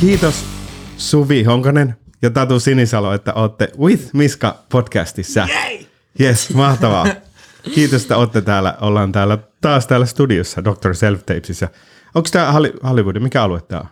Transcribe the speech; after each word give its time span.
Kiitos 0.00 0.44
Suvi 0.96 1.42
Honkonen 1.42 1.96
ja 2.22 2.30
Tatu 2.30 2.60
Sinisalo, 2.60 3.14
että 3.14 3.34
olette 3.34 3.68
With 3.78 4.10
Miska 4.12 4.58
podcastissa. 4.68 5.48
Yay! 5.50 5.78
Yes, 6.20 6.54
mahtavaa. 6.54 7.06
Kiitos, 7.74 8.02
että 8.02 8.16
olette 8.16 8.40
täällä. 8.40 8.76
Ollaan 8.80 9.12
täällä 9.12 9.38
taas 9.60 9.86
täällä 9.86 10.06
studiossa 10.06 10.64
Dr. 10.64 10.94
Self 10.94 11.26
Tapesissa. 11.26 11.68
Onko 12.14 12.28
tämä 12.32 12.52
Hollywood? 12.82 13.18
Mikä 13.18 13.42
alue 13.42 13.60
tämä 13.60 13.80
on? 13.80 13.88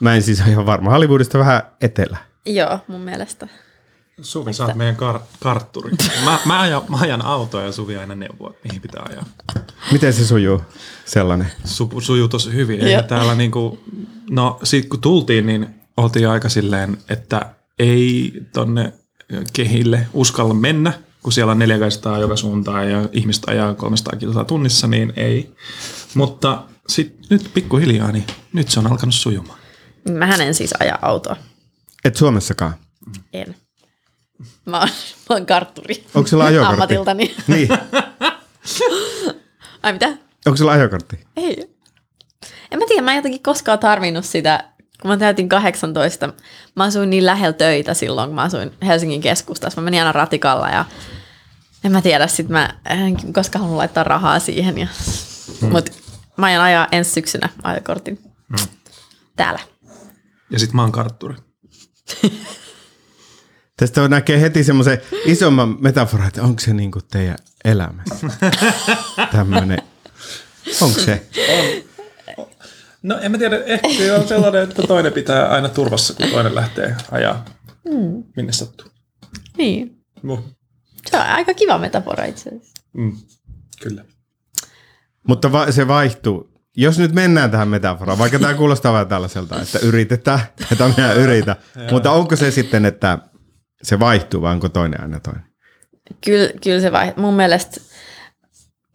Mä 0.00 0.14
en 0.14 0.22
siis 0.22 0.40
ole 0.40 0.50
ihan 0.50 0.66
varma. 0.66 0.90
Hollywoodista 0.90 1.38
vähän 1.38 1.62
etelä. 1.80 2.18
Joo, 2.46 2.78
mun 2.88 3.00
mielestä. 3.00 3.48
Suvi, 4.22 4.52
sä 4.52 4.64
oot 4.64 4.74
meidän 4.74 4.96
kar- 4.96 5.20
kartturi. 5.40 5.92
Mä, 6.24 6.38
mä, 6.44 6.60
ajan, 6.60 6.82
mä 6.88 6.96
ajan 6.96 7.24
autoa 7.24 7.62
ja 7.62 7.72
Suvi 7.72 7.96
aina 7.96 8.14
neuvoo, 8.14 8.50
että 8.50 8.68
mihin 8.68 8.82
pitää 8.82 9.02
ajaa. 9.08 9.24
Miten 9.92 10.12
se 10.12 10.26
sujuu 10.26 10.62
sellainen? 11.04 11.52
Su, 11.64 11.90
sujuu 11.98 12.28
tosi 12.28 12.52
hyvin. 12.52 12.88
Ja 12.88 13.02
täällä 13.02 13.34
niinku, 13.34 13.78
no 14.30 14.58
sit 14.62 14.88
kun 14.88 15.00
tultiin, 15.00 15.46
niin 15.46 15.66
oltiin 15.96 16.28
aika 16.28 16.48
silleen, 16.48 16.98
että 17.08 17.54
ei 17.78 18.32
tonne 18.52 18.92
kehille 19.52 20.06
uskalla 20.12 20.54
mennä, 20.54 20.92
kun 21.22 21.32
siellä 21.32 21.52
on 21.52 21.58
400 21.58 22.18
joka 22.18 22.36
suuntaan 22.36 22.90
ja 22.90 23.08
ihmistä 23.12 23.50
ajaa 23.50 23.74
300 23.74 24.18
kilsaa 24.18 24.44
tunnissa, 24.44 24.86
niin 24.86 25.12
ei. 25.16 25.54
Mutta 26.14 26.62
sit 26.88 27.16
nyt 27.30 27.50
pikkuhiljaa, 27.54 28.12
niin 28.12 28.24
nyt 28.52 28.68
se 28.68 28.80
on 28.80 28.86
alkanut 28.86 29.14
sujumaan. 29.14 29.58
Mähän 30.10 30.40
en 30.40 30.54
siis 30.54 30.74
aja 30.80 30.98
autoa. 31.02 31.36
Et 32.04 32.16
Suomessakaan. 32.16 32.74
En. 33.32 33.56
Mä 34.64 34.78
oon, 34.78 34.88
mä 35.30 35.36
oon 35.36 35.46
kartturi. 35.46 36.06
Onko 36.14 36.28
sulla 36.28 36.44
ajokortti? 36.44 36.74
Ammatiltani. 36.74 37.34
Niin. 37.46 37.68
Ai 39.82 39.92
mitä? 39.92 40.08
Onko 40.46 40.56
sulla 40.56 40.72
ajokortti? 40.72 41.26
Ei. 41.36 41.76
En 42.70 42.78
mä 42.78 42.84
tiedä, 42.88 43.02
mä 43.02 43.12
en 43.12 43.16
jotenkin 43.16 43.42
koskaan 43.42 43.78
tarvinnut 43.78 44.24
sitä, 44.24 44.64
kun 45.02 45.10
mä 45.10 45.16
täytin 45.16 45.48
18. 45.48 46.32
Mä 46.76 46.84
asuin 46.84 47.10
niin 47.10 47.26
lähellä 47.26 47.52
töitä 47.52 47.94
silloin, 47.94 48.28
kun 48.28 48.34
mä 48.34 48.42
asuin 48.42 48.72
Helsingin 48.86 49.20
keskustassa. 49.20 49.80
Mä 49.80 49.84
menin 49.84 50.00
aina 50.00 50.12
ratikalla 50.12 50.68
ja 50.68 50.84
en 51.84 51.92
mä 51.92 52.02
tiedä, 52.02 52.26
sit 52.26 52.48
mä 52.48 52.74
en 52.90 53.32
koskaan 53.32 53.60
halunnut 53.60 53.76
laittaa 53.78 54.04
rahaa 54.04 54.38
siihen. 54.38 54.78
Ja, 54.78 54.86
hmm. 55.60 55.70
Mut 55.70 55.90
mä 56.36 56.46
aion 56.46 56.62
ajaa 56.62 56.88
ensi 56.92 57.10
syksynä 57.10 57.48
ajokortin. 57.62 58.18
Hmm. 58.48 58.68
Täällä. 59.36 59.60
Ja 60.50 60.58
sit 60.58 60.72
mä 60.72 60.82
oon 60.82 60.92
kartturi. 60.92 61.34
Tästä 63.76 64.02
on 64.02 64.10
näkee 64.10 64.40
heti 64.40 64.64
semmoisen 64.64 64.98
isomman 65.24 65.76
metaforan, 65.80 66.28
että 66.28 66.42
onko 66.42 66.60
se 66.60 66.74
niinku 66.74 67.00
teidän 67.10 67.36
elämä? 67.64 68.02
Tämmöinen. 69.32 69.78
Onko 70.80 71.00
se? 71.00 71.26
No 73.02 73.18
en 73.20 73.30
mä 73.32 73.38
tiedä, 73.38 73.56
ehkä 73.64 73.88
se 73.88 74.12
on 74.12 74.28
sellainen, 74.28 74.62
että 74.62 74.82
toinen 74.82 75.12
pitää 75.12 75.48
aina 75.48 75.68
turvassa, 75.68 76.14
kun 76.14 76.28
toinen 76.30 76.54
lähtee 76.54 76.96
ajaa 77.10 77.44
mm. 77.84 78.24
minne 78.36 78.52
sattuu. 78.52 78.88
Niin. 79.58 79.96
No, 80.22 80.44
Se 81.10 81.16
on 81.16 81.26
aika 81.26 81.54
kiva 81.54 81.78
metafora 81.78 82.24
itse 82.24 82.48
asiassa. 82.50 82.72
mm, 82.92 83.16
kyllä. 83.82 84.04
Mutta 85.28 85.52
va- 85.52 85.72
se 85.72 85.88
vaihtuu. 85.88 86.50
Jos 86.76 86.98
nyt 86.98 87.12
mennään 87.12 87.50
tähän 87.50 87.68
metaforaan, 87.68 88.18
vaikka 88.18 88.38
tämä 88.38 88.54
kuulostaa 88.54 88.92
vähän 88.92 89.08
tällaiselta, 89.08 89.62
että 89.62 89.78
yritetään, 89.78 90.40
että 90.72 90.88
minä 90.96 91.12
yritän. 91.12 91.56
Mutta 91.90 92.10
onko 92.10 92.36
se 92.36 92.50
sitten, 92.50 92.84
että 92.84 93.18
se 93.82 94.00
vaihtuu 94.00 94.42
vai 94.42 94.52
onko 94.52 94.68
toinen 94.68 95.00
aina 95.00 95.20
toinen? 95.20 95.42
Kyllä, 96.24 96.50
kyllä 96.62 96.80
se 96.80 96.92
vai. 96.92 97.12
Mun 97.16 97.34
mielestä, 97.34 97.80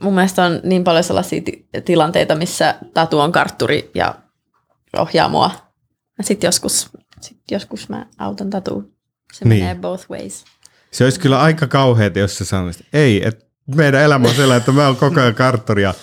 mun 0.03 0.13
mielestä 0.15 0.43
on 0.43 0.59
niin 0.63 0.83
paljon 0.83 1.03
sellaisia 1.03 1.41
ti- 1.41 1.67
tilanteita, 1.85 2.35
missä 2.35 2.75
Tatu 2.93 3.19
on 3.19 3.31
kartturi 3.31 3.91
ja 3.95 4.15
ohjaa 4.97 5.29
mua. 5.29 5.51
Ja 6.17 6.23
sitten 6.23 6.47
joskus, 6.47 6.89
sit 7.21 7.37
joskus 7.51 7.89
mä 7.89 8.05
autan 8.17 8.49
Tatu. 8.49 8.93
Se 9.33 9.45
Niin. 9.45 9.63
menee 9.63 9.75
both 9.75 10.09
ways. 10.09 10.45
Se 10.91 11.03
olisi 11.03 11.19
kyllä 11.19 11.41
aika 11.41 11.67
kauheata, 11.67 12.19
jos 12.19 12.37
sä 12.37 12.45
sanoisit, 12.45 12.85
ei, 12.93 13.27
että 13.27 13.45
meidän 13.75 14.01
elämä 14.01 14.27
on 14.27 14.35
sellainen, 14.35 14.57
että 14.59 14.71
mä 14.71 14.85
oon 14.87 14.95
koko 14.95 15.19
ajan 15.21 15.35
kartturi 15.35 15.83
ja 15.83 15.93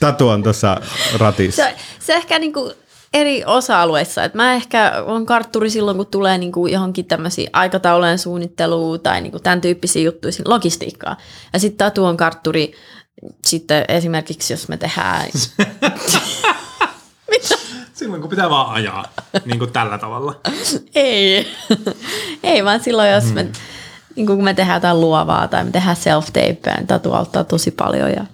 Tatu 0.00 0.28
on 0.28 0.42
tuossa 0.42 0.80
ratissa. 1.18 1.62
Se, 1.62 1.76
se 1.98 2.14
ehkä 2.14 2.38
niinku 2.38 2.72
eri 3.14 3.44
osa-alueissa. 3.44 4.24
Et 4.24 4.34
mä 4.34 4.54
ehkä 4.54 4.92
on 5.06 5.26
kartturi 5.26 5.70
silloin, 5.70 5.96
kun 5.96 6.06
tulee 6.06 6.38
niinku 6.38 6.66
johonkin 6.66 7.04
tämmöisiä 7.04 7.50
aikataulujen 7.52 8.18
suunnitteluun 8.18 9.00
tai 9.00 9.20
niinku 9.20 9.38
tämän 9.38 9.60
tyyppisiä 9.60 10.02
juttuja, 10.02 10.32
siinä 10.32 10.50
logistiikkaa. 10.50 11.16
Ja 11.52 11.58
sitten 11.58 11.78
Tatu 11.78 12.04
on 12.04 12.16
kartturi 12.16 12.72
sitten 13.46 13.84
esimerkiksi, 13.88 14.52
jos 14.52 14.68
me 14.68 14.76
tehdään... 14.76 15.26
Mitä? 17.30 17.54
Silloin 17.92 18.20
kun 18.20 18.30
pitää 18.30 18.50
vaan 18.50 18.74
ajaa, 18.74 19.04
niin 19.44 19.58
kuin 19.58 19.72
tällä 19.72 19.98
tavalla. 19.98 20.40
Ei. 20.94 21.46
Ei, 22.42 22.64
vaan 22.64 22.82
silloin, 22.82 23.10
jos 23.10 23.24
me, 23.24 23.46
niin 24.16 24.26
kun 24.26 24.44
me 24.44 24.54
tehdään 24.54 24.76
jotain 24.76 25.00
luovaa 25.00 25.48
tai 25.48 25.64
me 25.64 25.70
tehdään 25.70 25.96
self-tapea, 25.96 26.76
niin 26.76 26.86
Tatu 26.86 27.12
auttaa 27.12 27.44
tosi 27.44 27.70
paljon 27.70 28.10
ja 28.10 28.26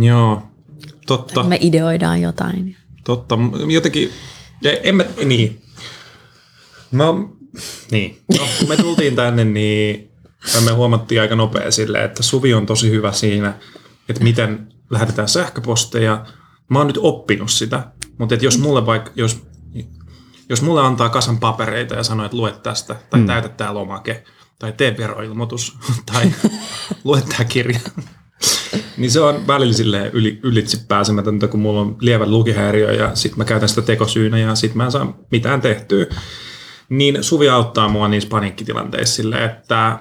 Joo, 0.00 0.42
totta, 1.06 1.42
me 1.42 1.58
ideoidaan 1.60 2.20
jotain. 2.20 2.76
totta. 3.04 3.38
Jotenkin, 3.68 4.10
ja 4.62 4.72
en 4.72 4.96
mä, 4.96 5.04
niin. 5.24 5.62
Mä, 6.90 7.04
niin. 7.90 8.22
No, 8.38 8.48
kun 8.58 8.68
me 8.68 8.76
tultiin 8.76 9.16
tänne, 9.16 9.44
niin 9.44 10.10
me 10.64 10.72
huomattiin 10.72 11.20
aika 11.20 11.36
nopea 11.36 11.70
sille, 11.70 12.04
että 12.04 12.22
Suvi 12.22 12.54
on 12.54 12.66
tosi 12.66 12.90
hyvä 12.90 13.12
siinä, 13.12 13.54
että 14.08 14.22
miten 14.22 14.72
lähetetään 14.90 15.28
sähköposteja. 15.28 16.26
Mä 16.68 16.78
oon 16.78 16.86
nyt 16.86 16.98
oppinut 17.00 17.50
sitä, 17.50 17.82
mutta 18.18 18.34
että 18.34 18.44
jos 18.46 18.58
mulle 18.58 18.86
vaikka, 18.86 19.10
jos, 19.14 19.42
jos 20.48 20.62
mulle 20.62 20.80
antaa 20.80 21.08
kasan 21.08 21.38
papereita 21.38 21.94
ja 21.94 22.02
sanoo, 22.04 22.26
että 22.26 22.36
lue 22.36 22.52
tästä, 22.62 22.96
tai 23.10 23.20
mm. 23.20 23.26
täytä 23.26 23.48
tää 23.48 23.74
lomake, 23.74 24.24
tai 24.58 24.72
tee 24.72 24.96
veroilmoitus, 24.98 25.78
tai 26.12 26.32
lue 27.04 27.22
tää 27.22 27.44
kirja, 27.44 27.80
niin 28.96 29.10
se 29.10 29.20
on 29.20 29.46
välillä 29.46 29.72
silleen 29.72 30.10
yli, 30.12 30.40
ylitse 30.42 30.78
pääsemätöntä, 30.88 31.48
kun 31.48 31.60
mulla 31.60 31.80
on 31.80 31.96
lievä 32.00 32.26
lukihäiriö 32.26 32.92
ja 32.92 33.14
sitten 33.14 33.38
mä 33.38 33.44
käytän 33.44 33.68
sitä 33.68 33.82
tekosyynä 33.82 34.38
ja 34.38 34.54
sitten 34.54 34.76
mä 34.76 34.84
en 34.84 34.92
saa 34.92 35.18
mitään 35.30 35.60
tehtyä. 35.60 36.06
Niin 36.88 37.24
Suvi 37.24 37.48
auttaa 37.48 37.88
mua 37.88 38.08
niissä 38.08 38.28
paniikkitilanteissa 38.28 39.14
silleen, 39.14 39.44
että 39.44 39.98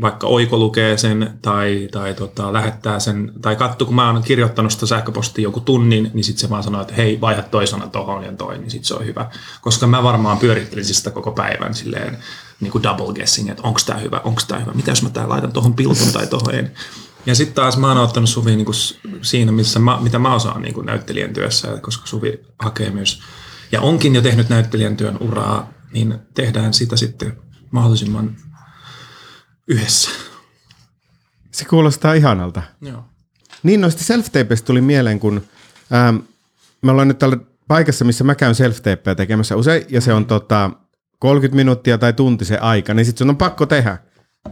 vaikka 0.00 0.26
Oiko 0.26 0.58
lukee 0.58 0.96
sen 0.96 1.38
tai, 1.42 1.88
tai 1.92 2.14
tota, 2.14 2.52
lähettää 2.52 3.00
sen, 3.00 3.32
tai 3.42 3.56
katso, 3.56 3.84
kun 3.84 3.94
mä 3.94 4.10
oon 4.10 4.22
kirjoittanut 4.22 4.72
sitä 4.72 4.86
sähköpostia 4.86 5.42
joku 5.42 5.60
tunnin, 5.60 6.10
niin 6.14 6.24
sitten 6.24 6.40
se 6.40 6.50
vaan 6.50 6.62
sanoo, 6.62 6.80
että 6.80 6.94
hei, 6.94 7.20
vaihda 7.20 7.42
toi 7.42 7.66
sana 7.66 7.88
tohon 7.88 8.24
ja 8.24 8.32
toi, 8.32 8.58
niin 8.58 8.70
sitten 8.70 8.86
se 8.86 8.94
on 8.94 9.06
hyvä. 9.06 9.30
Koska 9.60 9.86
mä 9.86 10.02
varmaan 10.02 10.38
pyörittelisin 10.38 10.94
sitä 10.94 11.10
koko 11.10 11.32
päivän 11.32 11.74
silleen 11.74 12.18
niin 12.60 12.72
kuin 12.72 12.82
double 12.82 13.14
guessing, 13.14 13.50
että 13.50 13.62
onko 13.62 13.80
tämä 13.86 13.98
hyvä, 13.98 14.20
onko 14.24 14.42
tämä 14.48 14.60
hyvä, 14.60 14.72
mitä 14.72 14.90
jos 14.90 15.02
mä 15.02 15.10
tää 15.10 15.28
laitan 15.28 15.52
tohon 15.52 15.74
pilkun 15.74 16.12
tai 16.12 16.26
tohon. 16.26 16.54
Ja 17.26 17.34
sitten 17.34 17.54
taas 17.54 17.76
mä 17.76 17.88
oon 17.88 17.98
ottanut 17.98 18.30
Suvi 18.30 18.56
niin 18.56 18.64
kuin 18.64 18.76
siinä, 19.22 19.52
missä 19.52 19.78
mä, 19.78 19.98
mitä 20.00 20.18
mä 20.18 20.34
osaan 20.34 20.62
niin 20.62 20.74
kuin 20.74 20.86
näyttelijän 20.86 21.32
työssä, 21.32 21.78
koska 21.80 22.06
Suvi 22.06 22.40
hakee 22.58 22.90
myös, 22.90 23.22
ja 23.72 23.80
onkin 23.80 24.14
jo 24.14 24.22
tehnyt 24.22 24.48
näyttelijän 24.48 24.96
työn 24.96 25.16
uraa, 25.20 25.70
niin 25.92 26.18
tehdään 26.34 26.74
sitä 26.74 26.96
sitten 26.96 27.36
mahdollisimman 27.70 28.36
yhdessä. 29.68 30.10
Se 31.50 31.64
kuulostaa 31.64 32.12
ihanalta. 32.12 32.62
Joo. 32.80 33.04
Niin 33.62 33.80
noista 33.80 34.04
self 34.04 34.26
tuli 34.64 34.80
mieleen, 34.80 35.20
kun 35.20 35.42
ähm, 35.92 36.16
me 36.82 36.90
ollaan 36.90 37.08
nyt 37.08 37.18
tällä 37.18 37.36
paikassa, 37.68 38.04
missä 38.04 38.24
mä 38.24 38.34
käyn 38.34 38.54
self 38.54 38.78
tekemässä 39.16 39.56
usein, 39.56 39.84
ja 39.88 40.00
se 40.00 40.12
on 40.12 40.26
tota, 40.26 40.70
30 41.18 41.56
minuuttia 41.56 41.98
tai 41.98 42.12
tunti 42.12 42.44
se 42.44 42.58
aika, 42.58 42.94
niin 42.94 43.06
sit 43.06 43.18
sun 43.18 43.30
on 43.30 43.36
pakko 43.36 43.66
tehdä. 43.66 43.98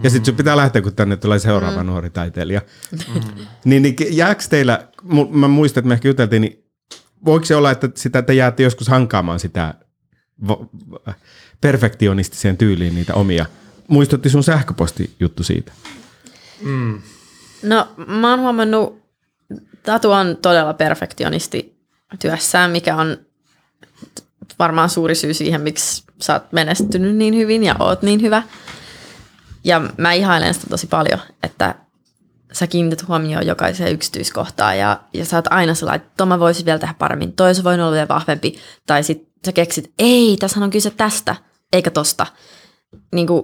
Ja 0.02 0.10
sit 0.10 0.24
sun 0.24 0.36
pitää 0.36 0.56
lähteä, 0.56 0.82
kun 0.82 0.94
tänne 0.94 1.16
tulee 1.16 1.38
seuraava 1.38 1.82
mm. 1.82 1.86
nuori 1.86 2.10
taiteilija. 2.10 2.60
Mm. 2.90 3.20
niin, 3.64 3.82
niin 3.82 3.96
jääkö 4.10 4.44
teillä, 4.50 4.88
mä 5.30 5.48
muistan, 5.48 5.80
että 5.80 5.88
me 5.88 5.94
ehkä 5.94 6.08
juteltiin, 6.08 6.42
niin 6.42 6.64
voiko 7.24 7.46
se 7.46 7.56
olla, 7.56 7.70
että 7.70 7.88
sitä 7.94 8.22
te 8.22 8.34
jäätte 8.34 8.62
joskus 8.62 8.88
hankaamaan 8.88 9.40
sitä 9.40 9.74
perfektionistiseen 11.60 12.56
tyyliin 12.56 12.94
niitä 12.94 13.14
omia? 13.14 13.46
Muistutti 13.88 14.30
sun 14.30 14.44
sähköpostijuttu 14.44 15.42
siitä. 15.42 15.72
No 17.62 17.88
mä 18.06 18.30
oon 18.30 18.40
huomannut, 18.40 19.04
Tatu 19.82 20.10
on 20.10 20.36
todella 20.42 20.74
perfektionisti 20.74 21.76
työssään, 22.18 22.70
mikä 22.70 22.96
on 22.96 23.16
varmaan 24.58 24.90
suuri 24.90 25.14
syy 25.14 25.34
siihen, 25.34 25.60
miksi 25.60 26.04
sä 26.20 26.32
oot 26.32 26.52
menestynyt 26.52 27.16
niin 27.16 27.34
hyvin 27.34 27.64
ja 27.64 27.76
oot 27.78 28.02
niin 28.02 28.22
hyvä. 28.22 28.42
Ja 29.64 29.80
mä 29.96 30.12
ihailen 30.12 30.54
sitä 30.54 30.66
tosi 30.70 30.86
paljon, 30.86 31.20
että 31.42 31.74
sä 32.52 32.66
kiinnität 32.66 33.08
huomioon 33.08 33.46
jokaiseen 33.46 33.92
yksityiskohtaan 33.92 34.78
ja, 34.78 35.00
ja 35.14 35.24
sä 35.24 35.36
oot 35.36 35.46
aina 35.50 35.74
sellainen, 35.74 36.06
että 36.06 36.26
mä 36.26 36.40
voisin 36.40 36.66
vielä 36.66 36.78
tehdä 36.78 36.94
paremmin, 36.98 37.32
toi 37.32 37.52
voinut 37.64 37.84
olla 37.84 37.94
vielä 37.94 38.08
vahvempi. 38.08 38.58
Tai 38.86 39.02
sit 39.02 39.28
sä 39.46 39.52
keksit, 39.52 39.92
ei, 39.98 40.36
tässä 40.40 40.60
on 40.60 40.70
kyse 40.70 40.90
tästä, 40.90 41.36
eikä 41.72 41.90
tosta. 41.90 42.26
Niin 43.14 43.26
kuin, 43.26 43.42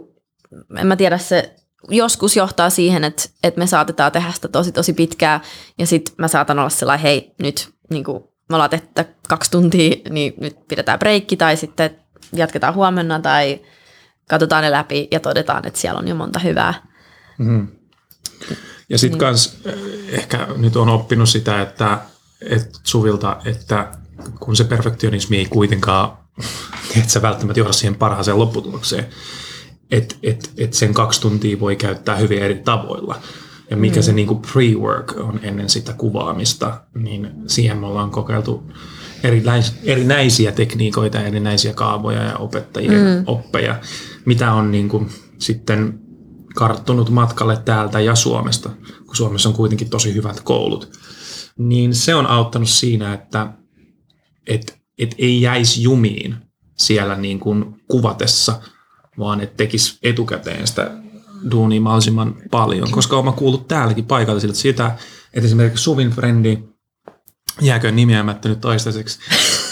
en 0.79 0.87
mä 0.87 0.97
tiedä, 0.97 1.19
se 1.19 1.55
joskus 1.89 2.37
johtaa 2.37 2.71
siihen, 2.71 3.05
että, 3.05 3.23
että 3.45 3.59
me 3.59 3.67
saatetaan 3.67 4.13
tehdä 4.13 4.33
sitä 4.33 4.49
tosi 4.49 4.73
tosi 4.73 4.93
pitkää 4.93 5.41
ja 5.79 5.87
sitten 5.87 6.15
mä 6.19 6.29
saatan 6.29 6.59
olla 6.59 6.71
sellainen, 6.71 7.03
hei 7.03 7.35
nyt 7.43 7.69
niin 7.91 8.05
kuin, 8.05 8.25
me 8.49 8.57
ollaan 8.57 8.71
tehty 8.71 9.05
kaksi 9.29 9.51
tuntia, 9.51 9.97
niin 10.11 10.35
nyt 10.41 10.57
pidetään 10.69 10.99
breikki 10.99 11.37
tai 11.37 11.57
sitten 11.57 11.91
jatketaan 12.33 12.75
huomenna 12.75 13.21
tai 13.21 13.61
katsotaan 14.31 14.63
ne 14.63 14.71
läpi 14.71 15.09
ja 15.11 15.21
todetaan, 15.21 15.67
että 15.67 15.81
siellä 15.81 15.99
on 15.99 16.09
jo 16.09 16.15
monta 16.15 16.39
hyvää. 16.39 16.75
Ja 18.89 18.99
sitten 18.99 19.19
niin. 19.19 19.27
kans 19.27 19.59
eh, 19.65 19.75
ehkä 20.09 20.49
nyt 20.57 20.77
on 20.77 20.89
oppinut 20.89 21.29
sitä, 21.29 21.63
että, 21.63 21.99
että 22.41 22.79
Suvilta, 22.85 23.37
että 23.45 23.93
kun 24.41 24.57
se 24.57 24.65
perfektionismi 24.65 25.37
ei 25.39 25.47
kuitenkaan, 25.47 26.19
että 26.99 27.11
sä 27.11 27.23
välttämättä 27.23 27.61
johda 27.61 27.73
siihen 27.73 27.95
parhaaseen 27.95 28.39
lopputulokseen, 28.39 29.07
että 29.91 30.15
et, 30.23 30.51
et 30.57 30.75
sen 30.75 30.95
kaksi 30.95 31.21
tuntia 31.21 31.61
voi 31.61 31.77
käyttää 31.77 32.17
hyvin 32.17 32.43
eri 32.43 32.55
tavoilla. 32.55 33.21
Ja 33.71 33.77
mikä 33.77 34.01
mm. 34.01 34.03
se 34.03 34.13
niinku 34.13 34.43
pre-work 34.47 35.21
on 35.21 35.41
ennen 35.43 35.69
sitä 35.69 35.93
kuvaamista, 35.93 36.81
niin 36.95 37.31
siihen 37.47 37.79
me 37.79 37.87
ollaan 37.87 38.11
kokeiltu 38.11 38.73
erinäis, 39.25 39.75
erinäisiä 39.85 40.53
tekniikoita 40.53 41.21
erinäisiä 41.21 41.73
kaavoja 41.73 42.23
ja 42.23 42.37
opettajien 42.37 43.19
mm. 43.19 43.25
oppeja, 43.27 43.81
mitä 44.27 44.53
on 44.53 44.71
niinku 44.71 45.07
sitten 45.39 46.01
karttunut 46.55 47.11
matkalle 47.11 47.57
täältä 47.65 48.01
ja 48.01 48.15
Suomesta, 48.15 48.71
kun 49.07 49.17
Suomessa 49.17 49.49
on 49.49 49.55
kuitenkin 49.55 49.91
tosi 49.91 50.15
hyvät 50.15 50.41
koulut. 50.41 50.93
Niin 51.59 51.95
se 51.95 52.15
on 52.15 52.27
auttanut 52.27 52.69
siinä, 52.69 53.15
että 53.15 53.53
et, 54.47 54.79
et 54.99 55.15
ei 55.19 55.43
jäisi 55.43 55.83
jumiin 55.83 56.37
siellä 56.79 57.17
niin 57.17 57.41
kuin 57.41 57.65
kuvatessa, 57.89 58.63
vaan 59.19 59.41
että 59.41 59.57
tekisi 59.57 59.99
etukäteen 60.03 60.67
sitä 60.67 60.91
duunia 61.51 61.81
mahdollisimman 61.81 62.37
paljon, 62.51 62.91
koska 62.91 63.17
olen 63.17 63.33
kuullut 63.33 63.69
täälläkin 63.69 64.05
paikallisilta 64.05 64.57
sitä, 64.57 64.97
että 65.35 65.47
esimerkiksi 65.47 65.85
Suvin 65.85 66.11
frendi, 66.11 66.59
jääkö 67.61 67.91
nimeämättä 67.91 68.49
nyt 68.49 68.61
toistaiseksi, 68.61 69.19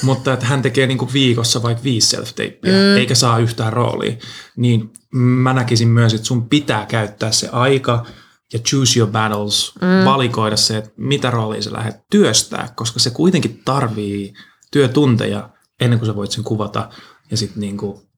mutta 0.02 0.32
että 0.32 0.46
hän 0.46 0.62
tekee 0.62 0.86
niinku 0.86 1.08
viikossa 1.12 1.62
vaikka 1.62 1.84
viisi 1.84 2.08
self 2.08 2.30
mm. 2.38 2.96
eikä 2.96 3.14
saa 3.14 3.38
yhtään 3.38 3.72
roolia, 3.72 4.16
niin 4.56 4.90
mä 5.14 5.52
näkisin 5.52 5.88
myös, 5.88 6.14
että 6.14 6.26
sun 6.26 6.48
pitää 6.48 6.86
käyttää 6.86 7.32
se 7.32 7.48
aika 7.52 8.06
ja 8.52 8.58
choose 8.58 8.98
your 8.98 9.12
battles, 9.12 9.72
mm. 9.74 10.04
valikoida 10.04 10.56
se, 10.56 10.76
että 10.76 10.90
mitä 10.96 11.30
roolia 11.30 11.62
sä 11.62 11.72
lähdet 11.72 11.96
työstää, 12.10 12.68
koska 12.76 13.00
se 13.00 13.10
kuitenkin 13.10 13.60
tarvii 13.64 14.32
työtunteja 14.72 15.48
ennen 15.80 15.98
kuin 15.98 16.06
sä 16.06 16.16
voit 16.16 16.30
sen 16.30 16.44
kuvata 16.44 16.88
ja 17.30 17.36
sitten 17.36 17.60
niinku 17.60 18.08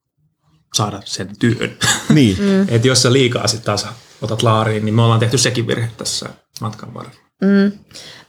saada 0.73 1.01
sen 1.05 1.29
työn. 1.39 1.77
Niin. 2.09 2.37
Mm. 2.41 2.65
että 2.67 2.87
jos 2.87 3.01
sä 3.01 3.13
liikaa 3.13 3.47
sitten 3.47 3.65
taas 3.65 3.87
otat 4.21 4.43
laariin, 4.43 4.85
niin 4.85 4.95
me 4.95 5.01
ollaan 5.01 5.19
tehty 5.19 5.37
sekin 5.37 5.67
virhe 5.67 5.91
tässä 5.97 6.29
matkan 6.61 6.93
varrella. 6.93 7.21
Mm. 7.41 7.71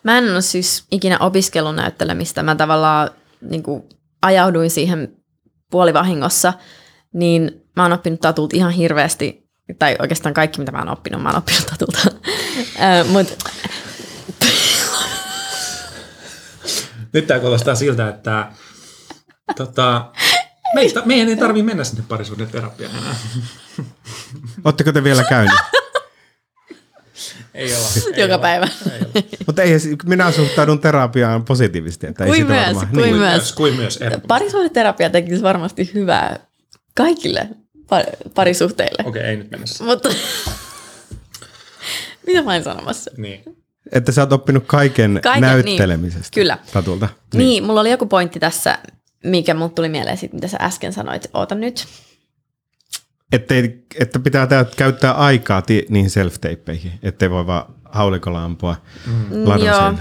Mä 0.03 0.19
en 0.19 0.33
ole 0.33 0.43
siis 0.43 0.85
ikinä 0.91 1.19
opiskellut 1.19 1.75
näyttelemistä. 1.75 2.43
Mä 2.43 2.55
tavallaan 2.55 3.11
niin 3.43 3.63
kuin, 3.63 3.83
ajauduin 4.23 4.71
siihen 4.71 5.17
puolivahingossa, 5.71 6.53
niin 7.13 7.63
mä 7.77 7.83
oon 7.83 7.93
oppinut 7.93 8.21
tatulta 8.21 8.57
ihan 8.57 8.73
hirveästi, 8.73 9.49
tai 9.79 9.97
oikeastaan 9.99 10.35
kaikki 10.35 10.59
mitä 10.59 10.73
mä 10.73 10.79
oon 10.79 10.89
oppinut, 10.89 11.23
mä 11.23 11.29
oon 11.29 11.39
oppinut 11.39 11.67
tatulta. 11.67 11.99
Mut... 13.13 13.27
Nyt 17.13 17.27
tää 17.27 17.41
kuulostaa 17.41 17.75
siltä, 17.75 18.09
että 18.09 18.53
tota, 19.57 20.13
meistä, 20.75 21.03
meidän 21.05 21.29
ei 21.29 21.37
tarvitse 21.37 21.67
mennä 21.67 21.85
sinne 21.85 22.05
parisuuden 22.09 22.49
terapiaan 22.49 22.97
enää. 22.97 23.15
Oletteko 24.65 24.93
te 24.93 25.05
vielä 25.05 25.25
käynyt? 25.25 25.55
Ei 27.55 27.75
olla. 27.75 27.89
Ei 28.15 28.21
Joka 28.21 28.35
olla. 28.35 28.43
päivä. 28.43 28.69
Ei 28.93 29.23
Mutta 29.47 29.63
ei, 29.63 29.79
minä 30.05 30.33
suhtaudun 30.33 30.81
terapiaan 30.81 31.45
positiivisesti. 31.45 32.07
Että 32.07 32.25
kuin 32.25 32.39
ei 32.39 32.45
myös, 32.45 32.67
varmaan, 32.67 32.89
kuin 32.89 33.03
niin. 33.03 33.17
myös. 33.17 33.53
Kuin 33.53 33.75
myös. 33.75 33.99
Parisuhdeterapia 34.29 35.11
tekisi 35.11 35.43
varmasti 35.43 35.91
hyvää 35.95 36.39
kaikille 36.95 37.49
parisuhteille. 38.35 39.03
Okei, 39.09 39.21
okay, 39.21 39.31
ei 39.31 39.37
nyt 39.37 39.51
mennä. 39.51 39.67
Mutta 39.81 40.09
mitä 42.27 42.43
mä 42.43 42.51
olin 42.51 42.65
sanomassa? 42.65 43.11
Niin. 43.17 43.43
Että 43.93 44.13
sä 44.13 44.23
oot 44.23 44.33
oppinut 44.33 44.65
kaiken, 44.67 45.21
kaiken 45.23 45.43
näyttelemisestä. 45.43 46.21
Niin, 46.23 46.35
kyllä. 46.35 46.59
Tatulta. 46.73 47.09
Niin. 47.35 47.39
niin, 47.39 47.65
mulla 47.65 47.81
oli 47.81 47.91
joku 47.91 48.07
pointti 48.07 48.41
tässä, 48.41 48.79
mikä 49.25 49.55
mut 49.55 49.75
tuli 49.75 49.89
mieleen 49.89 50.17
siitä, 50.17 50.35
mitä 50.35 50.49
sä 50.49 50.57
äsken 50.61 50.93
sanoit. 50.93 51.31
Oota 51.35 51.55
nyt. 51.55 51.87
Ettei, 53.33 53.85
että 54.01 54.19
pitää 54.19 54.47
tää, 54.47 54.65
käyttää 54.77 55.13
aikaa 55.13 55.63
ti, 55.63 55.87
niihin 55.89 56.11
self-tapeihin, 56.11 56.93
ettei 57.03 57.31
voi 57.31 57.47
vaan 57.47 57.75
haulikolla 57.85 58.45
ampua 58.45 58.77
mm. 59.07 59.47
Joo. 59.65 59.95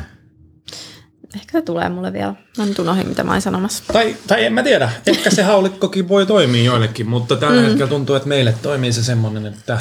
Ehkä 1.36 1.52
se 1.52 1.62
tulee 1.62 1.90
mulle 1.90 2.14
vielä. 2.14 2.36
Mä 2.58 2.66
nyt 2.66 2.80
unohdin, 2.80 3.08
mitä 3.08 3.24
mä 3.24 3.32
olin 3.32 3.42
sanomassa. 3.42 3.84
Tai, 3.94 4.16
tai 4.28 4.46
en 4.46 4.54
mä 4.54 4.64
tiedä. 4.64 4.90
Ehkä 5.08 5.30
se 5.30 5.44
haulikkokin 5.44 6.10
voi 6.10 6.26
toimia 6.26 6.64
joillekin, 6.64 7.10
mutta 7.10 7.36
tällä 7.36 7.62
mm. 7.62 7.68
hetkellä 7.68 7.90
tuntuu, 7.90 8.16
että 8.16 8.30
meille 8.30 8.56
toimii 8.62 8.94
se 8.94 9.04
semmoinen, 9.04 9.46
että, 9.46 9.80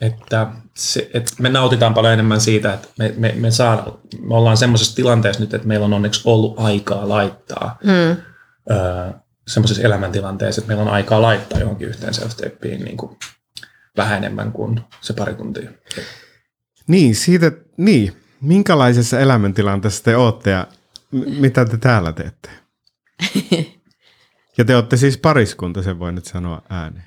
että, 0.00 0.46
se, 0.76 1.10
että 1.14 1.32
me 1.38 1.48
nautitaan 1.48 1.94
paljon 1.94 2.12
enemmän 2.12 2.40
siitä, 2.40 2.74
että 2.74 2.88
me, 2.98 3.14
me, 3.16 3.34
me, 3.36 3.50
saa, 3.50 3.98
me 4.20 4.34
ollaan 4.34 4.56
semmoisessa 4.56 4.96
tilanteessa 4.96 5.40
nyt, 5.40 5.54
että 5.54 5.68
meillä 5.68 5.86
on 5.86 5.92
onneksi 5.92 6.20
ollut 6.24 6.54
aikaa 6.56 7.08
laittaa 7.08 7.78
mm. 7.84 8.16
öö, 8.70 9.10
semmoisessa 9.46 9.82
elämäntilanteessa, 9.82 10.60
että 10.60 10.68
meillä 10.68 10.82
on 10.82 10.94
aikaa 10.94 11.22
laittaa 11.22 11.60
johonkin 11.60 11.88
yhteen 11.88 12.14
self 12.14 12.32
niin 12.62 12.96
kuin 12.96 13.18
vähän 13.96 14.18
enemmän 14.18 14.52
kuin 14.52 14.80
se 15.00 15.12
pari 15.12 15.34
tuntia. 15.34 15.70
Niin, 16.86 17.14
siitä, 17.14 17.52
niin. 17.76 18.16
Minkälaisessa 18.40 19.20
elämäntilanteessa 19.20 20.04
te 20.04 20.16
olette 20.16 20.50
ja 20.50 20.66
m- 21.10 21.40
mitä 21.40 21.64
te 21.64 21.76
täällä 21.76 22.12
teette? 22.12 22.50
ja 24.58 24.64
te 24.64 24.76
olette 24.76 24.96
siis 24.96 25.18
pariskunta, 25.18 25.82
sen 25.82 25.98
voi 25.98 26.12
nyt 26.12 26.24
sanoa 26.24 26.62
ääneen. 26.68 27.06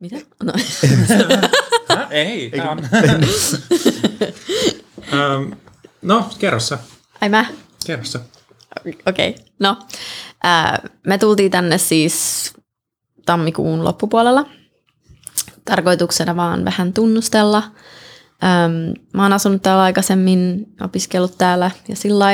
Mitä? 0.00 0.16
No. 0.42 0.52
ei, 2.10 2.50
tämä 2.50 2.70
on. 2.70 2.82
no, 6.02 6.30
kerro 6.38 6.60
sä. 6.60 6.78
Ai 7.20 7.28
mä? 7.28 7.46
Kerro 7.86 8.04
sä. 8.04 8.20
Okei, 9.06 9.30
okay. 9.30 9.44
no. 9.60 9.76
Ää, 10.42 10.88
me 11.06 11.18
tultiin 11.18 11.50
tänne 11.50 11.78
siis 11.78 12.52
tammikuun 13.26 13.84
loppupuolella. 13.84 14.46
Tarkoituksena 15.64 16.36
vaan 16.36 16.64
vähän 16.64 16.92
tunnustella. 16.92 17.62
Ähm, 18.44 18.92
mä 19.14 19.22
oon 19.22 19.32
asunut 19.32 19.62
täällä 19.62 19.82
aikaisemmin, 19.82 20.66
opiskellut 20.80 21.38
täällä 21.38 21.70
ja 21.88 21.96
sillä 21.96 22.26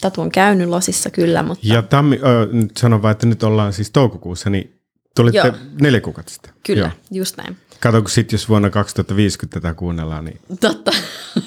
Tatu 0.00 0.20
on 0.20 0.30
käynyt 0.30 0.68
Losissa 0.68 1.10
kyllä, 1.10 1.42
mutta... 1.42 1.66
Ja 1.66 1.82
tammi, 1.82 2.20
ö, 2.22 2.48
nyt 2.52 2.76
sanon 2.76 3.02
vaan, 3.02 3.12
että 3.12 3.26
nyt 3.26 3.42
ollaan 3.42 3.72
siis 3.72 3.90
toukokuussa, 3.90 4.50
niin 4.50 4.80
tulitte 5.16 5.38
Joo. 5.38 5.56
neljä 5.80 6.00
kuukautta 6.00 6.32
sitten. 6.32 6.52
Kyllä, 6.66 6.80
Joo. 6.80 6.90
just 7.10 7.36
näin. 7.36 7.56
Kato, 7.80 8.00
kun 8.00 8.10
sitten 8.10 8.34
jos 8.34 8.48
vuonna 8.48 8.70
2050 8.70 9.60
tätä 9.60 9.74
kuunnellaan, 9.74 10.24
niin... 10.24 10.40
Totta. 10.60 10.90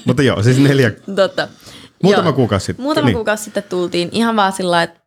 mutta 0.06 0.24
joo, 0.24 0.44
siis 0.44 0.58
neljä... 0.58 0.92
Totta. 1.16 1.48
Muutama 2.06 2.30
Joo. 2.30 2.36
kuukausi 2.36 2.66
sitten. 2.66 2.84
Muutama 2.84 3.06
niin. 3.06 3.16
kuukausi 3.16 3.44
sitten 3.44 3.64
tultiin 3.64 4.10
ihan 4.12 4.36
vaan 4.36 4.52
sillä 4.52 4.84
että 4.84 5.00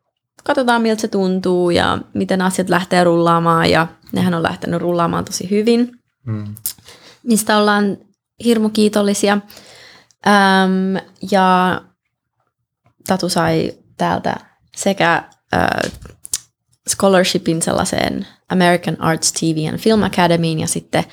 katsotaan 0.45 0.83
miltä 0.83 1.01
se 1.01 1.09
tuntuu 1.09 1.71
ja 1.71 1.99
miten 2.15 2.43
asiat 2.43 2.69
lähtee 2.69 3.05
rullaamaan 3.05 3.71
ja 3.71 3.87
nehän 4.13 4.35
on 4.35 4.43
lähtenyt 4.43 4.81
rullaamaan 4.81 5.25
tosi 5.25 5.51
hyvin. 5.51 5.93
Mm. 6.27 6.55
Mistä 7.23 7.59
ollaan 7.59 7.99
hirmu 8.45 8.69
kiitollisia. 8.69 9.39
Öm, 10.27 11.05
ja 11.31 11.81
Tatu 13.07 13.29
sai 13.29 13.73
täältä 13.97 14.37
sekä 14.77 15.25
äh, 15.55 15.93
scholarshipin 16.89 17.63
sellaiseen 17.63 18.27
American 18.49 19.01
Arts 19.01 19.33
TV 19.33 19.69
and 19.69 19.79
Film 19.79 20.03
Academyin 20.03 20.61
ja 20.61 20.67
sitten 20.67 21.05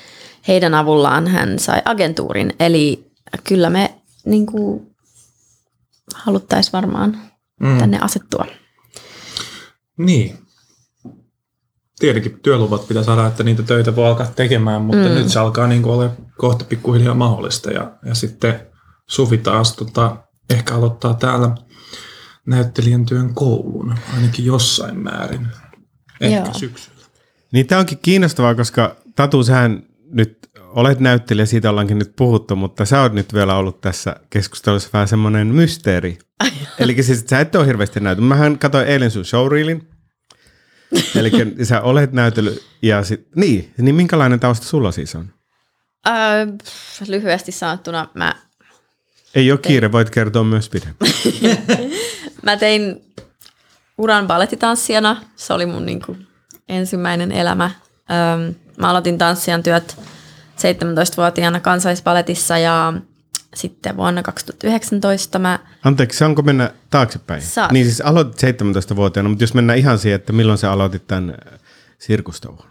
heidän 0.48 0.74
avullaan 0.74 1.28
hän 1.28 1.58
sai 1.58 1.82
agentuurin. 1.84 2.52
Eli 2.60 3.10
kyllä 3.44 3.70
me 3.70 3.94
niin 4.26 4.46
kuin, 4.46 4.95
haluttaisiin 6.14 6.72
varmaan 6.72 7.20
mm. 7.60 7.78
tänne 7.78 7.98
asettua. 8.00 8.46
Niin. 9.98 10.38
Tietenkin 11.98 12.40
työluvat 12.40 12.88
pitää 12.88 13.02
saada, 13.02 13.26
että 13.26 13.42
niitä 13.42 13.62
töitä 13.62 13.96
voi 13.96 14.06
alkaa 14.06 14.26
tekemään, 14.26 14.82
mutta 14.82 15.08
mm. 15.08 15.14
nyt 15.14 15.28
se 15.28 15.38
alkaa 15.38 15.66
niin 15.66 15.84
olla 15.84 16.10
kohta 16.38 16.64
pikkuhiljaa 16.64 17.14
mahdollista. 17.14 17.70
Ja, 17.70 17.92
ja 18.04 18.14
sitten 18.14 18.60
Suvi 19.06 19.38
taas 19.38 19.76
tota, 19.76 20.16
ehkä 20.50 20.74
aloittaa 20.74 21.14
täällä 21.14 21.54
näyttelijän 22.46 23.06
työn 23.06 23.34
koulun, 23.34 23.94
ainakin 24.14 24.44
jossain 24.44 24.98
määrin. 24.98 25.46
Ehkä 26.20 26.36
Joo. 26.36 26.54
syksyllä. 26.54 26.96
Niin 27.52 27.66
tämä 27.66 27.78
onkin 27.78 27.98
kiinnostavaa, 27.98 28.54
koska 28.54 28.96
Tatu, 29.14 29.44
sähän 29.44 29.82
nyt 30.10 30.50
olet 30.56 31.00
näyttelijä, 31.00 31.46
siitä 31.46 31.70
ollaankin 31.70 31.98
nyt 31.98 32.12
puhuttu, 32.16 32.56
mutta 32.56 32.84
sä 32.84 33.00
oot 33.00 33.12
nyt 33.12 33.34
vielä 33.34 33.56
ollut 33.56 33.80
tässä 33.80 34.16
keskustelussa 34.30 34.90
vähän 34.92 35.08
semmoinen 35.08 35.46
mysteeri. 35.46 36.18
Eli 36.78 37.02
siis 37.02 37.24
sä 37.30 37.40
et 37.40 37.54
ole 37.54 37.66
hirveästi 37.66 38.00
näytellyt. 38.00 38.28
Mähän 38.28 38.58
katsoin 38.58 38.86
eilen 38.86 39.10
sun 39.10 39.24
showreelin. 39.24 39.88
Eli 41.18 41.30
sä 41.62 41.80
olet 41.80 42.12
näytellyt 42.12 42.66
ja 42.82 43.04
sit, 43.04 43.28
niin, 43.36 43.74
niin 43.78 43.94
minkälainen 43.94 44.40
tausta 44.40 44.66
sulla 44.66 44.92
siis 44.92 45.14
on? 45.14 45.30
Öö, 46.08 46.46
lyhyesti 47.08 47.52
sanottuna 47.52 48.08
mä... 48.14 48.34
Ei 49.34 49.50
ole 49.52 49.58
kiire, 49.58 49.92
voit 49.92 50.10
kertoa 50.10 50.44
myös 50.44 50.68
pidemmän. 50.68 50.96
Mä 52.42 52.56
tein 52.56 53.00
uran 53.98 54.26
balettitanssijana. 54.26 55.22
Se 55.36 55.52
oli 55.52 55.66
mun 55.66 55.86
niin 55.86 56.02
kuin, 56.02 56.26
ensimmäinen 56.68 57.32
elämä. 57.32 57.70
Öm, 58.10 58.54
mä 58.78 58.90
aloitin 58.90 59.18
tanssijan 59.18 59.62
työt 59.62 59.96
17-vuotiaana 60.56 61.60
kansallispaletissa 61.60 62.58
ja 62.58 62.92
sitten 63.54 63.96
vuonna 63.96 64.22
2019 64.22 65.38
mä 65.38 65.58
Anteeksi, 65.84 66.18
saanko 66.18 66.42
mennä 66.42 66.70
taaksepäin? 66.90 67.42
Saat. 67.42 67.72
Niin 67.72 67.86
siis 67.86 68.00
aloitit 68.00 68.42
17-vuotiaana, 68.42 69.28
mutta 69.28 69.44
jos 69.44 69.54
mennään 69.54 69.78
ihan 69.78 69.98
siihen, 69.98 70.16
että 70.16 70.32
milloin 70.32 70.58
sä 70.58 70.72
aloitit 70.72 71.06
tämän 71.06 71.30
äh, 71.30 71.60
sirkustouhun. 71.98 72.66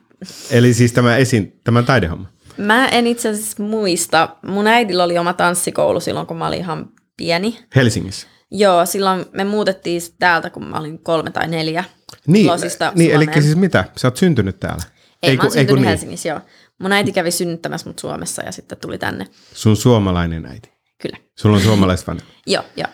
Eli 0.52 0.74
siis 0.74 0.92
tämä 0.92 1.18
esiin, 1.18 1.60
tämä 1.64 1.84
taidehomma. 1.84 2.28
Mä 2.58 2.88
en 2.88 3.08
itse 3.08 3.30
asiassa 3.30 3.64
muista. 3.64 4.30
Mun 4.48 4.68
äidillä 4.68 5.04
oli 5.04 5.18
oma 5.18 5.34
tanssikoulu 5.34 6.00
silloin, 6.00 6.28
kun 6.28 6.38
mä 6.38 6.48
olin 6.48 6.60
ihan 6.60 6.90
pieni. 7.18 7.60
Helsingissä. 7.76 8.28
Joo, 8.52 8.86
silloin 8.86 9.26
me 9.32 9.44
muutettiin 9.44 10.02
täältä, 10.20 10.50
kun 10.50 10.64
mä 10.64 10.78
olin 10.78 11.00
kolme 11.00 11.32
tai 11.32 11.48
neljä. 11.48 11.84
Niin, 12.28 12.48
Losista 12.48 12.92
niin 12.96 13.12
eli 13.12 13.28
siis 13.34 13.56
mitä? 13.56 13.86
Sä 13.98 14.08
oot 14.08 14.18
syntynyt 14.18 14.60
täällä? 14.60 14.84
Ei, 15.24 15.36
mä 15.36 15.42
kun- 15.42 15.46
oon 15.46 15.52
syntynyt 15.52 15.82
kun 15.82 15.88
Helsingissä, 15.88 16.30
joo. 16.30 16.40
Mun 16.80 16.92
äiti 16.92 17.12
kävi 17.12 17.32
synnyttämässä 17.32 17.90
mut 17.90 18.00
Suomessa 18.00 18.44
ja 18.44 18.52
sitten 18.52 18.78
tuli 18.78 18.98
tänne. 18.98 19.28
Sun 19.54 19.78
suomalainen 19.78 20.46
äiti. 20.46 20.72
Kyllä. 21.02 21.18
Sulla 21.36 21.56
on 21.58 21.64
suomalaiset 21.64 22.08
vanhemmat. 22.08 22.36
Joo, 22.48 22.64
joo. 22.78 22.88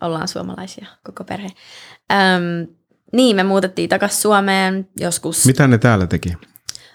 Ollaan 0.00 0.28
suomalaisia, 0.28 0.86
koko 1.04 1.24
perhe. 1.24 1.48
Öm, 2.12 2.74
niin, 3.12 3.36
me 3.36 3.42
muutettiin 3.42 3.88
takaisin 3.88 4.20
Suomeen 4.20 4.88
joskus. 5.00 5.46
Mitä 5.46 5.66
ne 5.66 5.78
täällä 5.78 6.06
teki? 6.06 6.32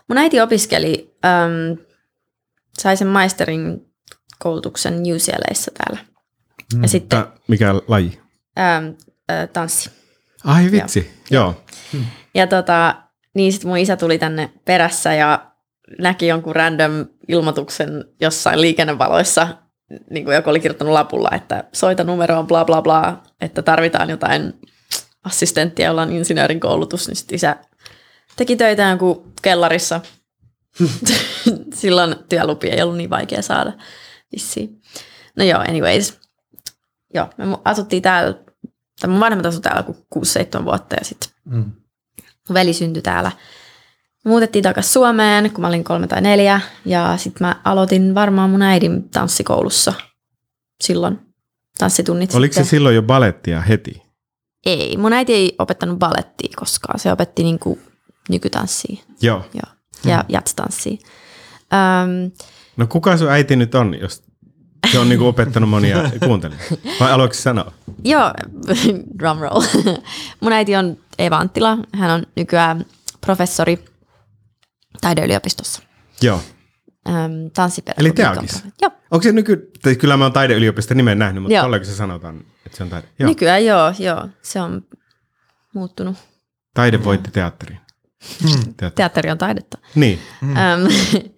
Mun 0.07 0.17
äiti 0.17 0.41
opiskeli, 0.41 1.15
öm, 1.25 1.77
sai 2.79 2.97
sen 2.97 3.07
maisterin 3.07 3.85
koulutuksen 4.39 4.93
UCLAissa 4.93 5.71
täällä. 5.77 6.05
Ja 6.81 6.87
sitten 6.87 7.19
Ta- 7.19 7.31
mikä 7.47 7.73
laji? 7.87 8.21
öm, 8.59 8.95
ö, 9.31 9.47
tanssi. 9.47 9.89
Ai 10.43 10.71
vitsi, 10.71 11.11
joo. 11.31 11.63
joo. 11.93 12.03
Ja 12.35 12.47
tota, 12.47 12.95
niin 13.33 13.51
sitten 13.51 13.69
mun 13.69 13.77
isä 13.77 13.97
tuli 13.97 14.17
tänne 14.17 14.51
perässä 14.65 15.13
ja 15.13 15.51
näki 15.99 16.27
jonkun 16.27 16.55
random 16.55 17.05
ilmoituksen 17.27 18.05
jossain 18.21 18.61
liikennevaloissa, 18.61 19.47
niin 20.09 20.25
kuin 20.25 20.35
joku 20.35 20.49
oli 20.49 20.59
kirjoittanut 20.59 20.93
lapulla, 20.93 21.29
että 21.31 21.63
soita 21.73 22.03
numeroon 22.03 22.47
bla 22.47 22.65
bla 22.65 22.81
bla, 22.81 23.23
että 23.41 23.61
tarvitaan 23.61 24.09
jotain 24.09 24.53
assistenttia, 25.23 25.87
jolla 25.87 26.01
on 26.01 26.11
insinöörin 26.11 26.59
koulutus, 26.59 27.07
niin 27.07 27.15
sitten 27.15 27.35
isä 27.35 27.55
teki 28.35 28.55
töitä 28.55 28.83
jonkun 28.83 29.33
kellarissa. 29.41 30.01
Silloin 31.73 32.15
työlupia 32.29 32.73
ei 32.73 32.81
ollut 32.81 32.97
niin 32.97 33.09
vaikea 33.09 33.41
saada 33.41 33.73
vissiin. 34.31 34.81
No 35.35 35.43
joo, 35.43 35.59
anyways. 35.59 36.19
Joo, 37.13 37.27
me 37.37 37.45
asuttiin 37.65 38.01
täällä, 38.01 38.33
tai 39.01 39.09
mun 39.09 39.19
vanhemmat 39.19 39.45
asuivat 39.45 39.63
täällä 39.63 39.83
kuin 39.83 39.97
6-7 40.61 40.65
vuotta 40.65 40.95
ja 40.95 41.05
sitten 41.05 41.31
Mm. 41.45 41.71
Mun 42.49 42.53
veli 42.53 42.73
syntyi 42.73 43.01
täällä. 43.01 43.31
Muutettiin 44.25 44.63
takaisin 44.63 44.91
Suomeen, 44.93 45.51
kun 45.51 45.61
mä 45.61 45.67
olin 45.67 45.83
kolme 45.83 46.07
tai 46.07 46.21
neljä, 46.21 46.61
ja 46.85 47.17
sitten 47.17 47.47
mä 47.47 47.55
aloitin 47.63 48.15
varmaan 48.15 48.49
mun 48.49 48.61
äidin 48.61 49.09
tanssikoulussa 49.09 49.93
silloin 50.83 51.19
tanssitunnit 51.77 52.35
Oliko 52.35 52.53
se 52.53 52.55
sitten. 52.55 52.69
silloin 52.69 52.95
jo 52.95 53.01
balettia 53.01 53.61
heti? 53.61 54.01
Ei, 54.65 54.97
mun 54.97 55.13
äiti 55.13 55.33
ei 55.33 55.55
opettanut 55.59 55.99
balettia 55.99 56.53
koskaan, 56.55 56.99
se 56.99 57.11
opetti 57.11 57.43
niinku 57.43 57.79
nykytanssia 58.29 59.03
Joo. 59.21 59.45
joo, 59.53 59.73
ja 60.05 60.25
jatstanssia. 60.29 60.97
Öm, 61.73 62.31
No 62.77 62.87
kuka 62.87 63.17
sun 63.17 63.29
äiti 63.31 63.55
nyt 63.55 63.75
on, 63.75 63.99
jos 64.01 64.23
se 64.91 64.99
on 64.99 65.09
niinku 65.09 65.27
opettanut 65.27 65.69
monia 65.69 65.97
kuuntelijoita? 66.25 66.75
Vai 66.99 67.11
aloitko 67.11 67.33
sanoa? 67.37 67.71
joo, 68.03 68.31
drumroll. 69.19 69.61
mun 70.39 70.53
äiti 70.53 70.75
on 70.75 70.97
Eeva 71.21 71.37
Anttila, 71.37 71.77
hän 71.95 72.11
on 72.11 72.23
nykyään 72.35 72.85
professori 73.25 73.85
taideyliopistossa. 75.01 75.81
Joo. 76.21 76.41
Öm, 77.09 77.13
Eli 77.97 78.09
profe- 78.09 78.67
Joo. 78.81 78.91
Onko 79.11 79.23
se 79.23 79.31
nyky... 79.31 79.71
Tai 79.81 79.95
kyllä 79.95 80.17
mä 80.17 80.25
oon 80.25 80.33
taideyliopistosta 80.33 80.93
nimen 80.95 81.19
nähnyt, 81.19 81.43
mutta 81.43 81.63
ollaanko 81.63 81.85
se 81.85 81.95
sanotaan, 81.95 82.37
että 82.65 82.77
se 82.77 82.83
on 82.83 82.89
taide? 82.89 83.07
Joo. 83.19 83.29
Nykyään 83.29 83.65
joo, 83.65 83.93
joo, 83.99 84.29
se 84.41 84.61
on 84.61 84.81
muuttunut. 85.73 86.17
Taide 86.73 87.03
voitti 87.03 87.31
teatteriin. 87.31 87.79
Teatteri. 88.53 88.91
Teatteri 88.95 89.31
on 89.31 89.37
taidetta. 89.37 89.77
Niin. 89.95 90.19
Mm. 90.41 90.53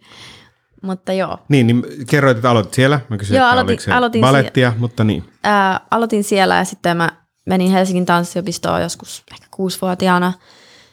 mutta 0.88 1.13
joo, 1.13 1.38
Niin, 1.50 1.68
niin 1.68 1.84
kerroit, 2.10 2.38
että 2.38 2.50
aloitit 2.52 2.74
siellä. 2.74 3.00
Mä 3.10 3.18
kysyin, 3.18 3.38
Joo, 3.38 3.46
että 3.48 3.54
aloitin- 3.54 3.70
oliko 3.72 3.84
se 3.84 3.92
aloitin 3.94 4.22
balettia, 4.22 4.74
mutta 4.78 5.04
niin. 5.04 5.24
ää, 5.44 5.80
aloitin 5.92 6.24
siellä 6.24 6.56
ja 6.56 6.63
sitten 6.66 6.98
mä 6.98 7.23
menin 7.46 7.72
Helsingin 7.72 8.06
tanssiopistoon 8.06 8.82
joskus 8.82 9.24
ehkä 9.32 9.48
kuusivuotiaana. 9.52 10.34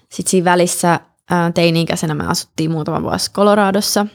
Sitten 0.08 0.30
siinä 0.30 0.44
välissä 0.44 1.00
teini-ikäisenä 1.54 2.14
me 2.14 2.26
asuttiin 2.26 2.70
muutama 2.70 3.02
vuosi 3.02 3.32
Coloradossa 3.32 4.06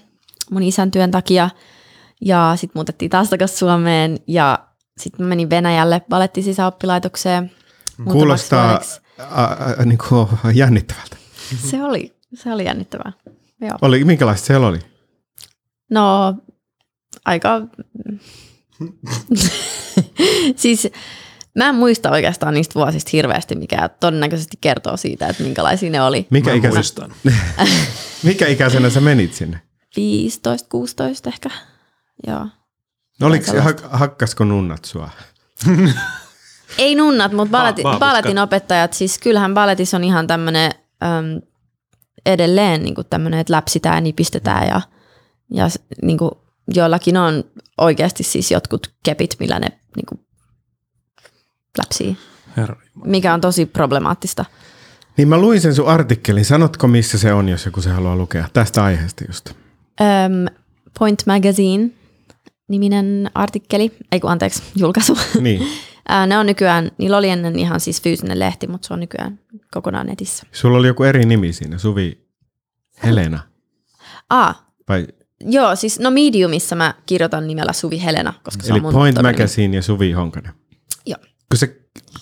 mun 0.52 0.64
isän 0.64 0.92
työn 0.92 1.12
takia. 1.12 1.50
Ja 2.22 2.54
sitten 2.56 2.80
muutettiin 2.80 3.12
taas 3.12 3.30
takaisin 3.30 3.58
Suomeen 3.58 4.20
ja 4.28 4.60
sitten 4.98 5.26
mä 5.26 5.30
menin 5.30 5.50
Venäjälle 5.50 6.02
balettisisäoppilaitokseen. 6.10 7.52
Kuulostaa 8.12 8.82
a, 9.20 9.44
a, 9.44 9.86
niin 9.86 9.98
kuin 10.10 10.28
jännittävältä. 10.54 11.18
Se 11.58 11.84
oli, 11.84 12.16
se 12.34 12.54
oli 12.54 12.66
jännittävää. 12.66 13.14
Joo. 13.62 13.78
Oli, 13.82 14.04
minkälaista 14.04 14.48
siellä 14.48 14.68
oli? 14.68 14.80
No, 15.92 16.36
aika... 17.26 17.62
siis 20.56 20.88
mä 21.56 21.70
en 21.70 21.76
muista 21.76 22.12
oikeastaan 22.12 22.54
niistä 22.54 22.74
vuosista 22.76 23.10
hirveästi, 23.14 23.56
mikä 23.56 23.90
todennäköisesti 23.90 24.58
kertoo 24.62 24.98
siitä, 24.98 25.28
että 25.28 25.44
minkälaisia 25.44 25.90
ne 25.90 26.02
oli. 26.02 26.28
Mikä, 26.30 26.52
muistan. 26.70 27.14
mikä 28.24 28.48
ikäisenä 28.48 28.90
sä 28.90 29.02
menit 29.02 29.34
sinne? 29.34 29.62
15, 29.96 30.70
16 30.70 31.30
ehkä. 31.30 31.50
Joo. 32.28 32.48
Oliko, 33.22 33.46
sellaista. 33.46 33.88
ha, 33.88 33.98
hakkasko 33.98 34.44
nunnat 34.44 34.86
sua? 34.86 35.10
Ei 36.78 36.96
nunnat, 36.96 37.32
mutta 37.32 37.52
balleti, 37.52 37.84
baabuska. 37.84 38.06
balletin 38.06 38.40
opettajat, 38.40 38.94
siis 38.94 39.18
kyllähän 39.18 39.54
balletissa 39.54 39.98
on 39.98 40.04
ihan 40.04 40.28
tämmöinen 40.28 40.72
äm, 41.04 41.42
edelleen 42.26 42.84
niin 42.84 42.96
tämmöinen, 43.10 43.40
että 43.40 43.54
läpsitään 43.54 43.96
ja 43.96 44.02
nipistetään 44.02 44.68
ja, 44.68 44.82
ja 45.54 45.68
niin 46.02 46.18
kuin, 46.18 46.32
joillakin 46.76 47.18
on 47.18 47.44
oikeasti 47.78 48.24
siis 48.24 48.52
jotkut 48.52 48.94
kepit, 49.04 49.36
millä 49.40 49.60
ne 49.60 49.68
niin 49.96 50.06
kuin, 50.10 50.25
läpsii, 51.78 52.18
Herra. 52.58 52.76
mikä 53.06 53.34
on 53.34 53.42
tosi 53.42 53.66
problemaattista. 53.66 54.46
Niin 55.18 55.28
mä 55.28 55.38
luin 55.38 55.62
sen 55.62 55.76
sun 55.76 55.88
artikkelin. 55.88 56.46
Sanotko, 56.46 56.88
missä 56.88 57.18
se 57.18 57.34
on, 57.34 57.50
jos 57.50 57.66
joku 57.66 57.82
se 57.82 57.90
haluaa 57.90 58.16
lukea? 58.16 58.48
Tästä 58.54 58.84
aiheesta 58.84 59.24
just. 59.28 59.50
Öm, 59.50 60.56
Point 61.00 61.24
Magazine 61.26 61.90
niminen 62.68 63.32
artikkeli, 63.36 63.92
ei 64.12 64.20
kun 64.20 64.32
anteeksi, 64.32 64.64
julkaisu. 64.76 65.18
Niin. 65.42 65.68
Ne 66.28 66.38
on 66.38 66.46
nykyään, 66.46 66.92
niillä 66.98 67.18
oli 67.18 67.30
ennen 67.30 67.60
ihan 67.60 67.80
siis 67.80 68.02
fyysinen 68.02 68.40
lehti, 68.40 68.68
mutta 68.68 68.88
se 68.88 68.94
on 68.94 69.00
nykyään 69.00 69.40
kokonaan 69.74 70.08
netissä. 70.08 70.44
Sulla 70.52 70.78
oli 70.78 70.88
joku 70.88 71.04
eri 71.04 71.26
nimi 71.26 71.54
siinä, 71.54 71.78
Suvi 71.78 72.18
Helena. 73.04 73.40
Ah, 74.30 74.64
Vai, 74.90 75.08
joo, 75.42 75.76
siis 75.76 76.00
no 76.00 76.12
Mediumissa 76.12 76.76
mä 76.76 76.94
kirjoitan 77.06 77.48
nimellä 77.48 77.74
Suvi 77.74 78.04
Helena, 78.04 78.34
koska 78.44 78.64
se 78.64 78.70
eli 78.70 78.78
on 78.80 78.82
mun 78.84 78.94
Point 78.94 79.22
Magazine 79.22 79.76
ja 79.76 79.82
Suvi 79.82 80.12
Honkanen. 80.12 80.54
Kun 81.50 81.58
sä, 81.58 81.68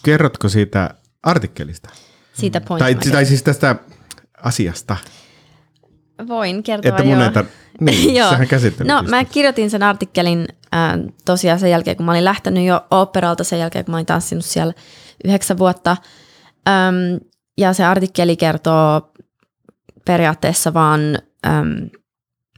kerrotko 0.03 0.49
siitä 0.49 0.95
artikkelista? 1.23 1.89
siitä 2.33 2.61
Point 2.61 2.79
Tai, 2.79 3.11
tai 3.11 3.25
siis 3.25 3.43
tästä 3.43 3.75
asiasta, 4.43 4.97
Voin 6.27 6.63
kertoa, 6.63 6.89
että 6.89 7.03
mun 7.03 7.19
joo. 7.19 7.43
Niin, 7.79 8.15
Joo. 8.15 8.29
sehän 8.29 8.47
käsittely. 8.47 8.89
No 8.89 9.03
mä 9.03 9.25
kirjoitin 9.25 9.69
sen 9.69 9.83
artikkelin 9.83 10.47
äh, 10.75 10.91
tosiaan 11.25 11.59
sen 11.59 11.69
jälkeen, 11.71 11.97
kun 11.97 12.05
mä 12.05 12.11
olin 12.11 12.25
lähtenyt 12.25 12.65
jo 12.65 12.85
operalta 12.91 13.43
sen 13.43 13.59
jälkeen, 13.59 13.85
kun 13.85 13.91
mä 13.91 13.97
olin 13.97 14.05
tanssinut 14.05 14.45
siellä 14.45 14.73
yhdeksän 15.25 15.57
vuotta. 15.57 15.97
Öm, 16.69 17.19
ja 17.57 17.73
se 17.73 17.83
artikkeli 17.85 18.35
kertoo 18.35 19.13
periaatteessa 20.05 20.73
vaan 20.73 21.01
äm, 21.47 21.89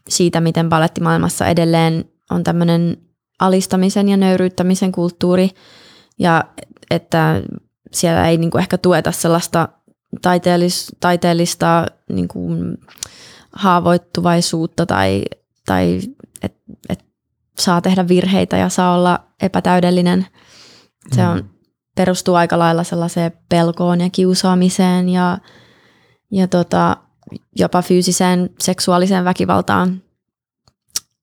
siitä, 0.10 0.42
miten 0.42 0.70
balettimaailmassa 0.70 1.48
edelleen 1.48 2.06
on 2.32 2.44
tämmöinen 2.44 2.98
alistamisen 3.40 4.10
ja 4.10 4.18
nöyryyttämisen 4.18 4.92
kulttuuri. 4.92 5.50
Ja 6.20 6.44
että 6.92 7.42
siellä 7.92 8.28
ei 8.28 8.38
niinku 8.38 8.58
ehkä 8.58 8.78
tueta 8.78 9.12
sellaista 9.12 9.70
taiteellis, 10.22 10.96
taiteellista 11.00 11.86
niinku, 12.10 12.50
haavoittuvaisuutta 13.52 14.86
tai, 14.86 15.24
tai 15.66 16.00
että 16.42 16.60
et 16.90 17.06
saa 17.60 17.82
tehdä 17.82 18.08
virheitä 18.08 18.58
ja 18.58 18.70
saa 18.70 18.96
olla 18.96 19.20
epätäydellinen. 19.42 20.28
Se 21.16 21.28
on, 21.28 21.50
perustuu 21.96 22.36
aika 22.36 22.60
lailla 22.60 22.84
sellaiseen 22.84 23.32
pelkoon 23.50 24.02
ja 24.02 24.10
kiusaamiseen 24.10 25.10
ja, 25.10 25.38
ja 26.32 26.48
tota, 26.48 26.98
jopa 27.60 27.82
fyysiseen 27.82 28.50
seksuaaliseen 28.60 29.26
väkivaltaan. 29.26 30.02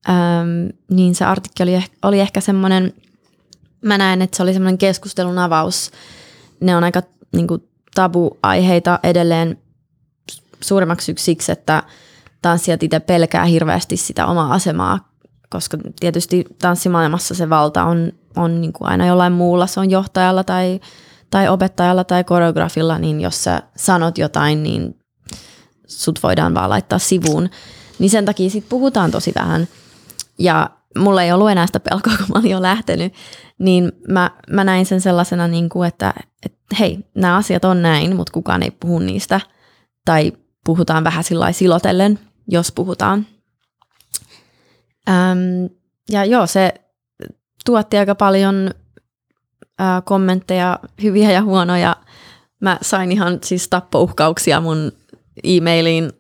Öm, 0.09 0.69
niin 0.91 1.15
se 1.15 1.25
artikkeli 1.25 1.75
oli, 1.75 1.85
oli 2.03 2.21
ehkä 2.21 2.41
semmoinen, 2.41 2.95
mä 3.83 3.99
näen, 3.99 4.23
että 4.23 4.37
se 4.37 4.43
oli 4.43 4.53
semmoinen 4.53 4.79
keskustelun 4.79 5.39
avaus 5.39 5.91
ne 6.63 6.77
on 6.77 6.85
aika 6.85 7.03
niin 7.33 7.47
kuin, 7.47 7.69
tabu-aiheita 7.95 8.99
edelleen 9.03 9.59
suurimmaksi 10.61 11.15
siksi, 11.19 11.53
että 11.53 11.83
tanssijat 12.43 12.83
itse 12.83 13.01
pelkää 13.01 13.45
hirveästi 13.45 13.97
sitä 13.97 14.27
omaa 14.27 14.53
asemaa, 14.53 15.09
koska 15.51 15.79
tietysti 16.01 16.45
tanssimaailmassa 16.59 17.35
se 17.35 17.51
valta 17.51 17.85
on, 17.85 18.13
on 18.37 18.61
niin 18.61 18.73
kuin 18.73 18.89
aina 18.89 19.07
jollain 19.07 19.33
muulla, 19.33 19.67
se 19.67 19.81
on 19.81 19.91
johtajalla 19.91 20.45
tai, 20.45 20.81
tai 21.31 21.49
opettajalla 21.49 22.05
tai 22.05 22.25
koreografilla, 22.25 22.99
niin 22.99 23.21
jos 23.21 23.45
sä 23.45 23.63
sanot 23.77 24.19
jotain, 24.19 24.63
niin 24.63 24.97
sut 25.87 26.23
voidaan 26.23 26.55
vaan 26.55 26.71
laittaa 26.71 26.99
sivuun. 26.99 27.51
Niin 27.99 28.11
sen 28.11 28.25
takia 28.25 28.51
sit 28.51 28.69
puhutaan 28.69 29.11
tosi 29.11 29.33
vähän. 29.35 29.69
Ja 30.39 30.71
mulla 30.99 31.23
ei 31.23 31.33
ollut 31.33 31.51
enää 31.51 31.67
sitä 31.67 31.81
pelkoa, 31.81 32.17
kun 32.17 32.27
mä 32.35 32.39
olin 32.39 32.51
jo 32.51 32.63
lähtenyt, 32.63 33.15
niin 33.59 33.93
mä, 34.09 34.31
mä 34.51 34.65
näin 34.65 34.87
sen 34.87 35.01
sellaisena, 35.01 35.49
niin 35.49 35.69
kuin, 35.69 35.89
että, 35.89 36.15
että 36.47 36.77
hei, 36.79 36.99
nämä 37.15 37.37
asiat 37.37 37.65
on 37.65 37.83
näin, 37.83 38.17
mutta 38.17 38.33
kukaan 38.33 38.63
ei 38.63 38.71
puhu 38.71 38.99
niistä. 38.99 39.41
Tai 40.05 40.33
puhutaan 40.65 41.05
vähän 41.05 41.25
sillä 41.25 41.53
silotellen, 41.53 42.19
jos 42.49 42.73
puhutaan. 42.73 43.27
Öm, 45.09 45.69
ja 46.11 46.25
joo, 46.25 46.47
se 46.47 46.75
tuotti 47.65 47.99
aika 47.99 48.15
paljon 48.15 48.71
ää, 49.79 50.01
kommentteja, 50.01 50.79
hyviä 51.03 51.31
ja 51.31 51.43
huonoja. 51.43 51.97
Mä 52.61 52.79
sain 52.83 53.13
ihan 53.13 53.39
siis 53.45 53.69
tappouhkauksia 53.69 54.61
mun 54.61 54.93
e-mailiin 55.45 56.13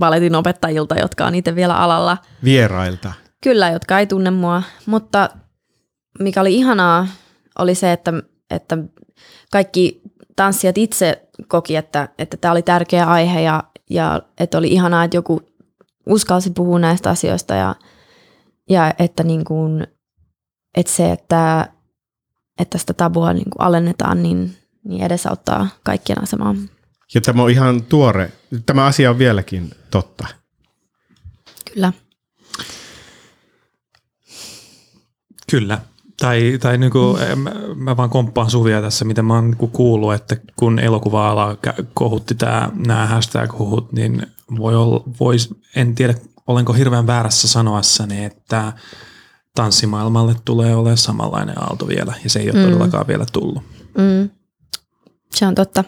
valetin 0.00 0.34
opettajilta, 0.34 0.94
jotka 0.94 1.26
on 1.26 1.34
itse 1.34 1.54
vielä 1.54 1.76
alalla. 1.76 2.18
Vierailta. 2.44 3.12
Kyllä, 3.42 3.68
jotka 3.70 3.98
ei 3.98 4.06
tunne 4.06 4.30
mua, 4.30 4.62
mutta 4.86 5.30
mikä 6.18 6.40
oli 6.40 6.54
ihanaa, 6.54 7.06
oli 7.58 7.74
se, 7.74 7.92
että, 7.92 8.12
että 8.50 8.78
kaikki 9.52 10.00
tanssijat 10.36 10.78
itse 10.78 11.28
koki, 11.48 11.76
että 11.76 12.08
että 12.18 12.36
tämä 12.36 12.52
oli 12.52 12.62
tärkeä 12.62 13.06
aihe 13.06 13.40
ja, 13.40 13.64
ja 13.90 14.22
että 14.40 14.58
oli 14.58 14.68
ihanaa, 14.68 15.04
että 15.04 15.16
joku 15.16 15.42
uskalsi 16.06 16.50
puhua 16.50 16.78
näistä 16.78 17.10
asioista 17.10 17.54
ja, 17.54 17.74
ja 18.70 18.94
että, 18.98 19.22
niin 19.22 19.44
kuin, 19.44 19.86
että 20.76 20.92
se, 20.92 21.12
että, 21.12 21.68
että 22.58 22.78
sitä 22.78 22.94
tabua 22.94 23.32
niin 23.32 23.50
kuin 23.50 23.66
alennetaan, 23.66 24.22
niin, 24.22 24.56
niin 24.84 25.02
edesauttaa 25.02 25.68
kaikkien 25.82 26.22
asemaa. 26.22 26.54
Ja 27.14 27.20
tämä 27.20 27.42
on 27.42 27.50
ihan 27.50 27.82
tuore. 27.82 28.32
Tämä 28.66 28.84
asia 28.84 29.10
on 29.10 29.18
vieläkin 29.18 29.70
totta. 29.90 30.26
Kyllä. 31.74 31.92
Kyllä. 35.50 35.78
Tai, 36.20 36.58
tai 36.60 36.78
niin 36.78 36.90
kuin, 36.90 37.18
mä, 37.36 37.50
mä 37.74 37.96
vaan 37.96 38.10
komppaan 38.10 38.50
Suvia 38.50 38.82
tässä, 38.82 39.04
mitä 39.04 39.22
mä 39.22 39.34
oon 39.34 39.50
niin 39.50 39.70
kuullut, 39.70 40.14
että 40.14 40.36
kun 40.56 40.78
elokuva-ala 40.78 41.56
kohutti 41.94 42.34
tää, 42.34 42.70
nämä 42.86 43.06
hashtag-huhut, 43.06 43.92
niin 43.92 44.26
voi 44.58 44.76
olla, 44.76 45.04
vois, 45.20 45.54
en 45.76 45.94
tiedä, 45.94 46.14
olenko 46.46 46.72
hirveän 46.72 47.06
väärässä 47.06 47.48
sanoessani, 47.48 48.24
että 48.24 48.72
tanssimaailmalle 49.54 50.34
tulee 50.44 50.74
olemaan 50.74 50.96
samanlainen 50.96 51.62
aalto 51.62 51.88
vielä, 51.88 52.14
ja 52.24 52.30
se 52.30 52.40
ei 52.40 52.50
ole 52.50 52.58
mm. 52.58 52.64
todellakaan 52.64 53.06
vielä 53.06 53.26
tullut. 53.32 53.62
Mm. 53.98 54.30
Se 55.34 55.46
on 55.46 55.54
totta. 55.54 55.84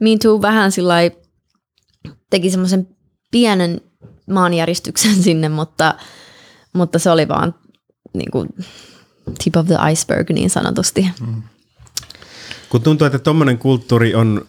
Me 0.00 0.10
Too 0.22 0.42
vähän 0.42 0.72
sillä 0.72 0.94
teki 2.30 2.50
semmoisen 2.50 2.88
pienen 3.30 3.80
maanjäristyksen 4.30 5.14
sinne, 5.22 5.48
mutta, 5.48 5.94
mutta 6.72 6.98
se 6.98 7.10
oli 7.10 7.28
vaan 7.28 7.54
niin 8.14 8.30
kuin, 8.30 8.48
tip 9.44 9.56
of 9.56 9.66
the 9.66 9.76
iceberg 9.92 10.30
niin 10.30 10.50
sanotusti. 10.50 11.10
Mm. 11.20 11.42
Kun 12.68 12.82
tuntuu, 12.82 13.06
että 13.06 13.18
tuommoinen 13.18 13.58
kulttuuri 13.58 14.14
on 14.14 14.46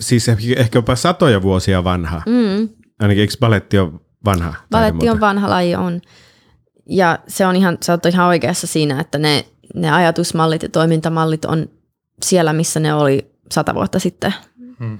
siis 0.00 0.28
ehkä 0.56 0.78
jopa 0.78 0.96
satoja 0.96 1.42
vuosia 1.42 1.84
vanha. 1.84 2.22
Mm. 2.26 2.68
Ainakin 2.98 3.20
eikö 3.20 3.34
baletti 3.40 3.78
ole 3.78 3.92
vanha? 4.24 4.54
Baletti 4.70 5.10
on 5.10 5.20
vanha 5.20 5.50
laji, 5.50 5.74
on. 5.74 6.00
Ja 6.88 7.18
se 7.28 7.46
on 7.46 7.56
ihan, 7.56 7.78
sä 7.82 7.92
oot 7.92 8.06
ihan 8.06 8.26
oikeassa 8.26 8.66
siinä, 8.66 9.00
että 9.00 9.18
ne, 9.18 9.44
ne 9.74 9.90
ajatusmallit 9.90 10.62
ja 10.62 10.68
toimintamallit 10.68 11.44
on 11.44 11.68
siellä, 12.22 12.52
missä 12.52 12.80
ne 12.80 12.94
oli 12.94 13.30
sata 13.52 13.74
vuotta 13.74 13.98
sitten. 13.98 14.34
Hmm. 14.78 14.98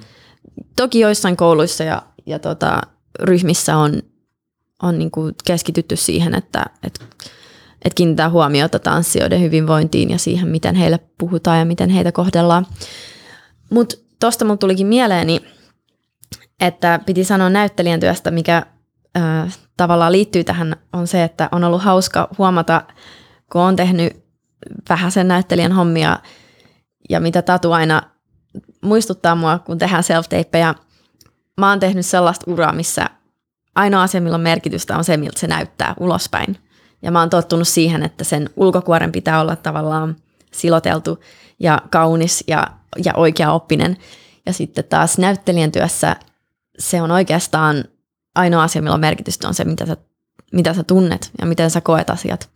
Toki 0.76 1.00
joissain 1.00 1.36
kouluissa 1.36 1.84
ja, 1.84 2.02
ja 2.26 2.38
tota, 2.38 2.80
ryhmissä 3.20 3.76
on, 3.76 4.02
on 4.82 4.98
niin 4.98 5.10
kuin 5.10 5.34
keskitytty 5.44 5.96
siihen, 5.96 6.34
että, 6.34 6.64
että, 6.82 7.04
että 7.84 7.94
kiinnittää 7.94 8.30
huomiota 8.30 8.78
tanssijoiden 8.78 9.40
hyvinvointiin 9.40 10.10
ja 10.10 10.18
siihen, 10.18 10.48
miten 10.48 10.74
heille 10.74 10.98
puhutaan 11.18 11.58
ja 11.58 11.64
miten 11.64 11.90
heitä 11.90 12.12
kohdellaan. 12.12 12.66
Mutta 13.70 13.96
tuosta 14.20 14.44
mulle 14.44 14.58
tulikin 14.58 14.86
mieleeni, 14.86 15.40
että 16.60 17.00
piti 17.06 17.24
sanoa 17.24 17.50
näyttelijän 17.50 18.00
työstä, 18.00 18.30
mikä 18.30 18.66
äh, 19.16 19.58
tavallaan 19.76 20.12
liittyy 20.12 20.44
tähän, 20.44 20.76
on 20.92 21.06
se, 21.06 21.24
että 21.24 21.48
on 21.52 21.64
ollut 21.64 21.82
hauska 21.82 22.28
huomata, 22.38 22.82
kun 23.52 23.62
on 23.62 23.76
tehnyt 23.76 24.24
vähän 24.88 25.12
sen 25.12 25.28
näyttelijän 25.28 25.72
hommia 25.72 26.18
ja 27.10 27.20
mitä 27.20 27.42
Tatu 27.42 27.72
aina 27.72 28.02
muistuttaa 28.80 29.34
mua, 29.34 29.58
kun 29.58 29.78
tehdään 29.78 30.02
self 30.02 30.26
ja 30.58 30.74
Mä 31.60 31.68
oon 31.68 31.80
tehnyt 31.80 32.06
sellaista 32.06 32.50
uraa, 32.50 32.72
missä 32.72 33.10
ainoa 33.74 34.02
asia, 34.02 34.20
millä 34.20 34.34
on 34.34 34.40
merkitystä, 34.40 34.96
on 34.96 35.04
se, 35.04 35.16
miltä 35.16 35.40
se 35.40 35.46
näyttää 35.46 35.94
ulospäin. 36.00 36.56
Ja 37.02 37.10
mä 37.10 37.20
oon 37.20 37.30
tottunut 37.30 37.68
siihen, 37.68 38.02
että 38.02 38.24
sen 38.24 38.50
ulkokuoren 38.56 39.12
pitää 39.12 39.40
olla 39.40 39.56
tavallaan 39.56 40.16
siloteltu 40.52 41.18
ja 41.60 41.82
kaunis 41.90 42.44
ja, 42.46 42.66
ja 43.04 43.12
oikea 43.16 43.52
oppinen. 43.52 43.96
Ja 44.46 44.52
sitten 44.52 44.84
taas 44.84 45.18
näyttelijän 45.18 45.72
työssä 45.72 46.16
se 46.78 47.02
on 47.02 47.10
oikeastaan 47.10 47.84
ainoa 48.34 48.62
asia, 48.62 48.82
millä 48.82 48.94
on 48.94 49.00
merkitystä, 49.00 49.48
on 49.48 49.54
se, 49.54 49.64
mitä 49.64 49.86
sä, 49.86 49.96
mitä 50.52 50.74
sä 50.74 50.82
tunnet 50.82 51.30
ja 51.40 51.46
miten 51.46 51.70
sä 51.70 51.80
koet 51.80 52.10
asiat. 52.10 52.50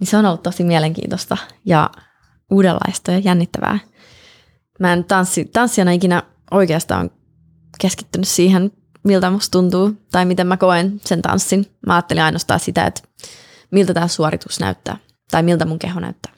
Niin 0.00 0.06
se 0.06 0.16
on 0.16 0.26
ollut 0.26 0.42
tosi 0.42 0.64
mielenkiintoista 0.64 1.36
ja 1.64 1.90
uudenlaista 2.50 3.12
ja 3.12 3.18
jännittävää. 3.18 3.78
Mä 4.80 4.92
en 4.92 5.04
tanssi, 5.04 5.44
tanssijana 5.44 5.90
ikinä 5.90 6.22
oikeastaan 6.50 7.10
keskittynyt 7.80 8.28
siihen, 8.28 8.72
miltä 9.04 9.30
musta 9.30 9.52
tuntuu 9.52 9.92
tai 10.12 10.24
miten 10.24 10.46
mä 10.46 10.56
koen 10.56 11.00
sen 11.04 11.22
tanssin. 11.22 11.66
Mä 11.86 11.94
ajattelin 11.94 12.22
ainoastaan 12.22 12.60
sitä, 12.60 12.86
että 12.86 13.02
miltä 13.74 13.94
tämä 13.94 14.08
suoritus 14.08 14.60
näyttää 14.60 14.96
tai 15.30 15.42
miltä 15.42 15.64
mun 15.64 15.78
keho 15.78 16.00
näyttää. 16.00 16.32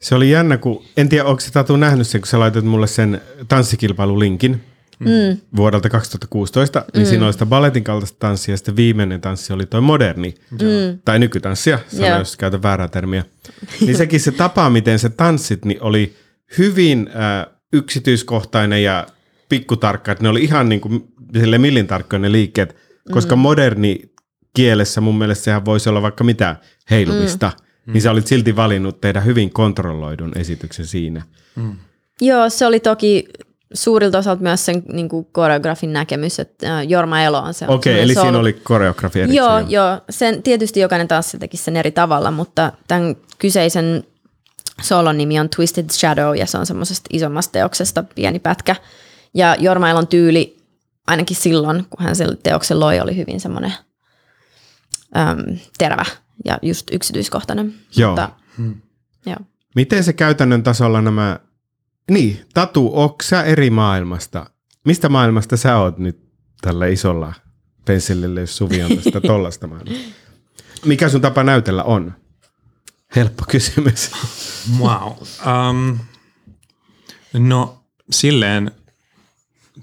Se 0.00 0.14
oli 0.14 0.30
jännä, 0.30 0.58
kun 0.58 0.84
en 0.96 1.08
tiedä, 1.08 1.24
onko 1.24 1.42
Tatu 1.52 1.76
nähnyt 1.76 2.06
sen, 2.06 2.20
kun 2.20 2.28
sä 2.28 2.40
laitat 2.40 2.64
mulle 2.64 2.86
sen 2.86 3.20
tanssikilpailulinkin 3.48 4.60
mm. 4.98 5.36
vuodelta 5.56 5.88
2016, 5.88 6.84
niin 6.94 7.06
mm. 7.06 7.08
siinä 7.08 7.24
oli 7.24 7.32
sitä 7.32 7.46
balletin 7.46 7.84
kaltaista 7.84 8.18
tanssia, 8.18 8.52
ja 8.52 8.56
sitten 8.56 8.76
viimeinen 8.76 9.20
tanssi 9.20 9.52
oli 9.52 9.66
toi 9.66 9.80
moderni, 9.80 10.34
mm. 10.50 10.98
tai 11.04 11.18
nykytanssia, 11.18 11.78
sano, 11.88 12.06
yeah. 12.06 12.18
jos 12.18 12.36
käytän 12.36 12.62
väärää 12.62 12.88
termiä. 12.88 13.24
Niin 13.80 13.96
sekin 13.96 14.20
se 14.20 14.32
tapa, 14.32 14.70
miten 14.70 14.98
se 14.98 15.08
tanssit, 15.08 15.64
niin 15.64 15.82
oli 15.82 16.16
hyvin 16.58 17.10
äh, 17.10 17.54
yksityiskohtainen 17.72 18.82
ja 18.82 19.06
pikkutarkka, 19.48 20.12
että 20.12 20.22
ne 20.22 20.28
oli 20.28 20.44
ihan 20.44 20.68
niin 20.68 20.80
kuin 20.80 21.04
sille 21.38 21.58
millin 21.58 21.86
tarkkoja 21.86 22.20
ne 22.20 22.32
liikkeet, 22.32 22.76
koska 23.12 23.36
mm. 23.36 23.40
moderni 23.40 24.15
kielessä 24.56 25.00
mun 25.00 25.18
mielestä 25.18 25.44
sehän 25.44 25.64
voisi 25.64 25.88
olla 25.88 26.02
vaikka 26.02 26.24
mitä 26.24 26.56
heilumista, 26.90 27.52
mm. 27.86 27.92
niin 27.92 28.02
sä 28.02 28.10
olit 28.10 28.26
silti 28.26 28.56
valinnut 28.56 29.00
tehdä 29.00 29.20
hyvin 29.20 29.52
kontrolloidun 29.52 30.32
esityksen 30.38 30.86
siinä. 30.86 31.22
Mm. 31.56 31.76
Joo, 32.20 32.50
se 32.50 32.66
oli 32.66 32.80
toki 32.80 33.28
suurilta 33.74 34.18
osalta 34.18 34.42
myös 34.42 34.66
sen 34.66 34.82
niin 34.92 35.08
kuin 35.08 35.26
koreografin 35.32 35.92
näkemys, 35.92 36.38
että 36.38 36.82
Jorma 36.82 37.22
Elo 37.22 37.38
on 37.38 37.54
se. 37.54 37.64
Okei, 37.68 37.92
okay, 37.92 38.02
eli 38.02 38.14
siinä 38.14 38.38
oli 38.38 38.52
koreografi 38.52 39.20
erikseen. 39.20 39.36
Joo, 39.36 39.58
joo. 39.58 39.68
joo. 39.68 40.00
Sen, 40.10 40.42
tietysti 40.42 40.80
jokainen 40.80 41.08
taas 41.08 41.36
teki 41.40 41.56
sen 41.56 41.76
eri 41.76 41.90
tavalla, 41.90 42.30
mutta 42.30 42.72
tämän 42.88 43.16
kyseisen 43.38 44.04
solon 44.82 45.18
nimi 45.18 45.40
on 45.40 45.48
Twisted 45.48 45.90
Shadow 45.92 46.36
ja 46.36 46.46
se 46.46 46.58
on 46.58 46.66
semmoisesta 46.66 47.08
isommasta 47.12 47.52
teoksesta 47.52 48.04
pieni 48.14 48.38
pätkä. 48.38 48.76
Ja 49.34 49.56
Jorma 49.58 49.90
Elon 49.90 50.06
tyyli 50.06 50.56
ainakin 51.06 51.36
silloin, 51.36 51.86
kun 51.90 52.04
hän 52.04 52.16
sen 52.16 52.38
teoksen 52.42 52.80
loi, 52.80 53.00
oli 53.00 53.16
hyvin 53.16 53.40
semmoinen 53.40 53.72
äm, 55.16 55.58
terävä 55.78 56.04
ja 56.44 56.58
just 56.62 56.86
yksityiskohtainen. 56.92 57.74
Joo. 57.96 58.10
Mutta, 58.10 58.30
hmm. 58.56 58.80
joo. 59.26 59.36
Miten 59.74 60.04
se 60.04 60.12
käytännön 60.12 60.62
tasolla 60.62 61.02
nämä 61.02 61.40
niin, 62.10 62.40
Tatu, 62.54 62.90
onko 62.94 63.16
sä 63.22 63.42
eri 63.42 63.70
maailmasta? 63.70 64.50
Mistä 64.84 65.08
maailmasta 65.08 65.56
sä 65.56 65.76
oot 65.76 65.98
nyt 65.98 66.26
tällä 66.60 66.86
isolla 66.86 67.34
pensselillä, 67.84 68.40
jos 68.40 68.56
Suvi 68.56 68.82
on 68.82 68.96
tästä 68.96 69.20
tollasta 69.30 69.66
maailmasta? 69.66 70.08
Mikä 70.84 71.08
sun 71.08 71.20
tapa 71.20 71.44
näytellä 71.44 71.82
on? 71.82 72.14
Helppo 73.16 73.44
kysymys. 73.48 74.10
Wow. 74.80 75.12
Um, 75.70 75.98
no 77.32 77.84
silleen 78.10 78.70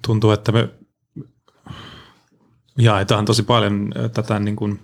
tuntuu, 0.02 0.32
että 0.32 0.52
me 0.52 0.70
jaetaan 2.78 3.26
tosi 3.26 3.44
paljon 3.44 3.92
tätä 4.14 4.40
niin 4.40 4.56
kuin, 4.56 4.80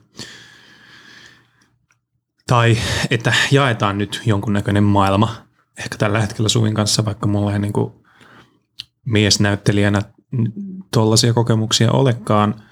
tai 2.47 2.77
että 3.10 3.34
jaetaan 3.51 3.97
nyt 3.97 4.21
jonkunnäköinen 4.25 4.84
maailma 4.84 5.49
ehkä 5.79 5.97
tällä 5.97 6.21
hetkellä 6.21 6.49
Suvin 6.49 6.73
kanssa, 6.73 7.05
vaikka 7.05 7.27
mulla 7.27 7.53
ei 7.53 7.60
niin 7.60 7.73
kuin 7.73 7.93
miesnäyttelijänä 9.05 10.01
tuollaisia 10.93 11.34
kokemuksia 11.34 11.91
olekaan. 11.91 12.63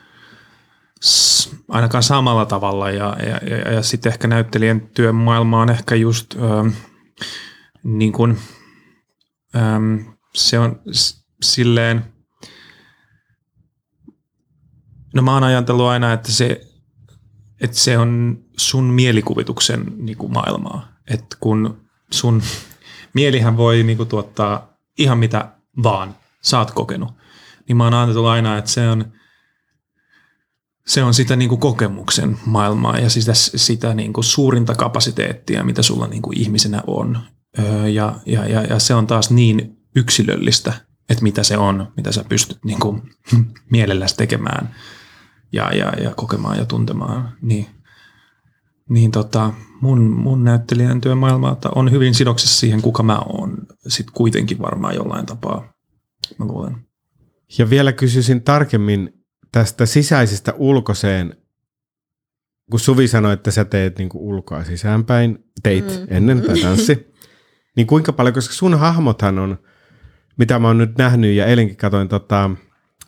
Ainakaan 1.69 2.03
samalla 2.03 2.45
tavalla. 2.45 2.91
Ja, 2.91 3.17
ja, 3.19 3.49
ja, 3.49 3.73
ja 3.73 3.81
sitten 3.83 4.11
ehkä 4.11 4.27
näyttelijän 4.27 4.81
työn 4.81 5.15
maailma 5.15 5.61
on 5.61 5.69
ehkä 5.69 5.95
just 5.95 6.35
ö, 6.35 6.71
niin 7.83 8.11
kuin, 8.11 8.37
ö, 9.55 9.59
se 10.35 10.59
on 10.59 10.81
silleen, 11.41 12.13
no 15.15 15.21
mä 15.21 15.33
oon 15.33 15.43
ajatellut 15.43 15.85
aina, 15.85 16.13
että 16.13 16.31
se, 16.31 16.61
että 17.61 17.77
se 17.77 17.97
on 17.97 18.39
sun 18.57 18.83
mielikuvituksen 18.83 19.85
niin 19.97 20.17
kuin 20.17 20.33
maailmaa, 20.33 20.87
että 21.09 21.37
kun 21.39 21.81
sun 22.11 22.41
mielihän 23.13 23.57
voi 23.57 23.83
niin 23.83 23.97
kuin, 23.97 24.09
tuottaa 24.09 24.73
ihan 24.97 25.17
mitä 25.17 25.51
vaan 25.83 26.15
sä 26.41 26.59
oot 26.59 26.71
kokenut, 26.71 27.13
niin 27.67 27.77
mä 27.77 27.83
oon 27.83 27.93
ajatellut 27.93 28.25
aina, 28.25 28.57
että 28.57 28.71
se 28.71 28.89
on, 28.89 29.11
se 30.87 31.03
on 31.03 31.13
sitä 31.13 31.35
niin 31.35 31.49
kuin 31.49 31.61
kokemuksen 31.61 32.39
maailmaa 32.45 32.99
ja 32.99 33.09
sitä, 33.09 33.33
sitä 33.33 33.93
niin 33.93 34.13
kuin 34.13 34.23
suurinta 34.23 34.75
kapasiteettia, 34.75 35.63
mitä 35.63 35.81
sulla 35.81 36.07
niin 36.07 36.21
kuin 36.21 36.37
ihmisenä 36.37 36.83
on. 36.87 37.19
Öö, 37.59 37.87
ja, 37.87 38.15
ja, 38.25 38.47
ja, 38.47 38.61
ja 38.61 38.79
se 38.79 38.95
on 38.95 39.07
taas 39.07 39.31
niin 39.31 39.77
yksilöllistä, 39.95 40.73
että 41.09 41.23
mitä 41.23 41.43
se 41.43 41.57
on, 41.57 41.91
mitä 41.97 42.11
sä 42.11 42.23
pystyt 42.29 42.59
niin 42.65 42.79
kuin 42.79 43.01
mielelläsi 43.71 44.17
tekemään 44.17 44.75
ja, 45.51 45.75
ja, 45.75 45.93
ja 46.03 46.13
kokemaan 46.15 46.57
ja 46.57 46.65
tuntemaan. 46.65 47.37
Niin, 47.41 47.65
niin 48.89 49.11
tota, 49.11 49.53
mun, 49.81 50.01
mun 50.01 50.43
näyttelijän 50.43 51.01
työmaailma 51.01 51.57
on 51.75 51.91
hyvin 51.91 52.13
sidoksessa 52.13 52.59
siihen, 52.59 52.81
kuka 52.81 53.03
mä 53.03 53.19
oon. 53.19 53.57
Sitten 53.87 54.13
kuitenkin 54.13 54.59
varmaan 54.59 54.95
jollain 54.95 55.25
tapaa, 55.25 55.73
mä 56.39 56.45
luulen. 56.45 56.87
Ja 57.57 57.69
vielä 57.69 57.91
kysyisin 57.91 58.43
tarkemmin 58.43 59.13
tästä 59.51 59.85
sisäisestä 59.85 60.53
ulkoiseen, 60.57 61.37
kun 62.71 62.79
Suvi 62.79 63.07
sanoi, 63.07 63.33
että 63.33 63.51
sä 63.51 63.65
teet 63.65 63.97
niin 63.97 64.09
ulkoa 64.13 64.63
sisäänpäin, 64.63 65.45
teit 65.63 65.85
mm. 65.85 66.07
ennen 66.09 66.41
tai 66.41 66.61
tanssi, 66.61 67.13
niin 67.75 67.87
kuinka 67.87 68.13
paljon, 68.13 68.33
koska 68.33 68.53
sun 68.53 68.79
hahmothan 68.79 69.39
on, 69.39 69.57
mitä 70.37 70.59
mä 70.59 70.67
oon 70.67 70.77
nyt 70.77 70.97
nähnyt 70.97 71.35
ja 71.35 71.45
eilenkin 71.45 71.77
katoin 71.77 72.07
tota, 72.07 72.51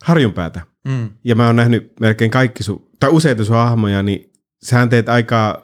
Harjunpäätä, 0.02 0.60
Mm. 0.84 1.10
ja 1.24 1.34
mä 1.34 1.46
oon 1.46 1.56
nähnyt 1.56 1.92
melkein 2.00 2.30
kaikki 2.30 2.62
sun, 2.62 2.90
tai 3.00 3.10
useita 3.10 3.44
sun 3.44 3.56
hahmoja, 3.56 4.02
niin 4.02 4.32
sähän 4.62 4.88
teet 4.88 5.08
aika, 5.08 5.62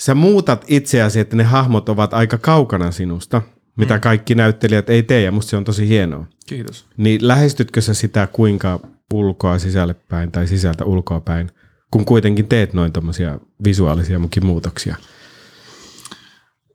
sä 0.00 0.14
muutat 0.14 0.64
itseäsi, 0.68 1.20
että 1.20 1.36
ne 1.36 1.44
hahmot 1.44 1.88
ovat 1.88 2.14
aika 2.14 2.38
kaukana 2.38 2.90
sinusta, 2.90 3.42
mitä 3.76 3.94
Mm. 3.94 4.00
kaikki 4.00 4.34
näyttelijät 4.34 4.90
ei 4.90 5.02
tee, 5.02 5.22
ja 5.22 5.32
musta 5.32 5.50
se 5.50 5.56
on 5.56 5.64
tosi 5.64 5.88
hienoa. 5.88 6.26
Kiitos. 6.46 6.86
Niin 6.96 7.28
lähestytkö 7.28 7.80
sä 7.80 7.94
sitä 7.94 8.26
kuinka 8.32 8.80
ulkoa 9.14 9.58
sisälle 9.58 9.94
päin 9.94 10.32
tai 10.32 10.46
sisältä 10.46 10.84
ulkoa 10.84 11.20
päin, 11.20 11.50
kun 11.90 12.04
kuitenkin 12.04 12.48
teet 12.48 12.72
noin 12.72 12.92
tommosia 12.92 13.38
visuaalisia 13.64 14.18
mukin 14.18 14.46
muutoksia? 14.46 14.96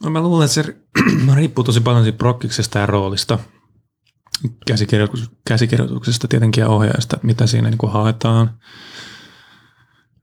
No 0.03 0.09
mä 0.09 0.21
luulen, 0.21 0.45
että 0.45 0.53
se 0.53 0.75
riippuu 1.35 1.63
tosi 1.63 1.81
paljon 1.81 2.03
siitä 2.03 2.17
prokkiksesta 2.17 2.79
ja 2.79 2.85
roolista. 2.85 3.39
Käsikirjoituksesta 5.47 6.27
tietenkin 6.27 6.61
ja 6.61 6.69
ohjaajasta, 6.69 7.19
mitä 7.23 7.47
siinä 7.47 7.69
niin 7.69 7.77
kuin 7.77 7.91
haetaan. 7.91 8.59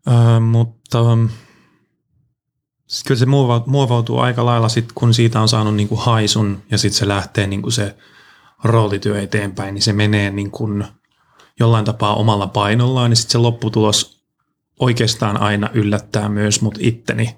Ö, 0.09 0.40
mutta 0.40 1.03
um, 1.03 1.29
sit 2.87 3.07
kyllä 3.07 3.18
se 3.18 3.27
muova- 3.27 3.64
muovautuu 3.66 4.18
aika 4.18 4.44
lailla 4.44 4.68
sit, 4.68 4.92
kun 4.94 5.14
siitä 5.14 5.40
on 5.40 5.48
saanut 5.48 5.74
niin 5.74 5.88
kuin 5.88 6.00
haisun 6.00 6.62
ja 6.70 6.79
sitten 6.79 6.98
se 6.98 7.09
lähtee 7.09 7.46
niin 7.46 7.62
kuin 7.62 7.72
se 7.72 7.96
roolityö 8.64 9.22
eteenpäin, 9.22 9.74
niin 9.74 9.83
se 9.83 9.92
menee 9.92 10.31
niin 10.31 10.50
kuin 10.50 10.85
jollain 11.61 11.85
tapaa 11.85 12.14
omalla 12.14 12.46
painollaan, 12.46 13.11
niin 13.11 13.16
sitten 13.16 13.33
se 13.33 13.38
lopputulos 13.38 14.24
oikeastaan 14.81 15.37
aina 15.40 15.70
yllättää 15.74 16.29
myös 16.29 16.61
mut 16.61 16.74
itteni, 16.81 17.37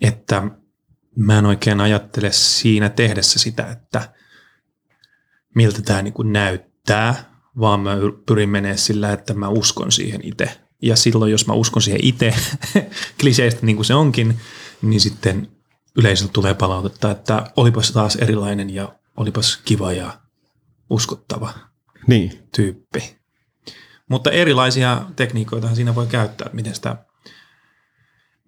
että 0.00 0.50
mä 1.16 1.38
en 1.38 1.46
oikein 1.46 1.80
ajattele 1.80 2.32
siinä 2.32 2.88
tehdessä 2.88 3.38
sitä, 3.38 3.70
että 3.70 4.17
miltä 5.54 5.82
tämä 5.82 6.02
niinku 6.02 6.22
näyttää, 6.22 7.32
vaan 7.60 7.80
mä 7.80 7.96
pyrin 8.26 8.48
menee 8.48 8.76
sillä, 8.76 9.12
että 9.12 9.34
mä 9.34 9.48
uskon 9.48 9.92
siihen 9.92 10.20
itse. 10.24 10.60
Ja 10.82 10.96
silloin, 10.96 11.32
jos 11.32 11.46
mä 11.46 11.52
uskon 11.52 11.82
siihen 11.82 12.04
itse, 12.04 12.34
kliseistä 13.20 13.66
niin 13.66 13.76
kuin 13.76 13.86
se 13.86 13.94
onkin, 13.94 14.40
niin 14.82 15.00
sitten 15.00 15.48
yleisöltä 15.96 16.32
tulee 16.32 16.54
palautetta, 16.54 17.10
että 17.10 17.50
olipas 17.56 17.92
taas 17.92 18.16
erilainen 18.16 18.70
ja 18.70 18.94
olipas 19.16 19.60
kiva 19.64 19.92
ja 19.92 20.20
uskottava 20.90 21.52
Niin. 22.06 22.48
tyyppi. 22.56 23.18
Mutta 24.10 24.30
erilaisia 24.30 25.02
tekniikoita 25.16 25.74
siinä 25.74 25.94
voi 25.94 26.06
käyttää, 26.06 26.46
että 26.46 26.56
miten 26.56 26.74
sitä, 26.74 26.96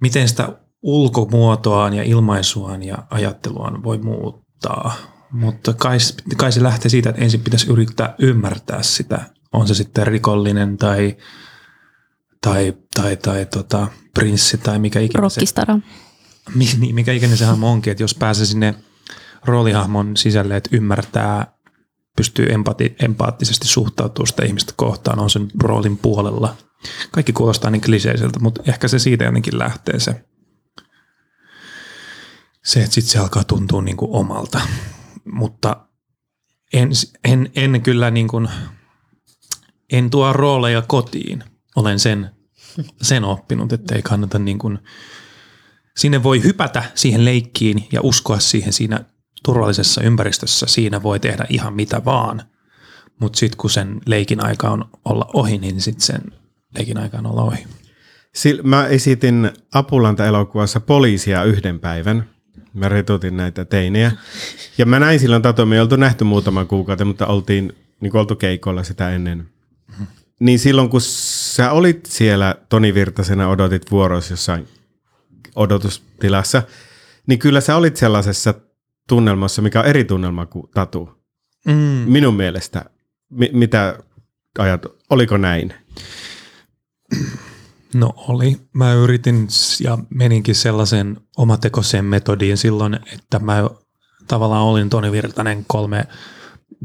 miten 0.00 0.28
sitä 0.28 0.58
ulkomuotoaan 0.82 1.94
ja 1.94 2.02
ilmaisuaan 2.02 2.82
ja 2.82 2.98
ajatteluaan 3.10 3.82
voi 3.82 3.98
muuttaa. 3.98 4.94
Mutta 5.32 5.72
kai, 5.72 5.98
kai 6.36 6.52
se 6.52 6.62
lähtee 6.62 6.88
siitä, 6.88 7.10
että 7.10 7.22
ensin 7.22 7.40
pitäisi 7.40 7.70
yrittää 7.70 8.14
ymmärtää 8.18 8.82
sitä. 8.82 9.20
On 9.52 9.68
se 9.68 9.74
sitten 9.74 10.06
rikollinen 10.06 10.76
tai, 10.76 11.16
tai, 12.40 12.74
tai, 12.94 13.16
tai 13.16 13.46
tota, 13.46 13.88
prinssi 14.14 14.58
tai 14.58 14.78
mikä 14.78 15.00
ikinä 15.00 15.18
se, 15.18 15.22
Rockistara. 15.22 15.78
mi- 16.54 16.76
niin, 16.78 16.94
mikä 16.94 17.12
ikinä 17.12 17.36
se 17.36 17.44
hahmo 17.44 17.70
onkin, 17.70 17.90
että 17.90 18.02
jos 18.02 18.14
pääsee 18.14 18.46
sinne 18.46 18.74
roolihahmon 19.44 20.16
sisälle, 20.16 20.56
että 20.56 20.76
ymmärtää, 20.76 21.54
pystyy 22.16 22.52
empati, 22.52 22.96
empaattisesti 23.02 23.66
suhtautumaan 23.66 24.26
sitä 24.26 24.44
ihmistä 24.44 24.72
kohtaan, 24.76 25.18
on 25.18 25.30
sen 25.30 25.48
roolin 25.62 25.98
puolella. 25.98 26.56
Kaikki 27.10 27.32
kuulostaa 27.32 27.70
niin 27.70 27.82
kliseiseltä, 27.82 28.38
mutta 28.40 28.62
ehkä 28.68 28.88
se 28.88 28.98
siitä 28.98 29.24
jotenkin 29.24 29.58
lähtee 29.58 30.00
se, 30.00 30.24
se 32.64 32.80
että 32.80 32.94
sitten 32.94 33.12
se 33.12 33.18
alkaa 33.18 33.44
tuntua 33.44 33.82
niin 33.82 33.96
kuin 33.96 34.10
omalta. 34.12 34.60
Mutta 35.24 35.76
en, 36.72 36.90
en, 37.24 37.50
en 37.56 37.82
kyllä 37.82 38.10
niin 38.10 38.28
kuin, 38.28 38.48
en 39.92 40.10
tuo 40.10 40.32
rooleja 40.32 40.82
kotiin. 40.82 41.44
Olen 41.76 41.98
sen, 41.98 42.30
sen 43.02 43.24
oppinut, 43.24 43.72
että 43.72 43.94
ei 43.94 44.02
kannata 44.02 44.38
niin 44.38 44.58
kuin, 44.58 44.78
sinne 45.96 46.22
voi 46.22 46.42
hypätä 46.42 46.82
siihen 46.94 47.24
leikkiin 47.24 47.88
ja 47.92 48.00
uskoa 48.02 48.38
siihen 48.38 48.72
siinä 48.72 49.04
turvallisessa 49.44 50.02
ympäristössä. 50.02 50.66
Siinä 50.66 51.02
voi 51.02 51.20
tehdä 51.20 51.46
ihan 51.48 51.74
mitä 51.74 52.04
vaan. 52.04 52.42
Mutta 53.20 53.38
sitten 53.38 53.56
kun 53.56 53.70
sen 53.70 54.00
leikin 54.06 54.44
aika 54.44 54.70
on 54.70 54.84
olla 55.04 55.30
ohi, 55.34 55.58
niin 55.58 55.80
sitten 55.80 56.06
sen 56.06 56.22
leikin 56.74 56.98
aika 56.98 57.18
on 57.18 57.26
olla 57.26 57.42
ohi. 57.42 57.66
Mä 58.62 58.86
esitin 58.86 59.50
Apulanta-elokuvassa 59.74 60.80
poliisia 60.80 61.44
yhden 61.44 61.80
päivän. 61.80 62.29
Mä 62.74 62.88
retutin 62.88 63.36
näitä 63.36 63.64
teinejä. 63.64 64.12
Ja 64.78 64.86
mä 64.86 65.00
näin 65.00 65.20
silloin 65.20 65.42
Tato, 65.42 65.66
me 65.66 65.74
ei 65.74 65.80
oltu 65.80 65.96
nähty 65.96 66.24
muutama 66.24 66.64
kuukauden, 66.64 67.06
mutta 67.06 67.26
oltiin 67.26 67.72
niin 68.00 68.16
oltu 68.16 68.36
keikolla 68.36 68.82
sitä 68.82 69.10
ennen. 69.10 69.48
Niin 70.40 70.58
silloin 70.58 70.90
kun 70.90 71.00
sä 71.00 71.70
olit 71.70 72.06
siellä 72.06 72.54
Toni 72.68 72.94
Virtasena, 72.94 73.48
odotit 73.48 73.90
vuorossa 73.90 74.32
jossain 74.32 74.68
odotustilassa, 75.56 76.62
niin 77.26 77.38
kyllä 77.38 77.60
sä 77.60 77.76
olit 77.76 77.96
sellaisessa 77.96 78.54
tunnelmassa, 79.08 79.62
mikä 79.62 79.80
on 79.80 79.86
eri 79.86 80.04
tunnelma 80.04 80.46
kuin 80.46 80.70
Tatu. 80.74 81.10
Mm. 81.66 81.74
Minun 82.06 82.34
mielestä. 82.34 82.84
Mi- 83.30 83.50
mitä 83.52 83.98
ajat, 84.58 84.86
oliko 85.10 85.36
näin? 85.36 85.74
No 87.94 88.14
oli. 88.16 88.56
Mä 88.72 88.92
yritin 88.92 89.48
ja 89.80 89.98
meninkin 90.10 90.54
sellaisen 90.54 91.20
omatekoiseen 91.36 92.04
metodiin 92.04 92.56
silloin, 92.56 93.00
että 93.12 93.38
mä 93.38 93.70
tavallaan 94.26 94.62
olin 94.62 94.90
Toni 94.90 95.12
Virtanen 95.12 95.64
kolme 95.68 96.04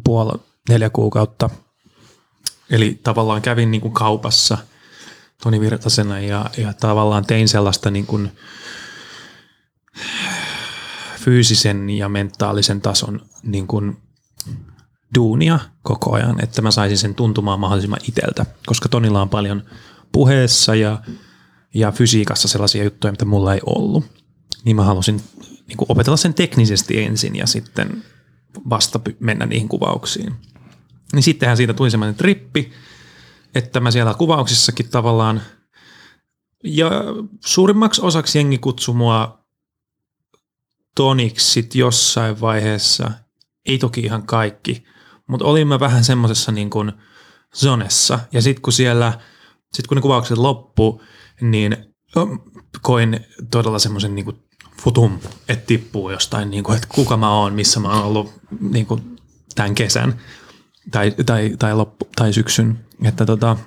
puoli, 0.03 0.39
neljä 0.69 0.89
kuukautta. 0.89 1.49
Eli 2.69 2.99
tavallaan 3.03 3.41
kävin 3.41 3.71
niin 3.71 3.81
kuin 3.81 3.93
kaupassa 3.93 4.57
Toni 5.43 5.59
Virtasena 5.59 6.19
ja, 6.19 6.45
ja 6.57 6.73
tavallaan 6.73 7.25
tein 7.25 7.47
sellaista 7.47 7.91
niin 7.91 8.05
kuin 8.05 8.31
fyysisen 11.19 11.89
ja 11.89 12.09
mentaalisen 12.09 12.81
tason 12.81 13.21
niin 13.43 13.67
kuin 13.67 13.97
duunia 15.15 15.59
koko 15.83 16.13
ajan, 16.13 16.43
että 16.43 16.61
mä 16.61 16.71
saisin 16.71 16.97
sen 16.97 17.15
tuntumaan 17.15 17.59
mahdollisimman 17.59 17.99
iteltä, 18.07 18.45
koska 18.65 18.89
Tonilla 18.89 19.21
on 19.21 19.29
paljon 19.29 19.63
puheessa 20.15 20.75
ja, 20.75 21.01
ja 21.73 21.91
fysiikassa 21.91 22.47
sellaisia 22.47 22.83
juttuja, 22.83 23.11
mitä 23.11 23.25
mulla 23.25 23.53
ei 23.53 23.59
ollut. 23.65 24.05
Niin 24.65 24.75
mä 24.75 24.83
halusin 24.83 25.21
niin 25.67 25.77
kuin 25.77 25.91
opetella 25.91 26.17
sen 26.17 26.33
teknisesti 26.33 27.03
ensin 27.03 27.35
ja 27.35 27.47
sitten 27.47 28.03
vasta 28.69 28.99
mennä 29.19 29.45
niihin 29.45 29.69
kuvauksiin. 29.69 30.35
Niin 31.13 31.23
sittenhän 31.23 31.57
siitä 31.57 31.73
tuli 31.73 31.91
semmoinen 31.91 32.15
trippi, 32.15 32.71
että 33.55 33.79
mä 33.79 33.91
siellä 33.91 34.13
kuvauksissakin 34.13 34.89
tavallaan, 34.89 35.41
ja 36.63 36.91
suurimmaksi 37.45 38.01
osaksi 38.01 38.37
jengi 38.37 38.57
kutsui 38.57 38.95
mua 38.95 39.45
toniksi 40.95 41.51
sit 41.51 41.75
jossain 41.75 42.41
vaiheessa, 42.41 43.11
ei 43.65 43.77
toki 43.77 44.01
ihan 44.01 44.23
kaikki, 44.23 44.83
mutta 45.27 45.45
olin 45.45 45.67
mä 45.67 45.79
vähän 45.79 46.03
semmoisessa 46.03 46.51
niin 46.51 46.69
kuin 46.69 46.91
zonessa. 47.55 48.19
Ja 48.31 48.41
sitten 48.41 48.61
kun 48.61 48.73
siellä, 48.73 49.19
sit 49.75 49.87
kun 49.87 49.95
ne 49.95 50.01
kuvaukset 50.01 50.37
loppu, 50.37 51.01
niin 51.41 51.77
koin 52.81 53.19
todella 53.51 53.79
semmoisen 53.79 54.15
niin 54.15 54.25
kuin 54.25 54.37
futum, 54.81 55.19
että 55.49 55.65
tippuu 55.65 56.09
jostain, 56.09 56.49
niin 56.49 56.63
kuin, 56.63 56.75
että 56.75 56.87
kuka 56.95 57.17
mä 57.17 57.33
oon, 57.33 57.53
missä 57.53 57.79
mä 57.79 57.93
oon 57.93 58.03
ollut 58.03 58.33
niin 58.59 58.85
kuin 58.85 59.17
tämän 59.55 59.75
kesän 59.75 60.19
tai, 60.91 61.15
tai, 61.25 61.55
tai, 61.59 61.75
loppu, 61.75 62.07
tai 62.15 62.33
syksyn. 62.33 62.85
Että 63.03 63.25
tota, 63.25 63.57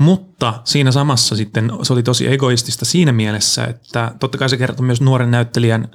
mutta 0.00 0.60
siinä 0.64 0.92
samassa 0.92 1.36
sitten 1.36 1.72
se 1.82 1.92
oli 1.92 2.02
tosi 2.02 2.32
egoistista 2.32 2.84
siinä 2.84 3.12
mielessä, 3.12 3.64
että 3.64 4.14
totta 4.20 4.38
kai 4.38 4.48
se 4.48 4.56
kertoi 4.56 4.86
myös 4.86 5.00
nuoren 5.00 5.30
näyttelijän 5.30 5.88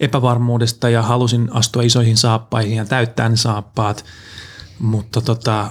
epävarmuudesta 0.00 0.88
ja 0.88 1.02
halusin 1.02 1.48
astua 1.52 1.82
isoihin 1.82 2.16
saappaihin 2.16 2.76
ja 2.76 2.84
täyttää 2.84 3.28
ne 3.28 3.36
saappaat, 3.36 4.04
mutta 4.78 5.20
tota, 5.20 5.70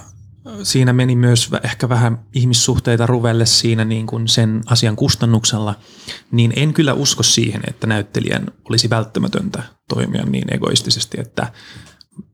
siinä 0.62 0.92
meni 0.92 1.16
myös 1.16 1.50
ehkä 1.64 1.88
vähän 1.88 2.18
ihmissuhteita 2.34 3.06
ruvelle 3.06 3.46
siinä 3.46 3.84
niin 3.84 4.06
kuin 4.06 4.28
sen 4.28 4.62
asian 4.66 4.96
kustannuksella, 4.96 5.74
niin 6.30 6.52
en 6.56 6.72
kyllä 6.72 6.94
usko 6.94 7.22
siihen, 7.22 7.62
että 7.68 7.86
näyttelijän 7.86 8.46
olisi 8.70 8.90
välttämätöntä 8.90 9.62
toimia 9.88 10.24
niin 10.24 10.54
egoistisesti, 10.54 11.20
että 11.20 11.52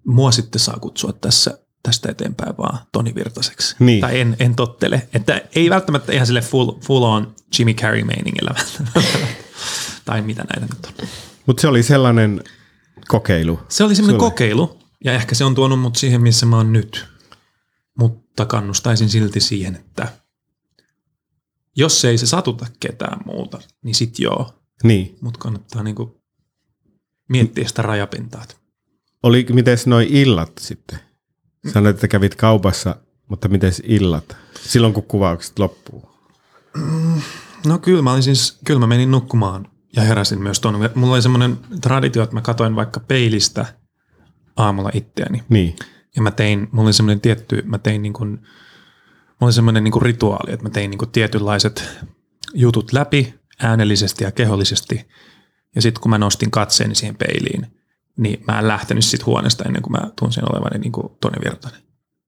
mua 0.05 0.33
sitten 0.33 0.61
saa 0.61 0.77
kutsua 0.81 1.13
tässä 1.13 1.59
tästä 1.83 2.11
eteenpäin 2.11 2.57
vaan 2.59 2.79
Toni 2.93 3.15
Virtaseksi. 3.15 3.77
Niin. 3.79 4.01
Tai 4.01 4.21
en, 4.21 4.37
en 4.41 4.55
tottele. 4.55 5.09
Että 5.15 5.41
ei 5.55 5.71
välttämättä 5.71 6.13
ihan 6.13 6.27
sille 6.27 6.41
full, 6.41 6.73
full 6.81 7.03
on 7.03 7.35
Jimmy 7.59 7.75
Carrey 7.75 8.05
meiningillä 8.05 8.55
tai 10.05 10.23
mitä 10.23 10.45
näitä 10.45 10.75
nyt 10.75 10.87
on. 10.87 11.09
Mutta 11.47 11.61
se 11.61 11.69
oli 11.69 11.83
sellainen 11.83 12.45
kokeilu. 13.09 13.61
Se 13.69 13.85
oli 13.85 13.95
semmoinen 13.95 14.21
kokeilu 14.21 14.79
ja 15.05 15.13
ehkä 15.13 15.35
se 15.35 15.45
on 15.45 15.55
tuonut 15.55 15.81
mut 15.81 15.97
siihen, 15.97 16.23
missä 16.23 16.47
mä 16.47 16.57
oon 16.57 16.73
nyt. 16.73 17.18
Mutta 18.39 18.57
kannustaisin 18.57 19.09
silti 19.09 19.41
siihen, 19.41 19.77
että 19.77 20.09
jos 21.77 22.05
ei 22.05 22.19
se 22.19 22.27
satuta 22.27 22.67
ketään 22.81 23.21
muuta, 23.27 23.59
niin 23.83 23.95
sit 23.95 24.19
joo. 24.19 24.55
Niin. 24.83 25.19
Mutta 25.21 25.39
kannattaa 25.39 25.83
niinku 25.83 26.21
miettiä 27.29 27.69
sitä 27.69 27.83
rajapintaa. 27.83 28.45
Oli, 29.23 29.47
miten 29.51 29.79
noin 29.87 30.09
illat 30.09 30.53
sitten? 30.61 30.99
Sanoit, 31.73 31.97
että 31.97 32.09
kävit 32.09 32.35
kaupassa, 32.35 32.97
mutta 33.29 33.49
miten 33.49 33.73
illat? 33.83 34.37
Silloin 34.61 34.95
kun 34.95 35.03
kuvaukset 35.03 35.59
loppuu. 35.59 36.11
No 37.67 37.79
kyllä 37.79 38.03
mä, 38.03 38.13
olin 38.13 38.23
siis, 38.23 38.59
kyllä 38.65 38.81
mä 38.81 38.87
menin 38.87 39.11
nukkumaan 39.11 39.69
ja 39.97 40.03
heräsin 40.03 40.43
myös 40.43 40.61
tuonne. 40.61 40.91
Mulla 40.95 41.15
oli 41.15 41.23
semmoinen 41.23 41.59
traditio, 41.81 42.23
että 42.23 42.35
mä 42.35 42.41
katoin 42.41 42.77
vaikka 42.77 43.01
peilistä 43.01 43.67
aamulla 44.57 44.91
itseäni. 44.95 45.45
Niin. 45.49 45.77
Ja 46.17 46.23
mä 46.23 46.31
tein, 46.31 46.69
mulla 46.73 46.87
oli 46.87 46.93
semmoinen 46.93 47.21
tietty, 47.21 47.63
mä 47.67 47.79
tein 47.79 48.03
niin 48.03 48.13
kuin, 48.13 48.31
mulla 48.31 48.47
oli 49.41 49.53
semmoinen 49.53 49.85
niin 49.85 50.03
rituaali, 50.03 50.53
että 50.53 50.65
mä 50.65 50.71
tein 50.71 50.91
niin 50.91 50.99
kuin 50.99 51.11
tietynlaiset 51.11 51.89
jutut 52.55 52.93
läpi 52.93 53.35
äänellisesti 53.63 54.25
ja 54.25 54.33
kehollisesti. 54.33 55.09
Ja 55.75 55.83
sitten 55.83 56.03
kun 56.03 56.11
mä 56.11 56.19
nostin 56.19 56.51
katseeni 56.51 56.95
siihen 56.95 57.17
peiliin, 57.17 57.67
niin 58.17 58.45
mä 58.47 58.59
en 58.59 58.69
lähtenyt 58.69 59.05
sit 59.05 59.27
huoneesta 59.27 59.65
ennen 59.65 59.83
kuin 59.83 59.93
mä 59.93 60.11
tunsin 60.19 60.53
olevani 60.53 60.79
niin 60.79 60.93
kuin 60.93 61.13
Toni 61.21 61.37
Virtanen. 61.45 61.81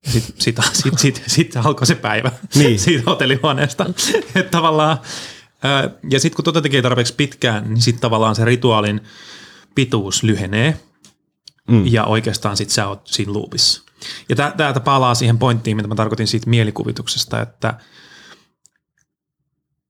Sitten 0.06 0.34
sit, 0.38 0.56
sit, 0.72 0.98
sit, 0.98 1.22
sit 1.26 1.56
alkoi 1.56 1.86
se 1.86 1.94
päivä 1.94 2.32
Niin. 2.54 2.78
siitä 2.84 3.02
hotellihuoneesta. 3.06 3.86
Että 4.34 4.50
tavallaan, 4.50 4.98
ää, 5.62 5.90
ja 6.10 6.20
sitten 6.20 6.36
kun 6.36 6.44
tuota 6.44 6.62
tekee 6.62 6.82
tarpeeksi 6.82 7.14
pitkään, 7.14 7.64
niin 7.68 7.82
sitten 7.82 8.00
tavallaan 8.00 8.34
se 8.34 8.44
rituaalin 8.44 9.00
pituus 9.74 10.22
lyhenee. 10.22 10.80
Mm. 11.70 11.87
Ja 11.87 12.04
oikeastaan 12.04 12.56
sitten 12.56 12.74
sä 12.74 12.88
oot 12.88 13.06
siinä 13.06 13.33
loopissa. 13.33 13.83
Ja 14.28 14.37
täältä 14.37 14.80
palaa 14.80 15.14
siihen 15.14 15.38
pointtiin, 15.38 15.76
mitä 15.76 15.88
mä 15.88 15.94
tarkoitin 15.94 16.26
siitä 16.26 16.50
mielikuvituksesta, 16.50 17.40
että 17.40 17.80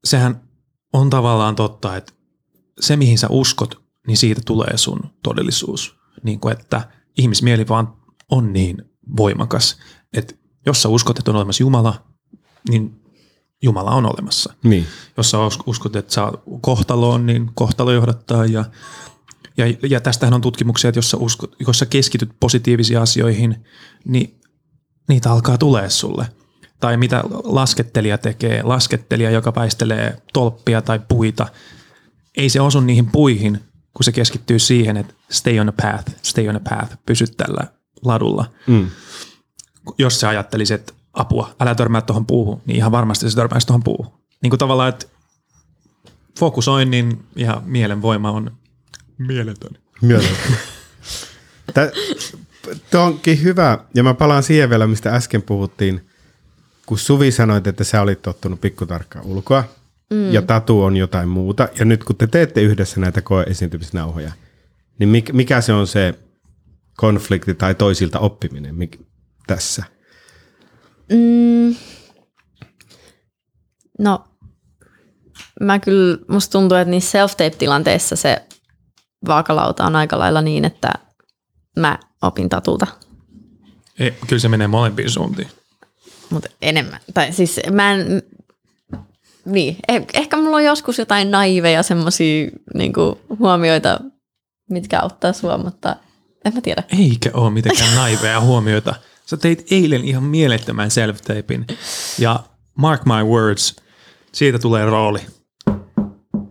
sehän 0.04 0.40
on 0.92 1.10
tavallaan 1.10 1.56
totta, 1.56 1.96
että 1.96 2.12
se 2.80 2.96
mihin 2.96 3.18
sä 3.18 3.26
uskot, 3.30 3.82
niin 4.06 4.16
siitä 4.16 4.40
tulee 4.46 4.76
sun 4.76 5.00
todellisuus. 5.22 5.96
Niin 6.22 6.40
kuin, 6.40 6.52
että 6.52 6.88
ihmismieli 7.18 7.68
vaan 7.68 7.96
on 8.30 8.52
niin 8.52 8.84
voimakas, 9.16 9.78
että 10.16 10.34
jos 10.66 10.82
sä 10.82 10.88
uskot, 10.88 11.18
että 11.18 11.30
on 11.30 11.36
olemassa 11.36 11.62
Jumala, 11.62 12.04
niin 12.68 13.00
Jumala 13.62 13.90
on 13.90 14.06
olemassa. 14.06 14.54
Niin. 14.62 14.86
Jos 15.16 15.30
sä 15.30 15.38
uskot, 15.66 15.96
että 15.96 16.14
sä 16.14 16.32
kohtaloon, 16.60 17.26
niin 17.26 17.50
kohtalo 17.54 17.92
johdattaa. 17.92 18.46
Ja, 18.46 18.64
ja, 19.66 19.88
ja 19.90 20.00
tästähän 20.00 20.34
on 20.34 20.40
tutkimuksia, 20.40 20.88
että 20.88 20.98
jos 20.98 21.10
sä, 21.10 21.16
uskot, 21.16 21.56
jos 21.66 21.78
sä 21.78 21.86
keskityt 21.86 22.30
positiivisiin 22.40 23.00
asioihin, 23.00 23.66
niin 24.04 24.40
niitä 25.08 25.32
alkaa 25.32 25.58
tulee 25.58 25.90
sulle. 25.90 26.26
Tai 26.80 26.96
mitä 26.96 27.22
laskettelija 27.44 28.18
tekee, 28.18 28.62
laskettelija, 28.62 29.30
joka 29.30 29.54
väistelee 29.54 30.22
tolppia 30.32 30.82
tai 30.82 31.00
puita, 31.08 31.48
ei 32.36 32.48
se 32.48 32.60
osu 32.60 32.80
niihin 32.80 33.10
puihin, 33.10 33.60
kun 33.94 34.04
se 34.04 34.12
keskittyy 34.12 34.58
siihen, 34.58 34.96
että 34.96 35.14
stay 35.30 35.58
on 35.58 35.68
a 35.68 35.72
path, 35.72 36.12
stay 36.22 36.48
on 36.48 36.56
a 36.56 36.60
path, 36.60 36.96
pysy 37.06 37.26
tällä 37.26 37.66
ladulla. 38.04 38.50
Mm. 38.66 38.90
Jos 39.98 40.20
se 40.20 40.26
ajattelisi, 40.26 40.74
että 40.74 40.92
apua, 41.12 41.54
älä 41.60 41.74
törmää 41.74 42.00
tuohon 42.00 42.26
puuhun, 42.26 42.62
niin 42.66 42.76
ihan 42.76 42.92
varmasti 42.92 43.30
se 43.30 43.36
törmäisi 43.36 43.66
tuohon 43.66 43.82
puuhun. 43.82 44.12
Niin 44.42 44.50
kuin 44.50 44.58
tavallaan, 44.58 44.88
että 44.88 45.06
fokusoinnin 46.38 47.24
ja 47.36 47.62
mielen 47.64 48.02
voima 48.02 48.30
on 48.30 48.59
mieletön. 49.20 49.70
Mieletön. 50.02 50.36
Tuo 52.90 53.00
onkin 53.00 53.42
hyvä, 53.42 53.78
ja 53.94 54.02
mä 54.02 54.14
palaan 54.14 54.42
siihen 54.42 54.70
vielä, 54.70 54.86
mistä 54.86 55.14
äsken 55.14 55.42
puhuttiin, 55.42 56.08
kun 56.86 56.98
Suvi 56.98 57.32
sanoit, 57.32 57.66
että 57.66 57.84
sä 57.84 58.02
olit 58.02 58.22
tottunut 58.22 58.60
pikkutarkkaan 58.60 59.26
ulkoa, 59.26 59.64
mm. 60.10 60.32
ja 60.32 60.42
Tatu 60.42 60.82
on 60.82 60.96
jotain 60.96 61.28
muuta, 61.28 61.68
ja 61.78 61.84
nyt 61.84 62.04
kun 62.04 62.16
te 62.16 62.26
teette 62.26 62.62
yhdessä 62.62 63.00
näitä 63.00 63.22
koeesiintymisnauhoja, 63.22 64.32
niin 64.98 65.24
mikä 65.32 65.60
se 65.60 65.72
on 65.72 65.86
se 65.86 66.14
konflikti 66.96 67.54
tai 67.54 67.74
toisilta 67.74 68.18
oppiminen 68.18 68.74
mik- 68.74 69.04
tässä? 69.46 69.84
Mm. 71.12 71.76
No, 73.98 74.24
mä 75.60 75.78
kyllä, 75.78 76.18
musta 76.28 76.52
tuntuu, 76.52 76.78
että 76.78 76.90
niissä 76.90 77.18
self-tape-tilanteissa 77.18 78.16
se 78.16 78.42
vaakalauta 79.26 79.86
on 79.86 79.96
aika 79.96 80.18
lailla 80.18 80.42
niin, 80.42 80.64
että 80.64 80.92
mä 81.76 81.98
opin 82.22 82.48
tatulta. 82.48 82.86
Ei, 83.98 84.10
kyllä 84.26 84.40
se 84.40 84.48
menee 84.48 84.66
molempiin 84.66 85.10
suuntiin. 85.10 85.48
Mutta 86.30 86.48
enemmän. 86.62 87.00
Tai 87.14 87.32
siis 87.32 87.60
mä 87.72 87.92
en, 87.92 88.22
niin, 89.44 89.76
eh, 89.88 90.06
ehkä 90.14 90.36
mulla 90.36 90.56
on 90.56 90.64
joskus 90.64 90.98
jotain 90.98 91.30
naiveja 91.30 91.82
semmoisia 91.82 92.50
niin 92.74 92.92
huomioita, 93.38 94.00
mitkä 94.70 95.00
auttaa 95.00 95.32
sua, 95.32 95.58
mutta 95.58 95.96
en 96.44 96.54
mä 96.54 96.60
tiedä. 96.60 96.82
Eikä 96.98 97.30
ole 97.34 97.50
mitenkään 97.50 97.94
naiveja 98.02 98.40
huomioita. 98.40 98.94
Sä 99.26 99.36
teit 99.36 99.66
eilen 99.70 100.04
ihan 100.04 100.22
mielettömän 100.24 100.90
self-tapein. 100.90 101.76
Ja 102.18 102.40
mark 102.74 103.04
my 103.04 103.24
words, 103.24 103.76
siitä 104.32 104.58
tulee 104.58 104.84
rooli. 104.84 105.20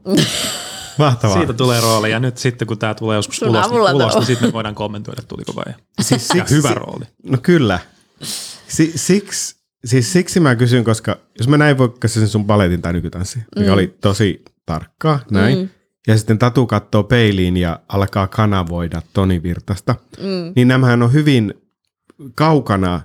Mahtavaa. 1.00 1.38
Siitä 1.38 1.54
tulee 1.54 1.82
rooli. 1.82 2.12
Ja 2.12 2.20
nyt 2.20 2.38
sitten 2.38 2.68
kun 2.68 2.78
tämä 2.78 2.94
tulee 2.94 3.16
joskus 3.16 3.36
Sun 3.38 3.50
ulos, 3.50 3.70
niin, 3.70 3.82
ulos 3.82 4.16
niin 4.16 4.26
sitten 4.26 4.50
me 4.50 4.54
voidaan 4.54 4.76
kommentoida, 4.76 5.22
tuliko 5.28 5.56
vai. 5.56 5.74
Siis 6.02 6.30
ja 6.30 6.36
siksi- 6.36 6.56
hyvä 6.56 6.70
si- 6.70 6.76
rooli. 6.76 7.06
No 7.24 7.38
kyllä. 7.42 7.80
Si- 8.68 8.92
siksi, 8.96 9.56
siis 9.86 10.14
siksi 10.14 10.40
mä 10.40 10.56
kysyn, 10.56 10.84
koska 10.84 11.18
jos 11.40 11.48
mä 11.48 11.58
näin 11.58 11.78
vaikka 11.78 12.08
sen 12.08 12.28
sun 12.28 12.46
baletin 12.46 12.82
tai 12.82 12.94
nykytanssi, 12.94 13.40
mikä 13.60 13.74
oli 13.74 13.98
tosi 14.02 14.44
tarkkaa, 14.66 15.20
näin. 15.32 15.58
Mm. 15.58 15.70
Ja 16.08 16.18
sitten 16.18 16.40
Tatu 16.40 16.66
katsoo 16.68 17.04
peiliin 17.04 17.58
ja 17.58 17.80
alkaa 17.88 18.28
kanavoida 18.28 19.02
Toni 19.14 19.44
Virtasta. 19.44 19.96
Mm. 20.18 20.54
Niin 20.56 20.68
nämähän 20.68 21.04
on 21.04 21.14
hyvin 21.14 21.54
kaukana 22.36 23.02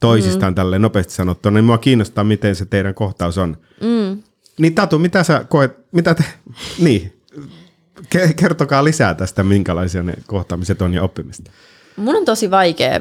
toisistaan 0.00 0.52
mm. 0.52 0.54
tälle 0.54 0.78
nopeasti 0.78 1.12
sanottuna. 1.12 1.54
Niin 1.54 1.64
mua 1.64 1.78
kiinnostaa, 1.78 2.24
miten 2.24 2.56
se 2.56 2.66
teidän 2.66 2.94
kohtaus 2.94 3.38
on. 3.38 3.56
Mm. 3.80 4.22
Niin 4.58 4.74
Tatu, 4.74 4.98
mitä 4.98 5.22
sä 5.24 5.44
koet, 5.48 5.72
mitä 5.92 6.14
te, 6.14 6.24
niin, 6.78 7.17
kertokaa 8.36 8.84
lisää 8.84 9.14
tästä, 9.14 9.44
minkälaisia 9.44 10.02
ne 10.02 10.14
kohtaamiset 10.26 10.82
on 10.82 10.94
ja 10.94 11.02
oppimista. 11.02 11.50
Mun 11.96 12.16
on 12.16 12.24
tosi 12.24 12.50
vaikea 12.50 13.00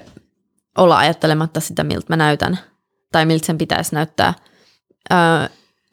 olla 0.78 0.98
ajattelematta 0.98 1.60
sitä, 1.60 1.84
miltä 1.84 2.06
mä 2.10 2.16
näytän. 2.16 2.60
Tai 3.12 3.26
miltä 3.26 3.46
sen 3.46 3.58
pitäisi 3.58 3.96
näyttää. 3.96 4.34
Öö, 5.12 5.18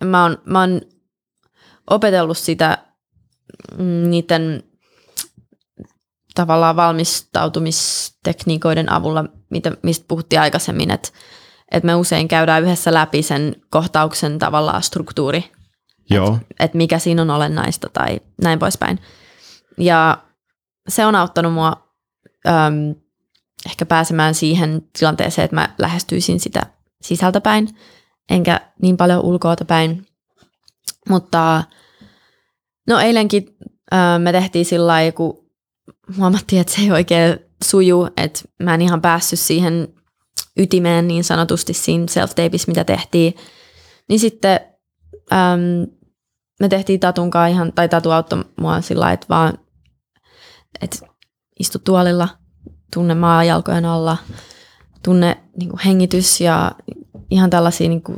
mä, 0.04 0.22
oon, 0.22 0.38
mä 0.44 0.60
oon 0.60 0.80
opetellut 1.90 2.38
sitä 2.38 2.78
mm, 3.78 4.10
niiden 4.10 4.62
tavallaan 6.34 6.76
valmistautumistekniikoiden 6.76 8.92
avulla, 8.92 9.24
mitä, 9.50 9.72
mistä 9.82 10.04
puhuttiin 10.08 10.40
aikaisemmin, 10.40 10.90
että, 10.90 11.08
että 11.70 11.86
me 11.86 11.94
usein 11.94 12.28
käydään 12.28 12.62
yhdessä 12.62 12.94
läpi 12.94 13.22
sen 13.22 13.56
kohtauksen 13.70 14.38
tavallaan 14.38 14.82
struktuuri 14.82 15.44
Että 16.60 16.76
mikä 16.76 16.98
siinä 16.98 17.22
on 17.22 17.30
olennaista 17.30 17.88
tai 17.92 18.20
näin 18.42 18.58
poispäin. 18.58 18.98
Ja 19.78 20.18
se 20.88 21.06
on 21.06 21.14
auttanut 21.14 21.52
mua 21.52 21.72
äm, 22.46 22.94
ehkä 23.66 23.86
pääsemään 23.86 24.34
siihen 24.34 24.82
tilanteeseen, 24.98 25.44
että 25.44 25.54
mä 25.54 25.68
lähestyisin 25.78 26.40
sitä 26.40 26.66
sisältäpäin, 27.02 27.68
enkä 28.30 28.60
niin 28.82 28.96
paljon 28.96 29.24
ulkoota 29.24 29.64
päin. 29.64 30.06
Mutta 31.08 31.64
no 32.88 32.98
eilenkin 32.98 33.56
äh, 33.92 34.18
me 34.18 34.32
tehtiin 34.32 34.64
sillä 34.64 34.86
lailla, 34.86 35.12
kun 35.12 35.44
huomattiin, 36.16 36.60
että 36.60 36.72
se 36.72 36.82
ei 36.82 36.90
oikein 36.90 37.38
suju, 37.64 38.08
että 38.16 38.40
mä 38.62 38.74
en 38.74 38.82
ihan 38.82 39.02
päässyt 39.02 39.38
siihen 39.38 39.94
ytimeen 40.56 41.08
niin 41.08 41.24
sanotusti 41.24 41.72
siinä 41.72 42.06
self 42.08 42.30
mitä 42.66 42.84
tehtiin. 42.84 43.34
Niin 44.08 44.20
sitten 44.20 44.60
äm, 45.32 45.86
me 46.60 46.68
tehtiin 46.68 47.00
Tatunkaan 47.00 47.50
ihan, 47.50 47.72
tai 47.72 47.88
Tatu 47.88 48.10
auttoi 48.10 48.44
mua 48.60 48.80
sillä 48.80 49.12
että 49.12 49.26
vaan 49.28 49.58
että 50.80 51.06
istu 51.60 51.78
tuolilla, 51.78 52.28
tunne 52.94 53.14
maa 53.14 53.44
jalkojen 53.44 53.84
alla, 53.84 54.16
tunne 55.02 55.38
niin 55.58 55.68
kuin 55.70 55.80
hengitys 55.84 56.40
ja 56.40 56.72
ihan 57.30 57.50
tällaisia, 57.50 57.88
niin 57.88 58.02
kuin, 58.02 58.16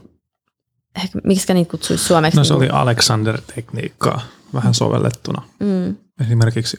ehkä, 0.97 1.19
miksi 1.25 1.55
niitä 1.55 1.71
kutsuisi 1.71 2.05
suomeksi? 2.05 2.39
No 2.39 2.45
se 2.45 2.55
niin 2.55 2.63
oli 2.63 2.69
Alexander-tekniikkaa 2.73 4.21
vähän 4.55 4.75
sovellettuna 4.75 5.43
Mm. 5.61 5.97
esimerkiksi. 6.21 6.77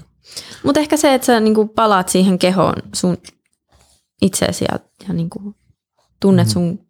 Mutta 0.64 0.80
ehkä 0.80 0.98
se, 0.98 1.14
että 1.14 1.26
sä 1.26 1.40
niin 1.40 1.56
kuin 1.56 1.70
palaat 1.70 2.10
siihen 2.10 2.40
kehoon 2.40 2.76
sun 2.96 3.18
itseesi 4.22 4.66
ja, 4.72 4.80
ja 5.08 5.14
niin 5.14 5.30
kuin 5.30 5.56
tunnet 6.20 6.50
sun... 6.50 6.87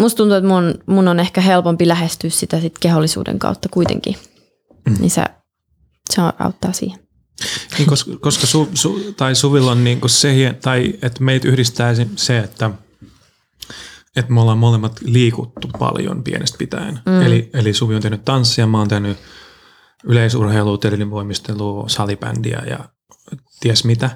Musta 0.00 0.16
tuntuu, 0.16 0.36
että 0.36 0.48
mun, 0.48 0.74
mun 0.86 1.08
on 1.08 1.20
ehkä 1.20 1.40
helpompi 1.40 1.88
lähestyä 1.88 2.30
sitä 2.30 2.60
sit 2.60 2.78
kehollisuuden 2.78 3.38
kautta 3.38 3.68
kuitenkin. 3.68 4.16
Mm. 4.88 4.96
Niin 5.00 5.10
se, 5.10 5.24
se 6.10 6.22
auttaa 6.38 6.72
siihen. 6.72 6.98
Niin, 7.78 7.88
koska 7.88 8.10
koska 8.20 8.46
su, 8.46 8.68
su, 8.74 9.12
tai 9.16 9.34
Suvilla 9.34 9.70
on 9.70 9.84
niin 9.84 10.00
se, 10.06 10.58
tai 10.62 10.94
että 11.02 11.24
meitä 11.24 11.48
yhdistää 11.48 11.94
se- 12.16 12.38
että, 12.38 12.70
että 14.16 14.32
me 14.32 14.40
ollaan 14.40 14.58
molemmat 14.58 15.00
liikuttu 15.02 15.68
paljon 15.78 16.24
pienestä 16.24 16.58
pitäen. 16.58 17.00
Mm. 17.06 17.22
Eli, 17.22 17.50
eli 17.54 17.74
Suvi 17.74 17.94
on 17.94 18.02
tehnyt 18.02 18.24
tanssia, 18.24 18.66
mä 18.66 18.78
oon 18.78 18.88
tehnyt 18.88 19.18
yleisurheilua, 20.04 20.78
telilinvoimistelua, 20.78 21.88
salibändiä 21.88 22.62
ja 22.66 22.78
ties 23.60 23.84
mitä. 23.84 24.10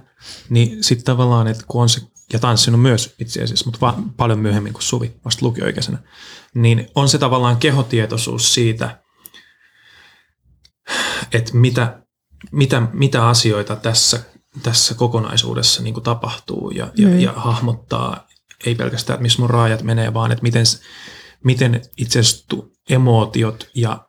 Niin 0.49 0.85
sitten 0.85 1.05
tavallaan, 1.05 1.47
että 1.47 1.65
kun 1.69 1.83
on 1.83 1.89
se, 1.89 2.01
ja 2.33 2.39
tanssinut 2.39 2.83
myös 2.83 3.15
itse 3.19 3.43
asiassa, 3.43 3.65
mutta 3.65 3.81
va, 3.81 3.99
paljon 4.17 4.39
myöhemmin 4.39 4.73
kuin 4.73 4.83
Suvi, 4.83 5.15
vasta 5.25 5.47
lukioikäisenä, 5.47 5.99
niin 6.55 6.91
on 6.95 7.09
se 7.09 7.19
tavallaan 7.19 7.57
kehotietoisuus 7.57 8.55
siitä, 8.55 9.03
että 11.33 11.51
mitä, 11.55 12.03
mitä, 12.53 12.83
mitä 12.93 13.29
asioita 13.29 13.77
tässä, 13.77 14.21
tässä 14.63 14.95
kokonaisuudessa 14.95 15.83
niin 15.83 15.95
kuin 15.95 16.05
tapahtuu 16.05 16.71
ja, 16.71 16.93
ja, 16.97 17.09
Mm. 17.09 17.21
ja 17.21 17.33
hahmottaa 17.33 18.27
ei 18.67 18.75
pelkästään, 18.75 19.15
että 19.15 19.23
missä 19.23 19.41
mun 19.41 19.51
raajat 19.51 19.83
menee, 19.83 20.15
vaan 20.15 20.33
että 20.33 20.43
miten, 20.43 20.65
miten 21.45 21.83
itse 21.97 22.19
asiassa 22.19 22.57
emootiot 22.91 23.71
ja 23.75 24.09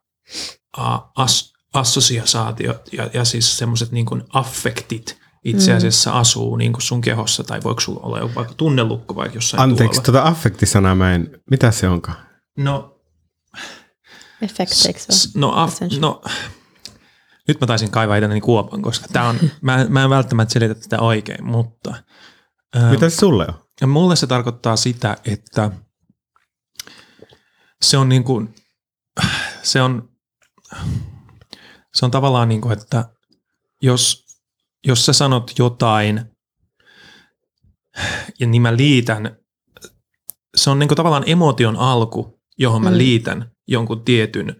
as, 1.15 1.54
assosiaatiot 1.73 2.93
ja, 2.93 3.10
ja 3.13 3.25
siis 3.25 3.58
semmoiset 3.58 3.91
niin 3.91 4.06
affektit 4.34 5.24
itse 5.45 5.73
asiassa 5.73 6.12
mm. 6.12 6.17
asuu 6.17 6.55
niin 6.55 6.73
kuin 6.73 6.81
sun 6.81 7.01
kehossa, 7.01 7.43
tai 7.43 7.60
voiko 7.63 7.81
sulla 7.81 7.99
olla 7.99 8.19
joku 8.19 8.36
vaikka 8.36 8.53
tunnelukko 8.53 9.15
vaikka 9.15 9.38
jossain 9.38 9.63
Anteeksi, 9.63 10.01
tuolla. 10.01 10.19
tuota 10.21 10.27
affektisanaa 10.27 10.95
mä 10.95 11.13
en, 11.15 11.41
mitä 11.51 11.71
se 11.71 11.89
onkaan? 11.89 12.17
No, 12.58 13.01
Effekteiksi 14.41 15.12
S- 15.12 15.36
No, 15.36 15.51
af, 15.55 15.71
Essential. 15.73 16.01
no, 16.01 16.21
nyt 17.47 17.62
mä 17.62 17.67
taisin 17.67 17.91
kaivaa 17.91 18.15
itselleni 18.15 18.41
kuopan, 18.41 18.81
koska 18.81 19.08
tää 19.13 19.29
on, 19.29 19.39
mä, 19.62 19.86
mä 19.89 20.03
en 20.03 20.10
välttämättä 20.10 20.53
selitä 20.53 20.75
tätä 20.75 20.99
oikein, 20.99 21.45
mutta 21.45 21.93
ää, 22.75 22.91
Mitä 22.91 23.10
se 23.10 23.15
sulle 23.15 23.45
on? 23.47 23.53
ja 23.81 23.88
mulle 23.88 24.15
se 24.15 24.27
tarkoittaa 24.27 24.75
sitä, 24.75 25.17
että 25.25 25.71
se 27.81 27.97
on 27.97 28.10
niin 28.10 28.23
kuin, 28.23 28.55
se 29.63 29.81
on, 29.81 30.10
se 31.93 32.05
on 32.05 32.12
tavallaan 32.12 32.49
niin 32.49 32.62
kuin, 32.62 32.73
että 32.79 33.10
jos, 33.81 34.24
jos 34.86 35.06
sä 35.06 35.13
sanot 35.13 35.52
jotain 35.60 36.21
ja 38.39 38.48
niin 38.48 38.62
mä 38.62 38.78
liitän, 38.78 39.38
se 40.56 40.69
on 40.69 40.80
niin 40.80 40.88
kuin 40.88 40.95
tavallaan 40.95 41.24
emotion 41.28 41.78
alku, 41.78 42.39
johon 42.58 42.84
mä 42.84 42.91
Mm. 42.91 42.98
liitän 42.98 43.52
jonkun 43.67 44.06
tietyn 44.06 44.56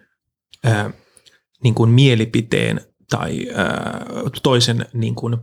ää, 0.64 0.90
niin 1.64 1.76
kuin 1.76 1.90
mielipiteen 1.90 2.82
tai 3.10 3.50
ää, 3.56 4.06
toisen 4.44 4.86
niin 4.94 5.16
kuin 5.16 5.38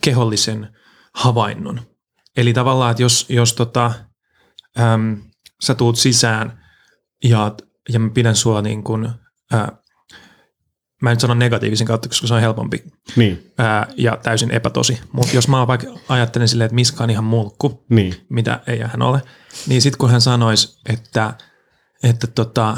kehollisen 0.00 0.76
havainnon. 1.14 1.80
Eli 2.36 2.52
tavallaan, 2.52 2.90
että 2.90 3.02
jos, 3.02 3.26
jos 3.28 3.54
tota, 3.54 3.92
äm, 4.80 5.22
sä 5.62 5.74
tuut 5.74 5.98
sisään 5.98 6.64
ja, 7.24 7.54
ja 7.88 7.98
mä 7.98 8.10
pidän 8.10 8.36
sua 8.36 8.62
niin 8.62 8.84
kuin, 8.84 9.08
ää, 9.52 9.76
mä 11.02 11.10
en 11.10 11.14
nyt 11.14 11.20
sano 11.20 11.34
negatiivisen 11.34 11.86
kautta, 11.86 12.08
koska 12.08 12.26
se 12.26 12.34
on 12.34 12.40
helpompi 12.40 12.84
Niin, 13.16 13.52
ää, 13.58 13.86
ja 13.96 14.18
täysin 14.22 14.50
epätosi. 14.50 15.00
Mutta 15.12 15.36
jos 15.36 15.48
mä 15.48 15.66
vaikka 15.66 15.86
ajattelen 16.08 16.48
silleen, 16.48 16.66
että 16.66 16.74
Miska 16.74 17.04
on 17.04 17.10
ihan 17.10 17.24
mulkku, 17.24 17.84
niin. 17.90 18.14
mitä 18.28 18.60
ei 18.66 18.80
hän 18.80 19.02
ole, 19.02 19.22
niin 19.66 19.82
sitten 19.82 19.98
kun 19.98 20.10
hän 20.10 20.20
sanoisi, 20.20 20.80
että, 20.88 21.34
että 22.02 22.26
tota, 22.26 22.76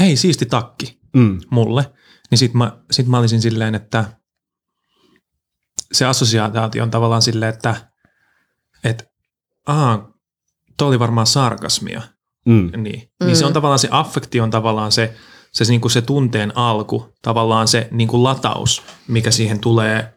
hei 0.00 0.16
siisti 0.16 0.46
takki 0.46 1.02
Mm. 1.16 1.40
mulle, 1.50 1.92
niin 2.30 2.38
sitten 2.38 2.58
mä, 2.58 2.78
sit 2.90 3.06
mä 3.06 3.18
olisin 3.18 3.42
silleen, 3.42 3.74
että 3.74 4.04
se 5.92 6.04
assosiaatio 6.06 6.82
on 6.82 6.90
tavallaan 6.90 7.22
silleen, 7.22 7.54
että 7.54 7.74
et, 8.84 9.04
aha, 9.66 10.12
toi 10.76 10.88
oli 10.88 10.98
varmaan 10.98 11.26
sarkasmia. 11.26 12.02
Mm. 12.46 12.70
Niin, 12.76 13.10
mm. 13.20 13.26
niin 13.26 13.36
se 13.36 13.46
on 13.46 13.52
tavallaan 13.52 13.78
se 13.78 13.88
affekti 13.90 14.40
on 14.40 14.50
tavallaan 14.50 14.92
se, 14.92 15.16
se, 15.52 15.64
niin 15.64 15.80
kuin 15.80 15.92
se 15.92 16.02
tunteen 16.02 16.56
alku, 16.56 17.12
tavallaan 17.22 17.68
se 17.68 17.88
niin 17.90 18.08
kuin 18.08 18.22
lataus, 18.22 18.82
mikä 19.08 19.30
siihen 19.30 19.58
tulee 19.58 20.14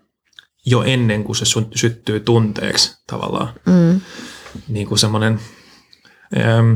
jo 0.66 0.84
ennen 0.84 1.24
kuin 1.24 1.36
se 1.36 1.46
sy- 1.46 1.68
syttyy 1.76 2.20
tunteeksi 2.20 2.98
tavallaan. 3.08 3.54
Mm. 3.66 4.02
Niin 4.68 4.88
kuin 4.88 5.00
semmoinen, 5.00 5.40
ähm, 6.38 6.74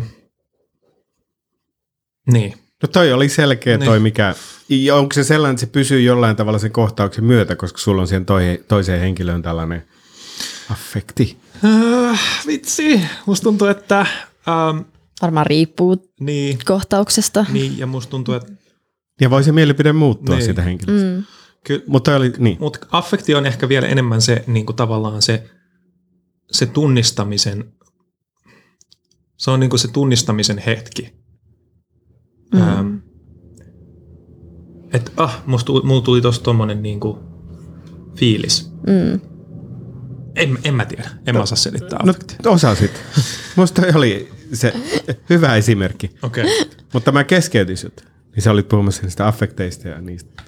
niin, 2.31 2.53
No 2.83 2.87
toi 2.87 3.13
oli 3.13 3.29
selkeä 3.29 3.77
Niin. 3.77 3.85
toi, 3.85 3.99
mikä... 3.99 4.35
Ja 4.69 4.95
onko 4.95 5.13
se 5.13 5.23
sellainen, 5.23 5.53
että 5.53 5.59
se 5.59 5.71
pysyy 5.71 6.01
jollain 6.01 6.35
tavalla 6.35 6.59
sen 6.59 6.71
kohtauksen 6.71 7.23
myötä, 7.23 7.55
koska 7.55 7.77
sulla 7.79 8.01
on 8.01 8.07
siihen 8.07 8.25
toi, 8.25 8.63
toiseen 8.67 8.99
henkilöön 8.99 9.41
tällainen 9.41 9.87
affekti? 10.71 11.37
äh, 11.65 12.19
vitsi, 12.47 13.01
musta 13.25 13.43
tuntuu, 13.43 13.67
että 13.67 13.99
ähm, 13.99 14.79
Varmaan 15.21 15.45
riippuu 15.45 15.97
niin, 16.19 16.57
kohtauksesta. 16.65 17.45
niin, 17.51 17.77
ja 17.77 17.87
musta 17.87 18.09
tuntuu, 18.11 18.33
että 18.35 18.51
Ja 19.21 19.29
voi 19.29 19.43
se 19.43 19.51
mielipide 19.51 19.93
muuttua 19.93 20.35
Niin. 20.35 20.45
siitä 20.45 20.61
henkilöstä. 20.61 21.07
Mm. 21.07 21.23
Ky- 21.63 21.83
Mutta 21.87 22.15
oli, 22.15 22.33
niin. 22.37 22.57
Mutta 22.59 22.79
affekti 22.91 23.35
on 23.35 23.45
ehkä 23.45 23.69
vielä 23.69 23.87
enemmän 23.87 24.21
se 24.21 24.43
niin 24.47 24.65
kuin 24.65 24.75
tavallaan 24.75 25.21
se, 25.21 25.49
se 26.51 26.65
tunnistamisen, 26.65 27.73
se 29.37 29.51
on 29.51 29.59
niin 29.59 29.69
kuin 29.69 29.79
se 29.79 29.87
tunnistamisen 29.87 30.57
hetki. 30.57 31.13
Mm. 32.53 32.61
Ähm, 32.61 32.95
että 34.93 35.11
ah, 35.17 35.43
musta, 35.45 35.65
tuli- 35.65 35.85
mulla 35.85 36.01
tuli 36.01 36.21
tosta 36.21 36.43
tommonen 36.43 36.81
niin 36.83 36.99
kuin 36.99 37.17
fiilis. 38.15 38.71
Mm. 38.87 39.19
En, 40.35 40.57
en 40.63 40.75
mä 40.75 40.85
tiedä, 40.85 41.09
en 41.27 41.35
mä 41.35 41.41
osaa 41.41 41.55
selittää 41.55 41.99
No 42.05 42.09
affektia. 42.11 42.51
osasit. 42.51 42.91
Musta 43.55 43.81
oli 43.95 44.29
se 44.53 44.73
hyvä 45.29 45.55
esimerkki. 45.55 46.11
Okei, 46.21 46.43
okay. 46.43 46.77
Mutta 46.93 47.11
mä 47.11 47.23
keskeytin 47.23 47.77
sut. 47.77 48.05
Niin 48.35 48.43
sä 48.43 48.51
olit 48.51 48.67
puhumassa 48.69 49.01
niistä 49.01 49.27
affekteista 49.27 49.87
ja 49.87 50.01
niistä. 50.01 50.43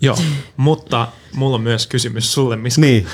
joo. 0.00 0.18
Mutta 0.56 1.08
mulla 1.34 1.54
on 1.54 1.62
myös 1.62 1.86
kysymys 1.86 2.32
sulle, 2.32 2.56
missä 2.56 2.80
Niin. 2.80 3.06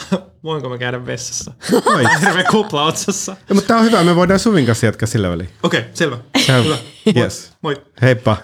voinko 0.44 0.68
mä 0.68 0.78
käydä 0.78 1.06
vessassa? 1.06 1.52
Oi. 1.84 2.04
Hirveä 2.20 2.44
kupla 2.50 2.84
otsassa. 2.84 3.36
Ja, 3.48 3.54
mutta 3.54 3.68
tää 3.68 3.76
on 3.76 3.84
hyvä, 3.84 4.04
me 4.04 4.16
voidaan 4.16 4.40
Suvin 4.40 4.66
kanssa 4.66 4.86
jatkaa 4.86 5.06
sillä 5.06 5.30
väliin. 5.30 5.50
Okei, 5.62 5.80
okay, 5.80 5.90
selvä. 5.94 6.18
Tää- 6.46 6.62
Hyvä. 6.62 6.78
Yes. 7.16 7.52
Moi. 7.62 7.76
Heippa. 8.02 8.36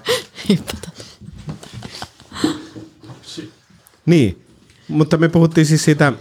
Niin, 4.06 4.44
mutta 4.88 5.16
me 5.16 5.28
puhuttiin 5.28 5.66
siis 5.66 5.84
siitä, 5.84 6.12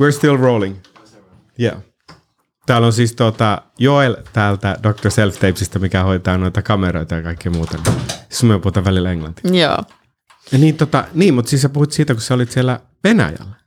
we're 0.00 0.12
still 0.12 0.36
rolling. 0.36 0.76
Yeah. 1.60 1.76
Täällä 2.66 2.86
on 2.86 2.92
siis 2.92 3.14
tota 3.14 3.62
Joel 3.78 4.16
täältä 4.32 4.76
Dr. 4.82 5.10
Self 5.10 5.34
Tapesista, 5.34 5.78
mikä 5.78 6.02
hoitaa 6.02 6.38
noita 6.38 6.62
kameroita 6.62 7.14
ja 7.14 7.22
kaikkea 7.22 7.52
muuta. 7.52 7.78
Siis 8.28 8.42
me 8.42 8.58
puhutaan 8.58 8.84
välillä 8.84 9.12
englantia. 9.12 9.50
Joo. 9.54 9.78
Ja 10.52 10.58
niin, 10.58 10.76
tota, 10.76 11.04
niin, 11.14 11.34
mutta 11.34 11.48
siis 11.48 11.62
sä 11.62 11.68
puhut 11.68 11.92
siitä, 11.92 12.14
kun 12.14 12.20
sä 12.22 12.34
olit 12.34 12.50
siellä 12.50 12.80
Venäjällä. 13.04 13.60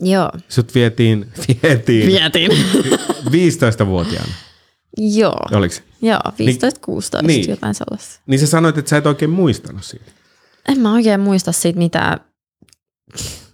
Joo. 0.00 0.30
Sut 0.48 0.74
vietiin, 0.74 1.32
vietiin 1.62 2.06
Vietin. 2.06 2.50
15-vuotiaana, 3.26 4.32
Joo. 5.18 5.38
oliko 5.52 5.74
se? 5.74 5.82
Joo, 6.02 6.20
15-16, 6.20 6.32
Niin. 6.38 7.26
niin. 7.26 7.50
jotain 7.50 7.74
sellaista. 7.74 8.20
Niin 8.26 8.40
sä 8.40 8.46
sanoit, 8.46 8.78
että 8.78 8.88
sä 8.88 8.96
et 8.96 9.06
oikein 9.06 9.30
muistanut 9.30 9.84
siitä. 9.84 10.12
En 10.68 10.80
mä 10.80 10.92
oikein 10.92 11.20
muista 11.20 11.52
siitä 11.52 11.78
mitään, 11.78 12.20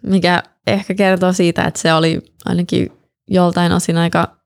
mikä 0.02 0.42
ehkä 0.66 0.94
kertoo 0.94 1.32
siitä, 1.32 1.64
että 1.64 1.80
se 1.80 1.92
oli 1.94 2.20
ainakin 2.44 2.92
joltain 3.30 3.72
osin 3.72 3.96
aika 3.96 4.37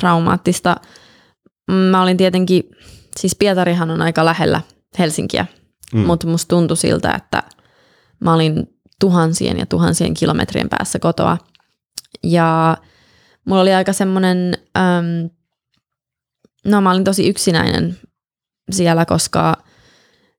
traumaattista. 0.00 0.76
Mä 1.70 2.02
olin 2.02 2.16
tietenkin, 2.16 2.62
siis 3.16 3.36
Pietarihan 3.36 3.90
on 3.90 4.02
aika 4.02 4.24
lähellä 4.24 4.60
Helsinkiä, 4.98 5.46
Mm. 5.94 6.00
mutta 6.00 6.26
musta 6.26 6.48
tuntui 6.48 6.76
siltä, 6.76 7.12
että 7.14 7.42
mä 8.20 8.34
olin 8.34 8.66
tuhansien 9.00 9.58
ja 9.58 9.66
tuhansien 9.66 10.14
kilometrien 10.14 10.68
päässä 10.68 10.98
kotoa. 10.98 11.38
Ja 12.22 12.76
mulla 13.44 13.62
oli 13.62 13.74
aika 13.74 13.92
semmoinen, 13.92 14.54
äm, 14.78 15.30
no 16.64 16.80
mä 16.80 16.90
olin 16.90 17.04
tosi 17.04 17.28
yksinäinen 17.28 17.96
siellä, 18.70 19.04
koska 19.04 19.56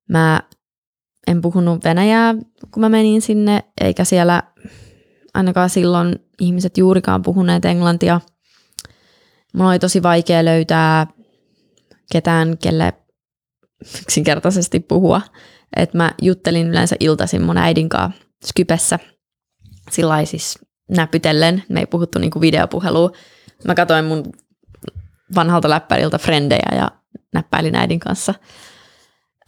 mä 0.10 0.39
en 1.28 1.41
puhunut 1.41 1.84
venäjää, 1.84 2.36
kun 2.72 2.82
mä 2.82 2.89
menin 2.89 3.22
sinne, 3.22 3.64
eikä 3.82 4.04
siellä 4.06 4.43
ainakaan 5.34 5.70
silloin 5.70 6.16
ihmiset 6.39 6.78
juurikaan 6.78 7.22
puhuneet 7.22 7.66
englantia. 7.66 8.22
Mulla 9.54 9.70
oli 9.70 9.80
tosi 9.80 10.04
vaikea 10.04 10.45
löytää 10.45 11.08
ketään, 12.12 12.58
kelle 12.58 12.93
yksinkertaisesti 14.01 14.80
puhua. 14.80 15.22
Et 15.76 15.93
mä 15.93 16.12
juttelin 16.22 16.68
yleensä 16.68 16.95
iltaisin 16.99 17.41
mun 17.41 17.58
äidin 17.58 17.89
kanssa 17.89 18.24
Skypessä 18.45 18.99
sillä 19.91 20.26
siis 20.26 20.60
näpytellen. 20.89 21.64
Me 21.70 21.80
ei 21.80 21.86
puhuttu 21.86 22.20
niinku 22.20 22.41
videopuhelua. 22.41 23.12
Mä 23.68 23.76
katsoin 23.76 24.06
mun 24.06 24.24
vanhalta 25.36 25.70
läppäriltä 25.70 26.18
frendejä 26.18 26.76
ja 26.76 26.91
näppäilin 27.34 27.76
äidin 27.76 27.99
kanssa. 27.99 28.34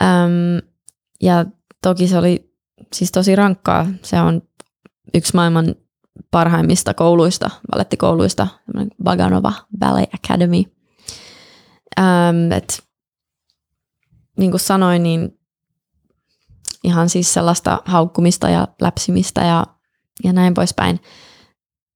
Öm, 0.03 0.69
ja 1.21 1.45
toki 1.81 2.07
se 2.07 2.17
oli 2.17 2.53
siis 2.93 3.11
tosi 3.11 3.35
rankkaa. 3.35 3.87
Se 4.01 4.21
on 4.21 4.41
yksi 5.13 5.35
maailman 5.35 5.75
parhaimmista 6.31 6.93
kouluista, 6.93 7.49
ballettikouluista, 7.71 8.47
tämmönen 8.65 8.91
Baganova 9.03 9.53
Ballet 9.79 10.09
Academy. 10.13 10.63
Öm, 11.99 12.51
et, 12.51 12.83
niin 14.37 14.51
kuin 14.51 14.61
sanoin, 14.61 15.03
niin 15.03 15.39
ihan 16.83 17.09
siis 17.09 17.33
sellaista 17.33 17.81
haukkumista 17.85 18.49
ja 18.49 18.67
läpsimistä 18.81 19.41
ja, 19.41 19.65
ja 20.23 20.33
näin 20.33 20.53
poispäin. 20.53 20.99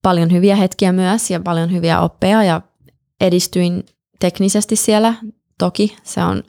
Paljon 0.01 0.31
hyviä 0.31 0.55
hetkiä 0.55 0.91
myös 0.91 1.31
ja 1.31 1.39
paljon 1.39 1.71
hyviä 1.71 2.01
oppeja 2.01 2.43
ja 2.43 2.61
edistyin 3.21 3.83
teknisesti 4.19 4.75
siellä. 4.75 5.13
Toki 5.57 5.97
se 6.03 6.23
on, 6.23 6.43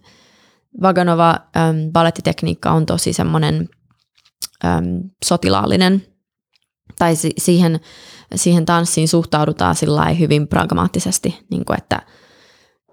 Vaganova 0.82 1.30
äm, 1.30 1.92
balettitekniikka 1.92 2.70
on 2.70 2.86
tosi 2.86 3.12
semmoinen 3.12 3.68
äm, 4.64 5.10
sotilaallinen, 5.24 6.06
tai 7.01 7.16
si- 7.16 7.34
siihen, 7.38 7.80
siihen 8.34 8.66
tanssiin 8.66 9.09
suhtaudutaan 9.09 9.74
sillä 9.74 10.09
hyvin 10.09 10.48
pragmaattisesti, 10.48 11.38
niin 11.51 11.64
kuin 11.64 11.78
että, 11.78 12.03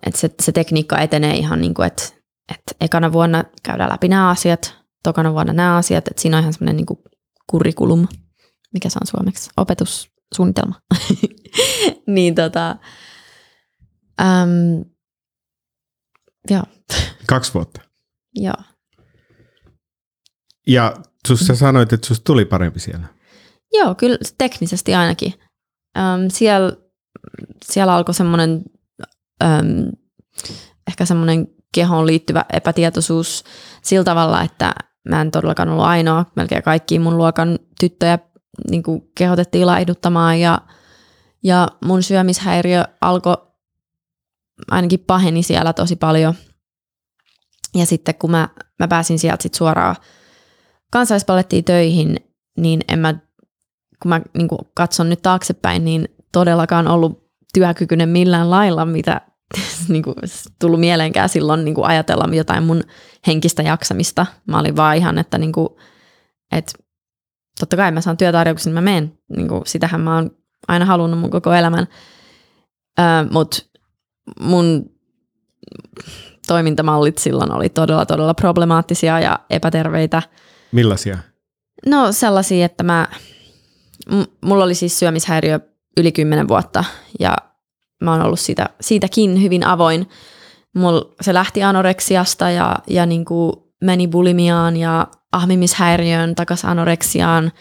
että 0.06 0.20
se, 0.20 0.30
se 0.44 0.52
tekniikka 0.52 0.98
etenee 1.00 1.36
ihan 1.36 1.62
niin 1.62 1.74
kuin, 1.74 1.88
että, 1.88 2.04
että 2.50 2.76
ekana 2.82 3.12
vuonna 3.12 3.44
käydään 3.64 3.90
läpi 3.90 4.08
nämä 4.08 4.30
asiat, 4.30 4.76
tokana 5.04 5.34
vuonna 5.34 5.54
nämä 5.54 5.78
asiat, 5.78 6.08
että 6.08 6.22
siinä 6.22 6.38
on 6.38 6.42
ihan 6.42 6.54
semmoinen 6.54 6.76
niin 6.76 6.86
kuin 6.86 7.00
curriculum, 7.52 8.08
mikä 8.74 8.90
se 8.90 9.00
on 9.02 9.08
suomeksi, 9.08 9.50
opetussuunnitelma. 9.58 10.76
niin 12.16 12.36
tota, 12.36 12.76
äm, 14.22 14.86
joo, 16.50 16.64
Kaksi 17.28 17.54
vuotta. 17.54 17.82
joo. 18.36 18.64
Ja 20.68 20.96
sus, 21.28 21.40
sä 21.40 21.56
sanoit, 21.56 21.94
että 21.94 22.08
susta 22.08 22.24
tuli 22.24 22.46
parempi 22.46 22.80
siellä. 22.80 23.17
Joo, 23.74 23.96
kyllä 23.96 24.18
teknisesti 24.38 24.96
ainakin. 24.96 25.34
Öm, 25.98 26.30
siellä, 26.30 26.74
siellä 27.66 27.94
alkoi 27.94 28.14
semmoinen 28.14 28.64
ehkä 30.88 31.06
semmoinen 31.06 31.48
kehoon 31.74 32.08
liittyvä 32.08 32.46
epätietoisuus 32.54 33.44
sillä 33.82 34.04
tavalla, 34.04 34.42
että 34.42 34.74
mä 35.10 35.22
en 35.22 35.32
todellakaan 35.32 35.70
ollut 35.70 35.86
ainoa. 35.86 36.26
Melkein 36.36 36.64
kaikki 36.64 37.00
mun 37.00 37.18
luokan 37.18 37.60
tyttöjä 37.80 38.20
niin 38.70 38.84
kuin 38.84 39.02
kehotettiin 39.18 39.68
laihduttamaan 39.68 40.40
ja, 40.40 40.62
ja 41.44 41.68
mun 41.86 42.04
syömishäiriö 42.04 42.84
alkoi 43.02 43.38
ainakin 44.72 45.00
paheni 45.00 45.44
siellä 45.44 45.74
tosi 45.74 45.96
paljon. 45.96 46.34
Ja 47.76 47.86
sitten 47.86 48.16
kun 48.16 48.32
mä, 48.32 48.50
mä 48.80 48.88
pääsin 48.88 49.20
sieltä 49.20 49.44
sit 49.44 49.54
suoraan 49.54 49.96
kansallispalettiin 50.92 51.64
töihin, 51.64 52.16
niin 52.58 52.82
en 52.88 53.00
mä 53.00 53.16
kun 54.02 54.10
mä 54.10 54.22
niin 54.38 54.48
kuin 54.48 54.60
katson 54.74 55.10
nyt 55.10 55.22
taaksepäin, 55.22 55.86
niin 55.86 56.08
todellakaan 56.32 56.88
ollut 56.88 57.28
työkykyinen 57.54 58.10
millään 58.10 58.50
lailla, 58.50 58.86
mitä 58.86 59.22
niin 59.88 60.04
kuin, 60.04 60.16
tullut 60.60 60.80
mieleenkään 60.80 61.30
silloin 61.30 61.66
niin 61.66 61.76
kuin 61.76 61.86
ajatella 61.86 62.36
jotain 62.36 62.64
mun 62.64 62.84
henkistä 63.28 63.64
jaksamista. 63.64 64.26
Mä 64.46 64.60
olin 64.60 64.76
vaan 64.76 64.98
ihan, 64.98 65.18
että, 65.18 65.38
niin 65.38 65.52
kuin, 65.52 65.70
että 66.52 66.74
totta 67.60 67.78
kai 67.78 67.92
mä 67.92 68.02
saan 68.02 68.18
työtarjouksen, 68.18 68.70
niin 68.70 68.84
mä 68.84 68.92
menen. 68.92 69.18
Niin 69.36 69.48
kuin, 69.48 69.62
sitähän 69.66 70.02
mä 70.02 70.16
oon 70.16 70.32
aina 70.68 70.86
halunnut 70.86 71.20
mun 71.20 71.30
koko 71.30 71.54
elämän. 71.54 71.88
Mutta 73.32 73.58
mun 74.40 74.86
toimintamallit 76.48 77.18
silloin 77.18 77.52
oli 77.52 77.70
todella, 77.70 78.06
todella 78.06 78.34
problemaattisia 78.34 79.20
ja 79.20 79.40
epäterveitä. 79.50 80.22
Millaisia? 80.72 81.18
No 81.86 82.12
sellaisia, 82.12 82.66
että 82.66 82.84
mä, 82.84 83.08
mulla 84.46 84.64
oli 84.64 84.76
siis 84.76 85.00
syömishäiriö 85.00 85.60
yli 85.98 86.12
10 86.12 86.48
vuotta 86.48 86.84
ja 87.20 87.36
mä 88.04 88.12
oon 88.12 88.22
ollut 88.22 88.40
siitä, 88.40 88.70
siitäkin 88.82 89.42
hyvin 89.42 89.68
avoin. 89.68 90.10
Mul, 90.76 91.02
se 91.22 91.34
lähti 91.34 91.64
anoreksiasta 91.64 92.50
ja, 92.50 92.76
ja 92.88 93.06
niin 93.06 93.26
kuin 93.26 93.54
meni 93.84 94.08
bulimiaan 94.08 94.78
ja 94.78 95.08
ahmimishäiriöön, 95.32 96.36
takas 96.36 96.66
anoreksiaan. 96.66 97.52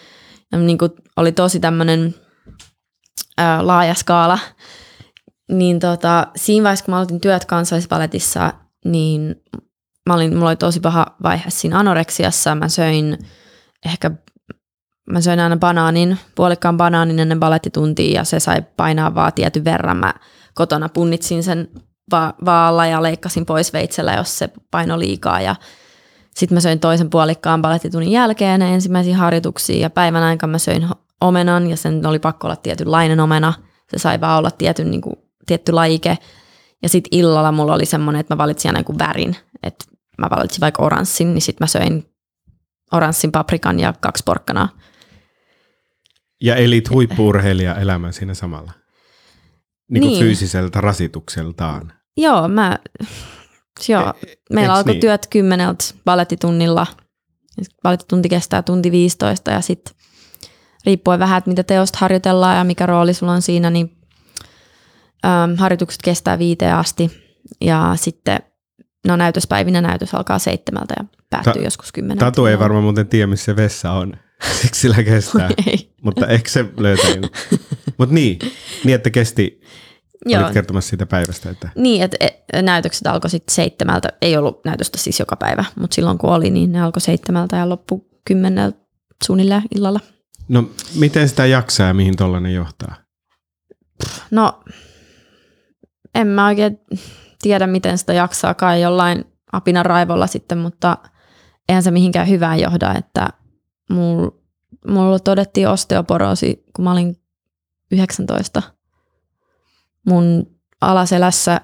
Ja 0.52 0.58
niin 0.58 0.78
kuin 0.78 0.90
oli 1.16 1.32
tosi 1.32 1.60
tämmöinen 1.60 2.14
laaja 3.60 3.94
skaala. 3.94 4.38
Niin 5.52 5.80
tota, 5.80 6.26
siinä 6.36 6.64
vaiheessa, 6.64 6.84
kun 6.84 6.92
mä 6.92 6.96
aloitin 6.96 7.20
työt 7.20 7.44
kansallispaletissa, 7.44 8.52
niin 8.84 9.36
mä 10.06 10.14
olin, 10.14 10.36
mulla 10.36 10.48
oli 10.48 10.56
tosi 10.56 10.80
paha 10.80 11.06
vaihe 11.22 11.44
siinä 11.48 11.78
anoreksiassa. 11.78 12.54
Mä 12.54 12.68
söin 12.68 13.18
ehkä 13.86 14.10
mä 15.10 15.20
söin 15.20 15.40
aina 15.40 15.56
banaanin, 15.56 16.18
puolikkaan 16.34 16.76
banaanin 16.76 17.18
ennen 17.18 17.40
balettituntia 17.40 18.20
ja 18.20 18.24
se 18.24 18.40
sai 18.40 18.62
painaa 18.76 19.14
vaan 19.14 19.32
tietyn 19.32 19.64
verran. 19.64 19.96
Mä 19.96 20.14
kotona 20.54 20.88
punnitsin 20.88 21.42
sen 21.42 21.68
va- 22.12 22.34
vaalla 22.44 22.86
ja 22.86 23.02
leikkasin 23.02 23.46
pois 23.46 23.72
veitsellä, 23.72 24.14
jos 24.14 24.38
se 24.38 24.50
paino 24.70 24.98
liikaa 24.98 25.40
ja 25.40 25.56
sitten 26.34 26.56
mä 26.56 26.60
söin 26.60 26.80
toisen 26.80 27.10
puolikkaan 27.10 27.62
balettitunnin 27.62 28.12
jälkeen 28.12 28.62
ensimmäisiä 28.62 29.16
harjoituksia 29.16 29.80
ja 29.80 29.90
päivän 29.90 30.22
aikana 30.22 30.50
mä 30.50 30.58
söin 30.58 30.88
omenan 31.20 31.70
ja 31.70 31.76
sen 31.76 32.06
oli 32.06 32.18
pakko 32.18 32.46
olla 32.46 32.56
tietynlainen 32.56 33.20
omena. 33.20 33.52
Se 33.90 33.98
sai 33.98 34.20
vaan 34.20 34.38
olla 34.38 34.50
tietyn, 34.50 34.90
niin 34.90 35.00
kuin, 35.00 35.16
tietty 35.46 35.72
lajike. 35.72 36.18
Ja 36.82 36.88
sitten 36.88 37.18
illalla 37.18 37.52
mulla 37.52 37.74
oli 37.74 37.86
semmoinen, 37.86 38.20
että 38.20 38.34
mä 38.34 38.38
valitsin 38.38 38.68
aina 38.68 38.84
kuin 38.84 38.98
värin. 38.98 39.36
Että 39.62 39.84
mä 40.18 40.30
valitsin 40.30 40.60
vaikka 40.60 40.82
oranssin, 40.82 41.34
niin 41.34 41.42
sitten 41.42 41.64
mä 41.64 41.66
söin 41.66 42.10
oranssin 42.92 43.32
paprikan 43.32 43.80
ja 43.80 43.94
kaksi 44.00 44.22
porkkanaa. 44.26 44.68
Ja 46.42 46.56
elit 46.56 46.90
huippuurheilija 46.90 47.74
elämän 47.74 48.12
siinä 48.12 48.34
samalla. 48.34 48.72
Niin 49.90 50.00
Niin. 50.00 50.18
fyysiseltä 50.18 50.80
rasitukseltaan. 50.80 51.92
Joo, 52.16 52.48
mä, 52.48 52.78
joo. 53.88 54.14
meillä 54.52 54.72
eiks 54.72 54.78
alkoi 54.78 54.92
niin? 54.92 55.00
työt 55.00 55.26
kymmeneltä 55.26 55.84
balettitunnilla. 56.04 56.86
Balettitunti 57.82 58.28
kestää 58.28 58.62
tunti 58.62 58.90
15 58.90 59.50
ja 59.50 59.60
sitten 59.60 59.94
riippuen 60.86 61.18
vähän, 61.18 61.38
että 61.38 61.50
mitä 61.50 61.62
teosta 61.62 61.98
harjoitellaan 62.00 62.56
ja 62.56 62.64
mikä 62.64 62.86
rooli 62.86 63.14
sulla 63.14 63.32
on 63.32 63.42
siinä, 63.42 63.70
niin 63.70 63.96
äm, 65.24 65.56
harjoitukset 65.56 66.02
kestää 66.02 66.38
viiteen 66.38 66.74
asti. 66.74 67.10
Ja 67.60 67.92
sitten, 67.94 68.38
no 69.08 69.16
näytöspäivinä 69.16 69.80
näytös 69.80 70.14
alkaa 70.14 70.38
seitsemältä 70.38 70.94
ja 70.98 71.04
päättyy 71.30 71.52
Ta- 71.52 71.60
joskus 71.60 71.92
kymmeneltä. 71.92 72.24
Tatu 72.24 72.46
ei 72.46 72.58
varmaan 72.58 72.82
muuten 72.84 73.06
tiedä, 73.08 73.26
missä 73.26 73.44
se 73.44 73.56
vessa 73.56 73.92
on. 73.92 74.16
Siksi 74.62 74.80
sillä 74.80 75.02
kestää. 75.02 75.50
Ei. 75.66 75.94
Mutta 76.02 76.26
ehkä 76.26 76.50
se 76.50 76.64
löytää. 76.76 77.10
Mutta 77.98 78.14
niin, 78.14 78.38
niin, 78.84 78.94
että 78.94 79.10
kesti, 79.10 79.60
Joo, 80.26 80.42
olit 80.42 80.52
kertomassa 80.54 80.88
siitä 80.88 81.06
päivästä. 81.06 81.50
Että 81.50 81.68
Niin, 81.76 82.02
että 82.02 82.16
e- 82.20 82.62
näytökset 82.62 83.06
alkoi 83.06 83.30
sitten 83.30 83.54
seitsemältä. 83.54 84.08
Ei 84.22 84.36
ollut 84.36 84.64
näytöstä 84.64 84.98
siis 84.98 85.18
joka 85.20 85.36
päivä, 85.36 85.64
mutta 85.76 85.94
silloin 85.94 86.18
kun 86.18 86.30
oli, 86.30 86.50
niin 86.50 86.72
ne 86.72 86.80
alkoi 86.82 87.00
seitsemältä 87.00 87.56
ja 87.56 87.68
loppu 87.68 88.08
kymmeneltä 88.24 88.78
suunnilleen 89.24 89.62
illalla. 89.74 90.00
no, 90.48 90.70
miten 90.94 91.28
sitä 91.28 91.46
jaksaa 91.46 91.86
ja 91.86 91.94
mihin 91.94 92.16
tollainen 92.16 92.54
johtaa? 92.54 92.94
No, 94.30 94.62
en 96.14 96.26
mä 96.26 96.46
oikein 96.46 96.78
tiedä, 97.42 97.66
miten 97.66 97.98
sitä 97.98 98.12
jaksaa 98.12 98.54
kai 98.54 98.82
jollain 98.82 99.24
apinan 99.52 99.86
raivolla 99.86 100.26
sitten, 100.26 100.58
mutta 100.58 100.98
eihän 101.68 101.82
se 101.82 101.90
mihinkään 101.90 102.28
hyvään 102.28 102.60
johda, 102.60 102.94
että 102.94 103.28
mulla 103.90 104.46
mulla 104.86 105.18
todettiin 105.18 105.68
osteoporoosi, 105.68 106.64
kun 106.72 106.84
mä 106.84 106.92
olin 106.92 107.20
19. 107.92 108.62
Mun 110.06 110.46
alaselässä 110.80 111.60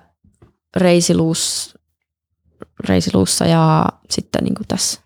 reisiluus, 0.76 1.74
reisiluussa 2.88 3.46
ja 3.46 3.86
sitten 4.10 4.44
niin 4.44 4.54
tässä 4.68 5.00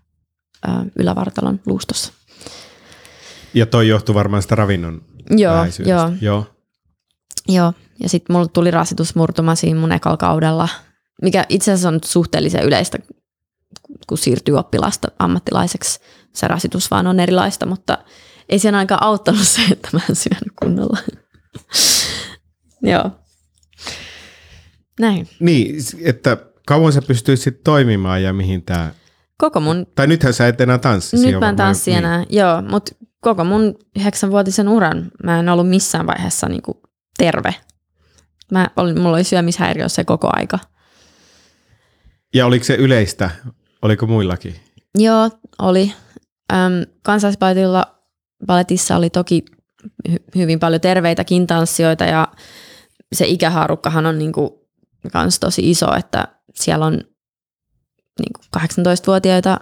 ää, 0.67 0.87
ylävartalon 0.99 1.61
luustossa. 1.67 2.13
Ja 3.55 3.67
toi 3.67 3.89
johtuu 3.89 4.15
varmaan 4.15 4.43
sitä 4.43 4.55
ravinnon 4.55 5.03
Joo, 5.31 5.55
joo, 5.87 6.13
joo. 6.21 6.45
joo. 7.49 7.73
Ja 8.01 8.09
sitten 8.09 8.37
mulla 8.37 8.49
tuli 8.49 8.71
rasitusmurtuma 8.71 9.55
siinä 9.55 9.81
mun 9.81 9.93
ekalla 9.93 10.17
kaudella, 10.17 10.69
mikä 11.23 11.45
itse 11.49 11.73
asiassa 11.73 11.89
on 11.89 12.01
suhteellisen 12.05 12.63
yleistä, 12.65 12.99
kun 14.07 14.19
siirtyy 14.19 14.59
oppilasta 14.59 15.09
ammattilaiseksi. 15.19 16.01
Se 16.37 16.49
rasitus 16.49 16.91
vaan 16.91 17.07
on 17.07 17.21
erilaista, 17.21 17.67
mutta 17.67 17.99
ei 18.49 18.59
sen 18.59 18.75
aika 18.75 18.99
auttanut 19.01 19.43
se, 19.43 19.63
että 19.73 19.89
mä 19.93 20.01
en 20.11 20.17
syönyt 20.17 20.53
kunnolla. 20.63 20.99
joo. 22.93 23.11
Näin. 25.01 25.29
Niin, 25.41 25.77
että 26.05 26.37
kauan 26.67 26.93
sä 26.93 27.03
pystyisit 27.03 27.65
toimimaan 27.65 28.23
ja 28.23 28.33
mihin 28.33 28.63
tää... 28.63 28.95
Koko 29.39 29.61
mun, 29.61 29.87
Tai 29.95 30.07
nythän 30.07 30.35
sä 30.35 30.49
et 30.49 30.61
enää 30.61 30.79
tanssi. 30.79 31.17
nyt 31.17 31.41
mä 31.41 31.49
en 31.49 31.57
tanssi 31.57 31.93
enää, 31.93 32.25
joo, 32.31 32.63
mutta 32.63 32.95
koko 33.21 33.45
mun 33.45 33.75
yhdeksänvuotisen 33.97 34.69
uran 34.69 35.11
mä 35.25 35.39
en 35.41 35.49
ollut 35.49 35.69
missään 35.69 36.07
vaiheessa 36.07 36.49
niinku 36.49 36.81
terve. 37.19 37.55
Mä 38.53 38.69
olin, 38.77 39.01
mulla 39.01 39.17
oli 39.17 39.25
syömishäiriö 39.25 39.89
se 39.89 40.05
koko 40.05 40.31
aika. 40.33 40.59
Ja 42.35 42.47
oliko 42.47 42.65
se 42.65 42.75
yleistä? 42.75 43.31
Oliko 43.83 44.07
muillakin? 44.07 44.57
Joo, 44.99 45.31
oli. 45.59 45.93
Öm, 46.53 46.93
kansallispaletilla 47.03 47.97
paletissa 48.47 48.97
oli 48.97 49.11
toki 49.11 49.45
hy- 50.09 50.25
hyvin 50.35 50.61
paljon 50.61 50.81
terveitäkin 50.81 51.47
tanssijoita 51.47 52.05
ja 52.05 52.29
se 53.13 53.27
ikähaarukkahan 53.27 54.07
on 54.07 54.19
niinku 54.19 54.69
kans 55.13 55.41
tosi 55.41 55.71
iso, 55.71 55.95
että 55.95 56.29
siellä 56.55 56.87
on 56.87 56.93
niinku 58.19 58.41
18-vuotiaita, 58.57 59.61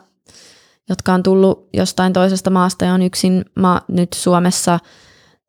jotka 0.88 1.14
on 1.14 1.22
tullut 1.22 1.68
jostain 1.72 2.12
toisesta 2.12 2.50
maasta 2.50 2.84
ja 2.84 2.94
on 2.94 3.02
yksin 3.02 3.44
ma- 3.56 3.82
nyt 3.88 4.12
Suomessa. 4.12 4.78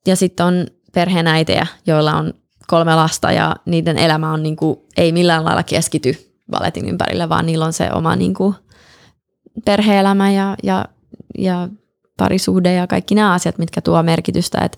Ja 0.07 0.15
sitten 0.15 0.45
on 0.45 0.65
perheenäitejä, 0.93 1.67
joilla 1.88 2.13
on 2.13 2.33
kolme 2.67 2.95
lasta 2.95 3.31
ja 3.31 3.55
niiden 3.65 3.97
elämä 3.97 4.33
on 4.33 4.43
niinku, 4.43 4.86
ei 4.97 5.11
millään 5.11 5.45
lailla 5.45 5.63
keskity 5.63 6.36
valetin 6.51 6.89
ympärille, 6.89 7.29
vaan 7.29 7.45
niillä 7.45 7.65
on 7.65 7.73
se 7.73 7.91
oma 7.91 8.15
niinku, 8.15 8.55
perhe-elämä 9.65 10.31
ja, 10.31 10.55
ja, 10.63 10.86
ja 11.38 11.69
parisuhde 12.17 12.73
ja 12.73 12.88
kaikki 12.88 13.15
nämä 13.15 13.33
asiat, 13.33 13.57
mitkä 13.57 13.81
tuo 13.81 14.03
merkitystä. 14.03 14.57
Et, 14.61 14.77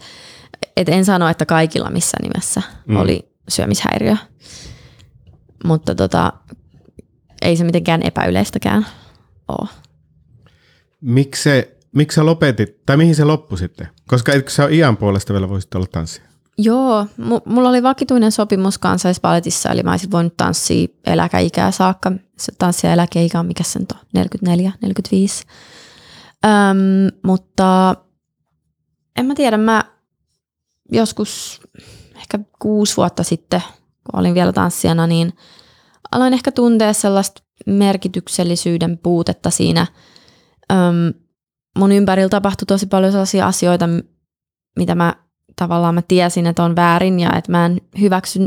et 0.77 0.89
en 0.89 1.05
sano, 1.05 1.29
että 1.29 1.45
kaikilla 1.45 1.89
missään 1.89 2.23
nimessä 2.23 2.61
Mm. 2.87 2.95
oli 2.95 3.29
syömishäiriö, 3.49 4.15
mutta 5.63 5.95
tota, 5.95 6.33
ei 7.41 7.57
se 7.57 7.63
mitenkään 7.63 8.01
epäyleistäkään 8.03 8.85
ole. 9.47 9.67
Miksi, 11.01 11.43
se, 11.43 11.77
miksi 11.95 12.15
sä 12.15 12.25
lopetit, 12.25 12.85
tai 12.85 12.97
mihin 12.97 13.15
se 13.15 13.23
loppui 13.23 13.57
sitten? 13.57 13.87
Koska 14.07 14.33
etkö 14.33 14.51
sä 14.51 14.67
iän 14.67 14.97
puolesta 14.97 15.33
vielä 15.33 15.49
voisit 15.49 15.75
olla 15.75 15.87
tanssia? 15.91 16.23
Joo, 16.57 17.03
mu- 17.03 17.41
mulla 17.45 17.69
oli 17.69 17.83
vakituinen 17.83 18.31
sopimus 18.31 18.77
kansallispaletissa, 18.77 19.69
eli 19.69 19.83
mä 19.83 19.91
olisin 19.91 20.11
voinut 20.11 20.37
tanssia 20.37 20.87
eläkeikää 21.05 21.71
saakka. 21.71 22.11
Se 22.37 22.51
tanssia 22.57 22.93
eläkeikä 22.93 23.39
on, 23.39 23.45
mikä 23.45 23.63
se 23.63 23.79
nyt 23.79 23.91
on, 23.91 23.99
44, 24.13 24.71
45. 24.81 25.43
Öm, 26.47 27.19
mutta 27.23 27.95
en 29.17 29.25
mä 29.25 29.35
tiedä, 29.35 29.57
mä 29.57 29.83
joskus 30.91 31.61
ehkä 32.15 32.39
kuusi 32.59 32.97
vuotta 32.97 33.23
sitten, 33.23 33.61
kun 34.03 34.19
olin 34.19 34.33
vielä 34.33 34.53
tanssijana, 34.53 35.07
niin 35.07 35.33
aloin 36.11 36.33
ehkä 36.33 36.51
tuntea 36.51 36.93
sellaista 36.93 37.43
merkityksellisyyden 37.65 38.97
puutetta 38.97 39.49
siinä. 39.49 39.87
Öm, 40.71 41.13
mun 41.77 41.91
ympärillä 41.91 42.29
tapahtui 42.29 42.65
tosi 42.65 42.85
paljon 42.85 43.11
sellaisia 43.11 43.47
asioita, 43.47 43.85
mitä 44.75 44.95
mä 44.95 45.15
tavallaan 45.55 45.95
mä 45.95 46.01
tiesin, 46.01 46.47
että 46.47 46.63
on 46.63 46.75
väärin 46.75 47.19
ja 47.19 47.33
että 47.37 47.51
mä 47.51 47.65
en 47.65 47.81
hyväksy 47.99 48.39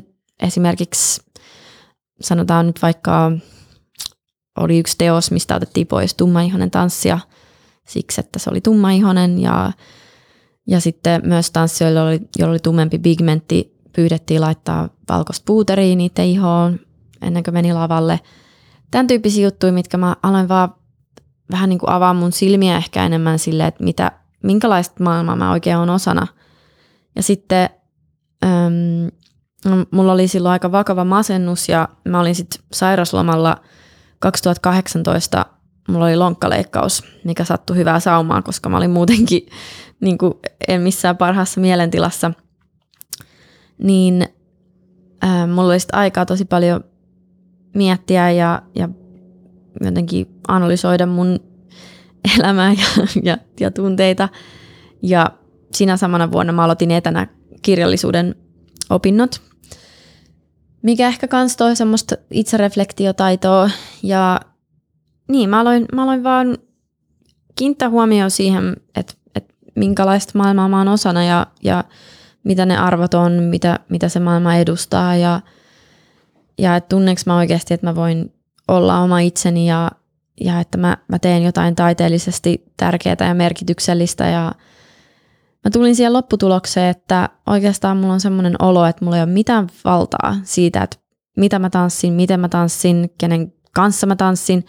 esimerkiksi, 0.43 1.23
sanotaan 2.21 2.67
nyt 2.67 2.83
vaikka 2.83 3.33
oli 4.59 4.79
yksi 4.79 4.99
teos, 4.99 5.31
mistä 5.31 5.57
otettiin 5.57 5.87
pois 5.87 6.15
tummaihonen 6.15 6.71
tanssia 6.71 7.19
siksi, 7.91 8.21
että 8.21 8.39
se 8.39 8.51
oli 8.51 8.61
tummaihonen 8.61 9.39
ja, 9.39 9.73
ja 10.67 10.81
sitten 10.81 11.23
myös 11.25 11.51
tanssijoille, 11.51 12.03
oli, 12.03 12.21
joilla 12.39 12.53
oli 12.53 12.59
tummempi 12.59 12.99
pigmentti, 12.99 13.77
pyydettiin 13.93 14.41
laittaa 14.41 14.89
valkoista 15.09 15.45
puuteria 15.47 15.97
niiden 15.97 16.25
ihoon 16.25 16.81
ennen 17.23 17.43
kuin 17.43 17.55
meni 17.55 17.73
lavalle. 17.73 18.21
Tämän 18.91 19.07
tyyppisiä 19.07 19.45
juttuja, 19.45 19.73
mitkä 19.73 19.97
mä 19.97 20.17
aloin 20.23 20.49
vaan 20.49 20.75
vähän 21.51 21.69
niin 21.69 21.79
kuin 21.79 21.91
avaa 21.91 22.15
mun 22.15 22.33
silmiä 22.33 22.77
ehkä 22.77 23.07
enemmän 23.07 23.39
sille, 23.39 23.67
että 23.67 23.85
mitä, 23.85 24.13
minkälaista 24.43 25.05
maailmaa 25.05 25.37
mä 25.37 25.53
oikein 25.53 25.77
on 25.77 25.91
osana– 25.91 26.27
ja 27.17 27.23
sitten 27.23 27.71
äm, 28.45 29.11
no, 29.65 29.87
mulla 29.91 30.13
oli 30.13 30.29
silloin 30.29 30.53
aika 30.53 30.73
vakava 30.73 31.05
masennus 31.05 31.69
ja 31.69 31.89
mä 32.05 32.21
olin 32.21 32.35
sitten 32.35 32.63
sairaslomalla 32.73 33.57
2018. 34.19 35.47
Mulla 35.91 36.05
oli 36.05 36.17
lonkkaleikkaus, 36.17 37.05
mikä 37.25 37.45
sattui 37.45 37.77
hyvää 37.77 38.01
saumaa, 38.01 38.43
koska 38.43 38.69
mä 38.69 38.77
olin 38.77 38.91
muutenkin 38.91 39.47
niin 40.01 40.19
kuin, 40.19 40.35
en 40.69 40.81
missään 40.81 41.17
parhaassa 41.17 41.61
mielentilassa. 41.61 42.31
Niin 43.79 44.29
ää, 45.23 45.47
mulla 45.47 45.69
oli 45.69 45.81
sitten 45.81 45.99
aikaa 45.99 46.27
tosi 46.27 46.45
paljon 46.45 46.85
miettiä 47.75 48.31
ja, 48.31 48.63
ja 48.75 48.89
jotenkin 49.81 50.27
analysoida 50.49 51.07
mun 51.07 51.41
elämää 52.39 52.73
ja, 52.73 53.07
ja, 53.23 53.39
ja 53.61 53.71
tunteita. 53.71 54.29
Ja 55.03 55.27
sinä 55.75 55.97
samana 55.97 56.33
vuonna 56.33 56.53
mä 56.53 56.65
aloitin 56.65 56.91
etänä 56.91 57.27
kirjallisuuden 57.63 58.35
opinnot, 58.91 59.41
mikä 60.83 61.09
ehkä 61.09 61.29
kans 61.29 61.57
toi 61.57 61.77
semmoista 61.77 62.17
itsereflektiotaitoa 62.31 63.71
ja 64.03 64.41
niin, 65.31 65.51
mä 65.51 65.61
aloin, 65.61 65.87
mä 65.95 66.03
aloin 66.03 66.23
vaan 66.23 66.59
kiinnittää 67.57 67.91
huomioon 67.91 68.31
siihen, 68.31 68.77
että, 68.97 69.15
että 69.35 69.55
minkälaista 69.75 70.39
maailmaa 70.39 70.69
mä 70.69 70.79
oon 70.79 70.89
osana 70.89 71.25
ja, 71.25 71.47
ja 71.63 71.85
mitä 72.45 72.67
ne 72.67 72.77
arvot 72.77 73.15
on, 73.15 73.33
mitä, 73.33 73.79
mitä 73.89 74.09
se 74.09 74.21
maailma 74.21 74.57
edustaa 74.57 75.17
ja, 75.17 75.41
ja 76.59 76.77
että 76.77 76.89
tunneeko 76.89 77.23
mä 77.27 77.37
oikeasti, 77.37 77.75
että 77.75 77.87
mä 77.87 77.95
voin 77.95 78.35
olla 78.69 78.99
oma 78.99 79.21
itseni 79.21 79.69
ja, 79.69 79.91
ja 80.41 80.61
että 80.61 80.79
mä, 80.79 80.97
mä 81.09 81.19
teen 81.19 81.43
jotain 81.43 81.77
taiteellisesti 81.77 82.65
tärkeää 82.77 83.17
ja 83.29 83.35
merkityksellistä 83.35 84.27
ja 84.27 84.53
mä 85.65 85.71
tulin 85.73 85.97
siihen 85.97 86.13
lopputulokseen, 86.13 86.91
että 86.91 87.29
oikeastaan 87.47 87.97
mulla 87.97 88.13
on 88.13 88.21
semmoinen 88.21 88.55
olo, 88.59 88.87
että 88.87 89.05
mulla 89.05 89.17
ei 89.17 89.23
ole 89.23 89.33
mitään 89.33 89.67
valtaa 89.85 90.37
siitä, 90.43 90.83
että 90.83 90.97
mitä 91.37 91.59
mä 91.59 91.71
tanssin, 91.71 92.13
miten 92.13 92.41
mä 92.41 92.49
tanssin, 92.49 93.11
kenen 93.19 93.53
kanssa 93.73 94.07
mä 94.07 94.17
tanssin, 94.17 94.65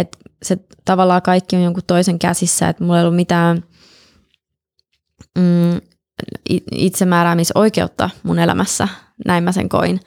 että 0.00 0.18
se 0.42 0.58
tavallaan 0.84 1.22
kaikki 1.22 1.56
on 1.56 1.62
jonkun 1.62 1.82
toisen 1.86 2.18
käsissä, 2.18 2.68
että 2.68 2.84
mulla 2.84 2.98
ei 2.98 3.02
ollut 3.02 3.16
mitään 3.16 3.64
mm, 5.38 5.80
itsemääräämisoikeutta 6.72 8.10
mun 8.22 8.38
elämässä, 8.38 8.88
näin 9.26 9.44
mä 9.44 9.52
sen 9.52 9.68
koin. 9.68 10.00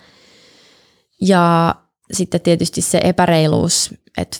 Ja 1.21 1.75
sitten 2.13 2.41
tietysti 2.41 2.81
se 2.81 3.01
epäreiluus, 3.03 3.93
että 4.17 4.37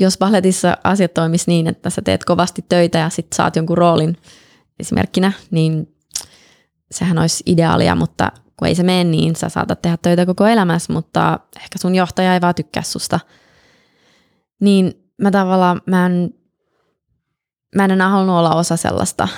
jos 0.00 0.18
balletissa 0.18 0.76
asiat 0.84 1.14
toimis 1.14 1.46
niin, 1.46 1.66
että 1.66 1.90
sä 1.90 2.02
teet 2.02 2.24
kovasti 2.24 2.64
töitä 2.68 2.98
ja 2.98 3.10
sitten 3.10 3.36
saat 3.36 3.56
jonkun 3.56 3.78
roolin 3.78 4.16
esimerkkinä, 4.78 5.32
niin 5.50 5.94
sehän 6.90 7.18
olisi 7.18 7.44
ideaalia, 7.46 7.94
mutta 7.94 8.32
kun 8.56 8.68
ei 8.68 8.74
se 8.74 8.82
mene 8.82 9.04
niin, 9.04 9.36
sä 9.36 9.48
saatat 9.48 9.82
tehdä 9.82 9.96
töitä 10.02 10.26
koko 10.26 10.46
elämässä, 10.46 10.92
mutta 10.92 11.40
ehkä 11.56 11.78
sun 11.78 11.94
johtaja 11.94 12.34
ei 12.34 12.40
vaan 12.40 12.54
tykkää 12.54 12.82
susta. 12.82 13.20
Niin 14.60 14.94
mä 15.22 15.30
tavallaan, 15.30 15.80
mä 15.86 16.06
en, 16.06 16.34
mä 17.76 17.84
en 17.84 17.90
enää 17.90 18.08
halunnut 18.08 18.36
olla 18.36 18.54
osa 18.54 18.76
sellaista, 18.76 19.28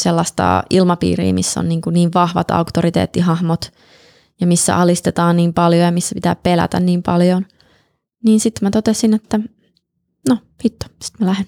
sellaista 0.00 0.62
ilmapiiriä, 0.70 1.32
missä 1.32 1.60
on 1.60 1.68
niin, 1.68 1.80
kuin 1.80 1.94
niin 1.94 2.10
vahvat 2.14 2.50
auktoriteettihahmot 2.50 3.72
ja 4.40 4.46
missä 4.46 4.76
alistetaan 4.76 5.36
niin 5.36 5.54
paljon 5.54 5.82
ja 5.82 5.92
missä 5.92 6.14
pitää 6.14 6.34
pelätä 6.34 6.80
niin 6.80 7.02
paljon. 7.02 7.46
Niin 8.24 8.40
sitten 8.40 8.66
mä 8.66 8.70
totesin, 8.70 9.14
että 9.14 9.40
no 10.28 10.38
hitto, 10.64 10.86
sitten 11.02 11.26
mä 11.26 11.30
lähden. 11.30 11.46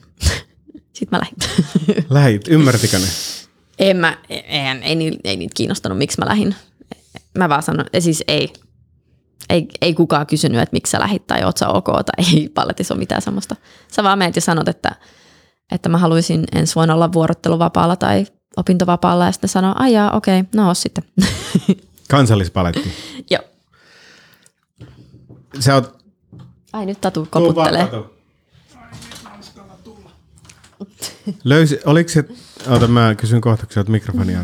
sitten 0.96 1.08
mä 1.10 1.18
lähdin. 1.18 2.04
Lähit, 2.10 2.48
ymmärtikö 2.48 2.98
ne? 2.98 3.06
En 3.78 3.96
mä, 3.96 4.18
en, 4.28 4.82
ei, 4.82 4.96
ei, 4.98 5.18
ei 5.24 5.36
niitä 5.36 5.54
kiinnostanut, 5.54 5.98
miksi 5.98 6.18
mä 6.18 6.26
lähdin. 6.26 6.54
Mä 7.38 7.48
vaan 7.48 7.62
sanon, 7.62 7.86
siis 7.98 8.24
ei. 8.28 8.52
Ei, 9.50 9.68
ei 9.80 9.94
kukaan 9.94 10.26
kysynyt, 10.26 10.60
että 10.60 10.74
miksi 10.74 10.90
sä 10.90 11.00
lähit 11.00 11.26
tai 11.26 11.44
oot 11.44 11.56
sä 11.56 11.68
ok 11.68 11.86
tai 11.86 12.24
ei 12.34 12.48
palletissa 12.48 12.94
ole 12.94 12.98
mitään 12.98 13.22
semmoista. 13.22 13.56
Sä 13.92 14.02
vaan 14.02 14.18
meet 14.18 14.36
ja 14.36 14.42
sanot, 14.42 14.68
että, 14.68 14.94
että 15.72 15.88
mä 15.88 15.98
haluaisin 15.98 16.44
ensi 16.52 16.74
vuonna 16.74 16.94
olla 16.94 17.12
vuorotteluvapaalla 17.12 17.96
tai 17.96 18.26
opintovapaalla 18.56 19.26
ja 19.26 19.32
sitten 19.32 19.48
sanoo, 19.48 19.74
ai 19.76 19.92
jaa, 19.92 20.10
okei, 20.10 20.40
okay, 20.40 20.50
no 20.54 20.66
oot 20.66 20.78
sitten. 20.78 21.04
Kansallispaletti. 22.10 22.92
Joo. 23.30 23.42
Sä 25.58 25.74
oot... 25.74 25.96
Ai 26.72 26.86
nyt 26.86 27.00
Tatu 27.00 27.28
koputtelee. 27.30 27.88
Löysi, 31.44 31.80
oliko 31.84 32.08
se... 32.10 32.24
Ota, 32.68 32.88
mä 32.88 33.14
kysyn 33.14 33.40
kohta, 33.40 33.66
kun 33.66 33.74
sä 33.74 33.80
oot 33.80 33.88
mikrofoni 33.88 34.36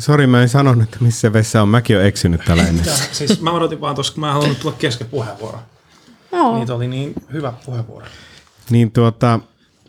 Sori, 0.00 0.26
mä 0.26 0.42
en 0.42 0.48
sanonut, 0.48 0.82
että 0.82 0.96
missä 1.00 1.20
se 1.20 1.32
vessa 1.32 1.62
on. 1.62 1.68
Mäkin 1.68 1.96
olen 1.96 2.08
eksynyt 2.08 2.40
tällä 2.44 2.66
ennen. 2.66 2.84
siis 3.12 3.40
mä 3.40 3.52
odotin 3.52 3.80
vaan 3.80 3.94
tuossa, 3.94 4.12
kun 4.12 4.20
mä 4.20 4.32
halunnut 4.32 4.60
tulla 4.60 4.76
kesken 4.78 5.06
puheenvuoro. 5.06 5.58
Joo. 6.32 6.58
Niitä 6.58 6.74
oli 6.74 6.88
niin 6.88 7.14
hyvä 7.32 7.52
puheenvuoro. 7.66 8.06
Niin 8.70 8.92
tuota, 8.92 9.40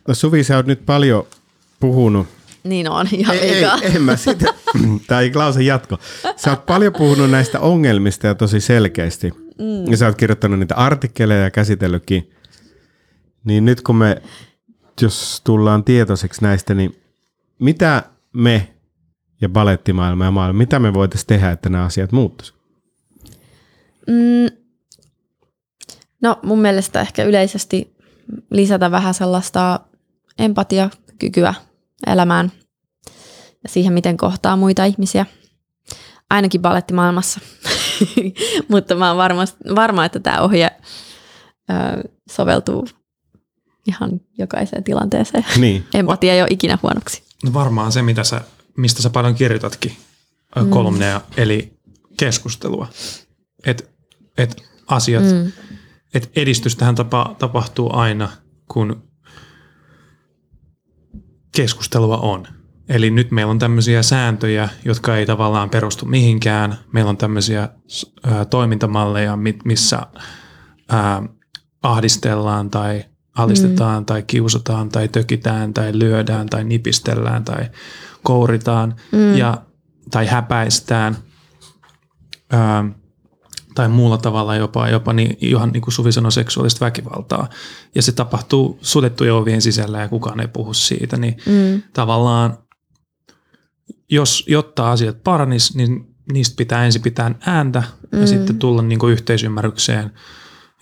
no 0.08 0.14
Suvi, 0.14 0.44
sä 0.44 0.56
oot 0.56 0.66
nyt 0.66 0.86
paljon 0.86 1.28
puhunut. 1.80 2.28
Niin 2.64 2.90
on, 2.90 3.08
ihan 3.12 3.36
ei, 3.36 3.52
liikaa. 3.52 3.78
ei, 3.82 3.96
en 3.96 4.02
mä 4.02 4.16
sitä, 4.16 4.54
tai 5.08 5.30
Klausen 5.30 5.66
jatko. 5.66 5.98
Sä 6.36 6.50
oot 6.50 6.66
paljon 6.66 6.94
puhunut 6.94 7.32
näistä 7.32 7.60
ongelmista 7.60 8.28
ja 8.28 8.36
tosi 8.36 8.62
selkeästi. 8.62 9.34
Mm. 9.60 9.92
Ja 9.92 9.98
sä 9.98 10.06
oot 10.06 10.18
kirjoittanut 10.18 10.60
niitä 10.60 10.76
artikkeleja 10.76 11.44
ja 11.44 11.52
käsitellytkin. 11.52 12.32
Niin 13.44 13.66
nyt 13.66 13.82
kun 13.82 13.96
me, 13.96 14.22
jos 15.02 15.42
tullaan 15.44 15.84
tietoiseksi 15.84 16.42
näistä, 16.42 16.74
niin 16.74 17.02
mitä 17.60 18.04
me 18.34 18.68
ja 19.42 19.50
balettimaailma 19.50 20.26
ja 20.26 20.32
maailma, 20.32 20.58
mitä 20.58 20.80
me 20.80 20.94
voitaisiin 20.94 21.28
tehdä, 21.28 21.52
että 21.52 21.70
nämä 21.70 21.84
asiat 21.84 22.12
muuttuisi? 22.12 22.54
Mm, 24.08 24.58
no 26.22 26.40
mun 26.44 26.60
mielestä 26.60 27.02
ehkä 27.02 27.24
yleisesti 27.24 27.96
lisätä 28.52 28.92
vähän 28.92 29.14
sellaista 29.14 29.80
empatiakykyä 30.40 31.54
elämään 32.08 32.52
ja 33.64 33.70
siihen, 33.70 33.94
miten 33.94 34.18
kohtaa 34.18 34.58
muita 34.58 34.86
ihmisiä. 34.86 35.26
Ainakin 36.30 36.62
balettimaailmassa. 36.62 37.40
Mutta 38.70 38.96
mä 38.96 39.08
oon 39.08 39.18
varma, 39.18 39.44
varma, 39.76 40.06
että 40.06 40.20
tämä 40.20 40.42
ohje 40.42 40.72
ö, 41.70 42.10
soveltuu 42.32 42.88
ihan 43.88 44.22
jokaiseen 44.38 44.84
tilanteeseen. 44.84 45.46
Niin. 45.58 45.86
Empatia 45.94 46.34
ei 46.34 46.42
ole 46.42 46.48
ikinä 46.52 46.78
huonoksi. 46.84 47.24
No 47.44 47.54
varmaan 47.54 47.92
se, 47.92 48.02
mitä 48.02 48.24
sä, 48.24 48.42
mistä 48.78 49.02
sä 49.02 49.10
paljon 49.10 49.36
kirjoitatkin 49.36 49.98
mm. 50.56 50.70
kolumneja, 50.70 51.22
eli 51.38 51.74
keskustelua. 52.18 52.88
Että 53.66 53.84
et 54.38 54.64
asiat, 54.88 55.24
mm. 55.24 55.52
että 56.14 56.30
edistystähän 56.36 56.96
tapa, 56.96 57.36
tapahtuu 57.40 57.96
aina, 57.96 58.30
kun 58.68 59.04
keskustelua 61.56 62.18
on. 62.18 62.48
Eli 62.90 63.12
nyt 63.12 63.32
meillä 63.32 63.52
on 63.52 63.60
tämmöisiä 63.60 64.04
sääntöjä, 64.04 64.70
jotka 64.86 65.18
ei 65.18 65.26
tavallaan 65.26 65.70
perustu 65.70 66.06
mihinkään. 66.06 66.78
Meillä 66.94 67.10
on 67.10 67.18
tämmöisiä 67.18 67.70
ä, 68.32 68.46
toimintamalleja, 68.46 69.38
missä 69.66 69.98
ä, 69.98 71.24
ahdistellaan 71.84 72.70
tai 72.70 73.06
alistetaan 73.38 74.04
mm. 74.04 74.06
tai 74.06 74.24
kiusataan 74.24 74.90
tai 74.90 75.08
tökitään 75.08 75.74
tai 75.74 76.00
lyödään 76.00 76.48
tai 76.48 76.64
nipistellään 76.64 77.44
tai 77.44 77.70
kouritaan 78.24 78.96
mm. 79.12 79.38
ja, 79.38 79.58
tai 80.12 80.28
häpäistään 80.28 81.18
ää, 82.52 82.86
tai 83.76 83.90
muulla 83.90 84.18
tavalla 84.18 84.56
jopa, 84.56 84.90
jopa 84.90 85.14
niin, 85.14 85.38
ihan 85.42 85.70
niin 85.70 85.82
kuin 85.82 85.94
Suvi 85.94 86.12
sanoi, 86.12 86.32
seksuaalista 86.32 86.86
väkivaltaa. 86.86 87.50
Ja 87.96 88.02
se 88.02 88.12
tapahtuu 88.12 88.80
suljettujen 88.82 89.34
ovien 89.34 89.62
sisällä 89.62 90.02
ja 90.02 90.08
kukaan 90.08 90.40
ei 90.40 90.48
puhu 90.48 90.74
siitä. 90.74 91.18
Niin 91.18 91.38
mm. 91.46 91.82
tavallaan, 91.94 92.58
jos, 94.10 94.44
jotta 94.48 94.92
asiat 94.92 95.24
paranis, 95.24 95.76
niin 95.76 96.16
niistä 96.32 96.56
pitää 96.58 96.86
ensin 96.86 97.02
pitää 97.02 97.36
ääntä 97.46 97.84
mm. 98.12 98.22
ja 98.22 98.28
sitten 98.28 98.60
tulla 98.60 98.82
niin 98.82 99.00
kuin 99.00 99.14
yhteisymmärrykseen 99.14 100.12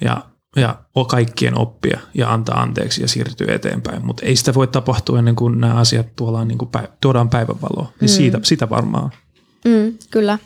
ja 0.02 0.30
ja 0.56 0.80
kaikkien 1.08 1.58
oppia 1.58 2.00
ja 2.14 2.34
antaa 2.34 2.62
anteeksi 2.62 3.02
ja 3.02 3.08
siirtyä 3.08 3.56
eteenpäin. 3.56 4.06
Mutta 4.06 4.26
ei 4.26 4.36
sitä 4.36 4.54
voi 4.54 4.68
tapahtua 4.68 5.20
ennen 5.20 5.36
kuin 5.36 5.60
nämä 5.60 5.74
asiat 5.74 6.16
tuodaan, 6.16 6.48
niin 6.48 6.58
kuin 6.58 6.70
päiv- 6.78 6.92
tuodaan 7.02 7.30
päivänvaloa. 7.30 7.92
Niin 8.02 8.12
mm. 8.12 8.16
siitä, 8.16 8.40
sitä 8.44 8.70
varmaan. 8.70 9.12
Mm, 9.66 9.98
kyllä. 10.12 10.40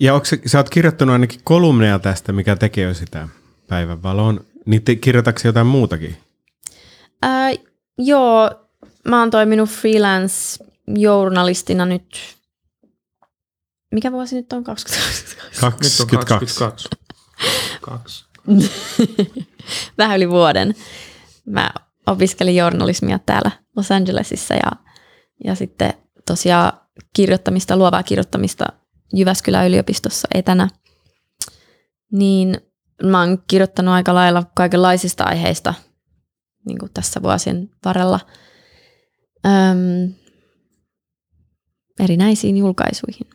Ja 0.00 0.14
onko 0.14 0.24
se, 0.24 0.40
sä 0.46 0.58
oot 0.58 0.70
kirjoittanut 0.70 1.12
ainakin 1.12 1.40
kolumneja 1.44 1.98
tästä, 1.98 2.32
mikä 2.32 2.56
tekee 2.56 2.94
sitä 2.94 3.28
päivänvaloon. 3.68 4.40
Niin 4.66 4.82
te, 4.82 4.94
kirjoitatko 4.94 5.40
jotain 5.44 5.66
muutakin? 5.66 6.16
Ää, 7.22 7.50
joo, 7.98 8.50
mä 9.08 9.20
oon 9.20 9.30
toiminut 9.30 9.70
freelance-journalistina 9.70 11.86
nyt. 11.86 12.36
Mikä 13.94 14.12
vuosi 14.12 14.36
nyt 14.36 14.52
on? 14.52 14.64
22. 14.64 15.36
22. 15.60 16.06
22. 16.06 16.58
22. 16.58 18.26
vähän 19.98 20.16
yli 20.16 20.30
vuoden. 20.30 20.74
Mä 21.46 21.70
opiskelin 22.06 22.56
journalismia 22.56 23.18
täällä 23.26 23.50
Los 23.76 23.92
Angelesissa 23.92 24.54
ja, 24.54 24.72
ja 25.44 25.54
sitten 25.54 25.94
tosiaan 26.26 26.72
kirjoittamista, 27.12 27.76
luovaa 27.76 28.02
kirjoittamista 28.02 28.66
Jyväskylän 29.14 29.66
yliopistossa 29.66 30.28
etänä. 30.34 30.68
Niin 32.12 32.56
mä 33.02 33.20
oon 33.20 33.38
kirjoittanut 33.48 33.94
aika 33.94 34.14
lailla 34.14 34.44
kaikenlaisista 34.54 35.24
aiheista 35.24 35.74
niin 36.66 36.78
kuin 36.78 36.92
tässä 36.94 37.22
vuosien 37.22 37.70
varrella 37.84 38.20
öm, 39.46 40.14
erinäisiin 42.00 42.56
julkaisuihin. 42.56 43.30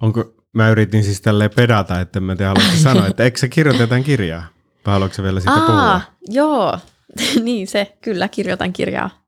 Onko, 0.00 0.34
mä 0.52 0.70
yritin 0.70 1.04
siis 1.04 1.20
tälleen 1.20 1.50
pedata, 1.56 2.00
että 2.00 2.20
mä 2.20 2.36
te 2.36 2.44
haluaisin 2.44 2.80
sanoa, 2.80 3.06
että 3.06 3.24
eikö 3.24 3.38
sä 3.38 3.48
kirjoita 3.48 3.82
jotain 3.82 4.04
kirjaa? 4.04 4.44
Vai 4.86 4.92
haluatko 4.92 5.22
vielä 5.22 5.40
siitä 5.40 5.52
Aa, 5.52 5.66
puhua? 5.66 6.00
joo, 6.28 6.78
niin 7.44 7.66
se, 7.66 7.96
kyllä 8.00 8.28
kirjoitan 8.28 8.72
kirjaa. 8.72 9.22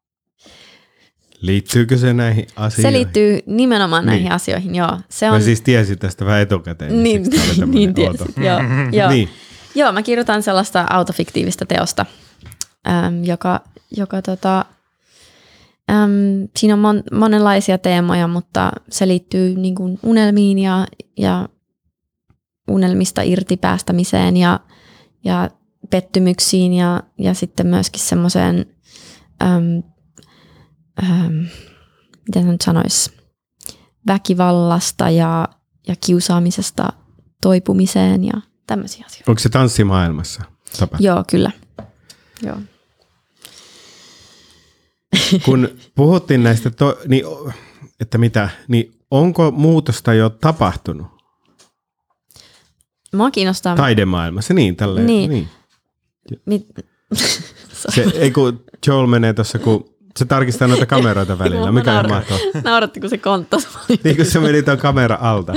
Liittyykö 1.40 1.96
se 1.96 2.12
näihin 2.12 2.46
asioihin? 2.56 2.92
Se 2.92 2.98
liittyy 2.98 3.40
nimenomaan 3.46 4.06
näihin 4.06 4.22
niin. 4.22 4.32
asioihin, 4.32 4.74
joo. 4.74 4.98
Se 5.08 5.30
on... 5.30 5.36
Mä 5.36 5.40
siis 5.40 5.60
tiesin 5.60 5.98
tästä 5.98 6.24
vähän 6.24 6.40
etukäteen. 6.40 7.02
Niin, 7.02 7.22
niin, 7.22 7.70
niin 7.74 7.94
tiesin, 7.94 8.34
joo. 8.36 8.60
joo. 9.00 9.10
niin. 9.10 9.28
joo, 9.74 9.92
mä 9.92 10.02
kirjoitan 10.02 10.42
sellaista 10.42 10.86
autofiktiivistä 10.90 11.66
teosta, 11.66 12.06
äm, 12.88 13.24
joka, 13.24 13.60
joka 13.96 14.22
tota, 14.22 14.64
äm, 15.90 16.48
siinä 16.56 16.74
on 16.74 16.80
mon, 16.80 17.02
monenlaisia 17.12 17.78
teemoja, 17.78 18.28
mutta 18.28 18.72
se 18.90 19.08
liittyy 19.08 19.54
niin 19.54 19.74
kuin 19.74 19.98
unelmiin 20.02 20.58
ja, 20.58 20.86
ja 21.18 21.48
unelmista 22.68 23.22
irti 23.22 23.56
päästämiseen 23.56 24.36
ja, 24.36 24.60
ja 25.24 25.50
pettymyksiin 25.90 26.72
ja, 26.72 27.02
ja 27.18 27.34
sitten 27.34 27.66
myöskin 27.66 28.00
semmoiseen, 28.00 28.66
äm, 29.42 29.82
äm, 31.02 31.46
miten 32.26 32.48
nyt 32.48 32.60
sanoisi, 32.60 33.10
väkivallasta 34.06 35.10
ja, 35.10 35.48
ja 35.88 35.94
kiusaamisesta 36.06 36.92
toipumiseen 37.42 38.24
ja 38.24 38.32
tämmöisiä 38.66 39.04
asioita. 39.06 39.30
Onko 39.30 39.38
se 39.38 39.48
tanssimaailmassa 39.48 40.42
tapahtunut? 40.78 41.00
Joo, 41.00 41.24
kyllä. 41.30 41.50
Joo. 42.42 42.56
Kun 45.44 45.68
puhuttiin 45.94 46.42
näistä, 46.42 46.70
to, 46.70 46.98
niin, 47.08 47.24
että 48.00 48.18
mitä, 48.18 48.48
niin 48.68 48.94
onko 49.10 49.50
muutosta 49.50 50.14
jo 50.14 50.30
tapahtunut? 50.30 51.06
Mua 53.14 53.30
kiinnostaa. 53.30 53.76
Taidemaailmassa, 53.76 54.54
niin 54.54 54.76
tälleen. 54.76 55.06
Niin. 55.06 55.30
niin. 55.30 55.48
Mit... 56.46 56.66
se, 57.94 58.04
ei 58.14 58.30
kun 58.30 58.64
Joel 58.86 59.06
menee 59.06 59.32
tuossa, 59.32 59.58
kun 59.58 59.94
se 60.16 60.24
tarkistaa 60.24 60.68
noita 60.68 60.86
kameroita 60.86 61.38
välillä. 61.38 61.72
Mikä 61.72 61.98
on 61.98 62.08
mahtavaa? 62.08 62.40
Nauratti, 62.64 63.00
kun 63.00 63.10
se 63.10 63.18
konttas. 63.18 63.68
niin 64.04 64.16
kun 64.16 64.24
se 64.24 64.40
meni 64.40 64.62
tuon 64.62 64.78
kamera 64.78 65.18
alta. 65.20 65.52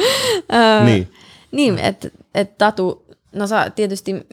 niin. 0.85 1.11
Niin, 1.51 1.79
että 1.79 2.09
et 2.35 2.57
Tatu, 2.57 3.05
no 3.35 3.47
sä 3.47 3.69
tietysti 3.69 4.27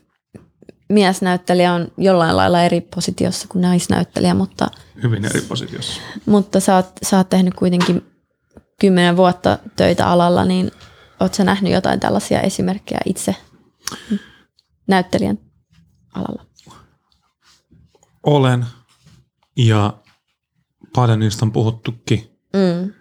miesnäyttelijä 0.88 1.72
on 1.72 1.88
jollain 1.98 2.36
lailla 2.36 2.62
eri 2.62 2.80
positiossa 2.80 3.48
kuin 3.48 3.62
naisnäyttelijä, 3.62 4.34
mutta... 4.34 4.70
Hyvin 5.02 5.24
eri 5.24 5.40
positiossa. 5.40 6.00
Mutta 6.26 6.60
sä 6.60 6.76
oot, 6.76 6.86
sä 7.02 7.16
oot 7.16 7.28
tehnyt 7.28 7.54
kuitenkin 7.54 8.06
kymmenen 8.80 9.16
vuotta 9.16 9.58
töitä 9.76 10.06
alalla, 10.06 10.44
niin 10.44 10.70
oot 11.20 11.34
sä 11.34 11.44
nähnyt 11.44 11.72
jotain 11.72 12.00
tällaisia 12.00 12.40
esimerkkejä 12.40 13.00
itse 13.04 13.36
näyttelijän 14.86 15.38
alalla? 16.14 16.46
Olen. 18.22 18.66
Ja 19.56 19.94
paljon 20.94 21.18
niistä 21.18 21.44
on 21.44 21.52
puhuttukin. 21.52 22.38
Mm. 22.52 22.92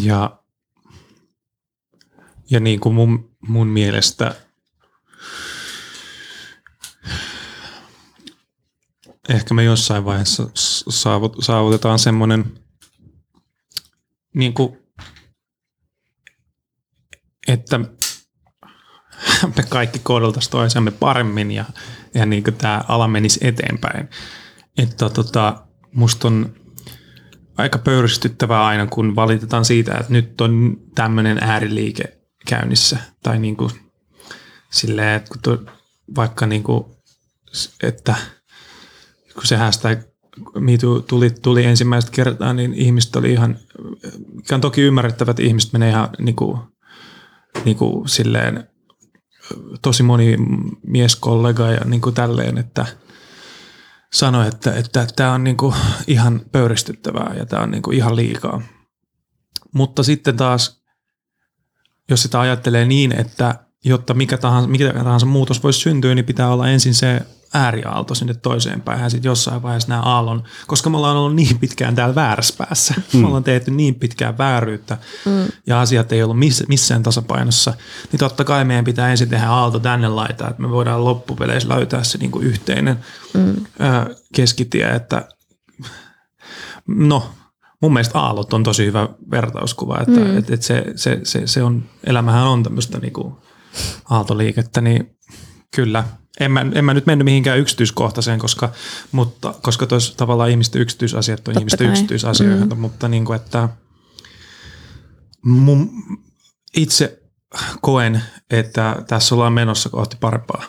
Ja, 0.00 0.38
ja 2.50 2.60
niin 2.60 2.80
kuin 2.80 2.94
mun, 2.94 3.36
mun 3.48 3.66
mielestä 3.66 4.34
ehkä 9.28 9.54
me 9.54 9.64
jossain 9.64 10.04
vaiheessa 10.04 10.50
saavutetaan 11.40 11.98
semmoinen 11.98 12.58
niin 14.34 14.54
kuin, 14.54 14.78
että 17.48 17.78
me 19.56 19.62
kaikki 19.68 19.98
kohdeltaisiin 19.98 20.50
toisemme 20.50 20.90
paremmin 20.90 21.50
ja, 21.50 21.64
ja 22.14 22.26
niin 22.26 22.44
kuin 22.44 22.54
tämä 22.54 22.84
ala 22.88 23.08
menisi 23.08 23.40
eteenpäin. 23.42 24.08
Että 24.78 25.08
tota, 25.08 25.66
musta 25.92 26.28
on 26.28 26.54
aika 27.56 27.78
pöyristyttävää 27.78 28.66
aina, 28.66 28.86
kun 28.86 29.16
valitetaan 29.16 29.64
siitä, 29.64 29.94
että 29.94 30.12
nyt 30.12 30.40
on 30.40 30.76
tämmöinen 30.94 31.38
ääriliike 31.40 32.04
käynnissä. 32.48 32.98
Tai 33.22 33.38
niin 33.38 33.56
kuin, 33.56 33.70
silleen, 34.70 35.16
että 35.16 35.50
vaikka 36.16 36.46
niin 36.46 36.62
kuin, 36.62 36.84
että 37.82 38.14
kun 39.34 39.46
se 39.46 39.56
hashtag 39.56 39.98
MeToo 40.58 41.00
tuli, 41.00 41.30
tuli 41.30 41.64
ensimmäistä 41.64 42.10
kertaa, 42.10 42.52
niin 42.52 42.74
ihmiset 42.74 43.16
oli 43.16 43.32
ihan, 43.32 43.58
mikä 44.34 44.54
on 44.54 44.60
toki 44.60 44.80
ymmärrettävä, 44.80 45.30
että 45.30 45.42
ihmiset 45.42 45.72
menee 45.72 45.88
ihan 45.90 46.08
niin 46.18 46.36
kuin, 46.36 46.58
niin 47.64 47.76
kuin 47.76 48.08
silleen, 48.08 48.68
tosi 49.82 50.02
moni 50.02 50.36
mieskollega 50.86 51.70
ja 51.70 51.80
niin 51.84 52.00
kuin 52.00 52.14
tälleen, 52.14 52.58
että 52.58 52.86
sanoi, 54.12 54.48
että, 54.48 54.74
että 54.74 55.06
tämä 55.16 55.32
on 55.32 55.44
niin 55.44 55.56
kuin 55.56 55.74
ihan 56.06 56.40
pöyristyttävää 56.52 57.34
ja 57.38 57.46
tämä 57.46 57.62
on 57.62 57.70
niin 57.70 57.82
kuin 57.82 57.96
ihan 57.96 58.16
liikaa. 58.16 58.62
Mutta 59.72 60.02
sitten 60.02 60.36
taas, 60.36 60.82
jos 62.10 62.22
sitä 62.22 62.40
ajattelee 62.40 62.84
niin, 62.84 63.20
että 63.20 63.64
jotta 63.84 64.14
mikä 64.14 64.38
tahansa, 64.38 64.68
mikä 64.68 64.92
tahansa 64.92 65.26
muutos 65.26 65.62
voisi 65.62 65.80
syntyä, 65.80 66.14
niin 66.14 66.24
pitää 66.24 66.52
olla 66.52 66.68
ensin 66.68 66.94
se 66.94 67.22
ääriaalto 67.54 68.14
sinne 68.14 68.34
toiseen 68.34 68.80
päähän 68.80 69.10
sitten 69.10 69.28
jossain 69.28 69.62
vaiheessa 69.62 69.88
nämä 69.88 70.02
aallon, 70.02 70.44
koska 70.66 70.90
me 70.90 70.96
ollaan 70.96 71.16
ollut 71.16 71.34
niin 71.36 71.58
pitkään 71.58 71.94
täällä 71.94 72.14
väärässä 72.14 72.54
päässä. 72.58 72.94
Mm. 73.12 73.20
Me 73.20 73.26
ollaan 73.26 73.44
tehty 73.44 73.70
niin 73.70 73.94
pitkään 73.94 74.38
vääryyttä 74.38 74.98
mm. 75.24 75.46
ja 75.66 75.80
asiat 75.80 76.12
ei 76.12 76.22
ollut 76.22 76.38
miss, 76.38 76.62
missään 76.68 77.02
tasapainossa. 77.02 77.74
Niin 78.12 78.20
totta 78.20 78.44
kai 78.44 78.64
meidän 78.64 78.84
pitää 78.84 79.10
ensin 79.10 79.28
tehdä 79.28 79.48
aalto 79.48 79.78
tänne 79.78 80.08
laittaa, 80.08 80.50
että 80.50 80.62
me 80.62 80.70
voidaan 80.70 81.04
loppupeleissä 81.04 81.68
löytää 81.68 82.04
se 82.04 82.18
niinku 82.18 82.38
yhteinen 82.40 82.98
mm. 83.34 83.50
ö, 83.50 84.16
keskitie, 84.34 84.90
että 84.90 85.28
no 86.86 87.30
mun 87.80 87.92
mielestä 87.92 88.18
aallot 88.18 88.52
on 88.52 88.62
tosi 88.62 88.86
hyvä 88.86 89.08
vertauskuva, 89.30 90.00
että 90.00 90.20
mm. 90.20 90.38
et, 90.38 90.50
et 90.50 90.62
se, 90.62 90.84
se, 90.96 91.20
se, 91.22 91.46
se 91.46 91.62
on, 91.62 91.84
elämähän 92.06 92.46
on 92.46 92.62
tämmöistä 92.62 92.98
niinku 92.98 93.42
aaltoliikettä, 94.10 94.80
niin 94.80 95.16
kyllä– 95.70 96.04
en 96.40 96.52
mä, 96.52 96.66
en 96.74 96.84
mä 96.84 96.94
nyt 96.94 97.06
mennyt 97.06 97.24
mihinkään 97.24 97.58
yksityiskohtaiseen, 97.58 98.38
koska, 98.38 98.72
mutta, 99.12 99.54
koska 99.62 99.86
tois, 99.86 100.14
tavallaan 100.14 100.50
ihmisten 100.50 100.82
yksityisasiat 100.82 101.38
on 101.38 101.44
Totta 101.44 101.60
ihmisten 101.60 101.86
kai. 101.86 101.92
yksityisasioita, 101.92 102.74
mm. 102.74 102.80
mutta 102.80 103.08
niin 103.08 103.24
kuin, 103.24 103.36
että 103.36 103.68
mun, 105.44 105.90
itse 106.76 107.22
koen, 107.80 108.22
että 108.50 109.02
tässä 109.08 109.34
ollaan 109.34 109.52
menossa 109.52 109.88
kohti 109.88 110.16
parempaa, 110.20 110.64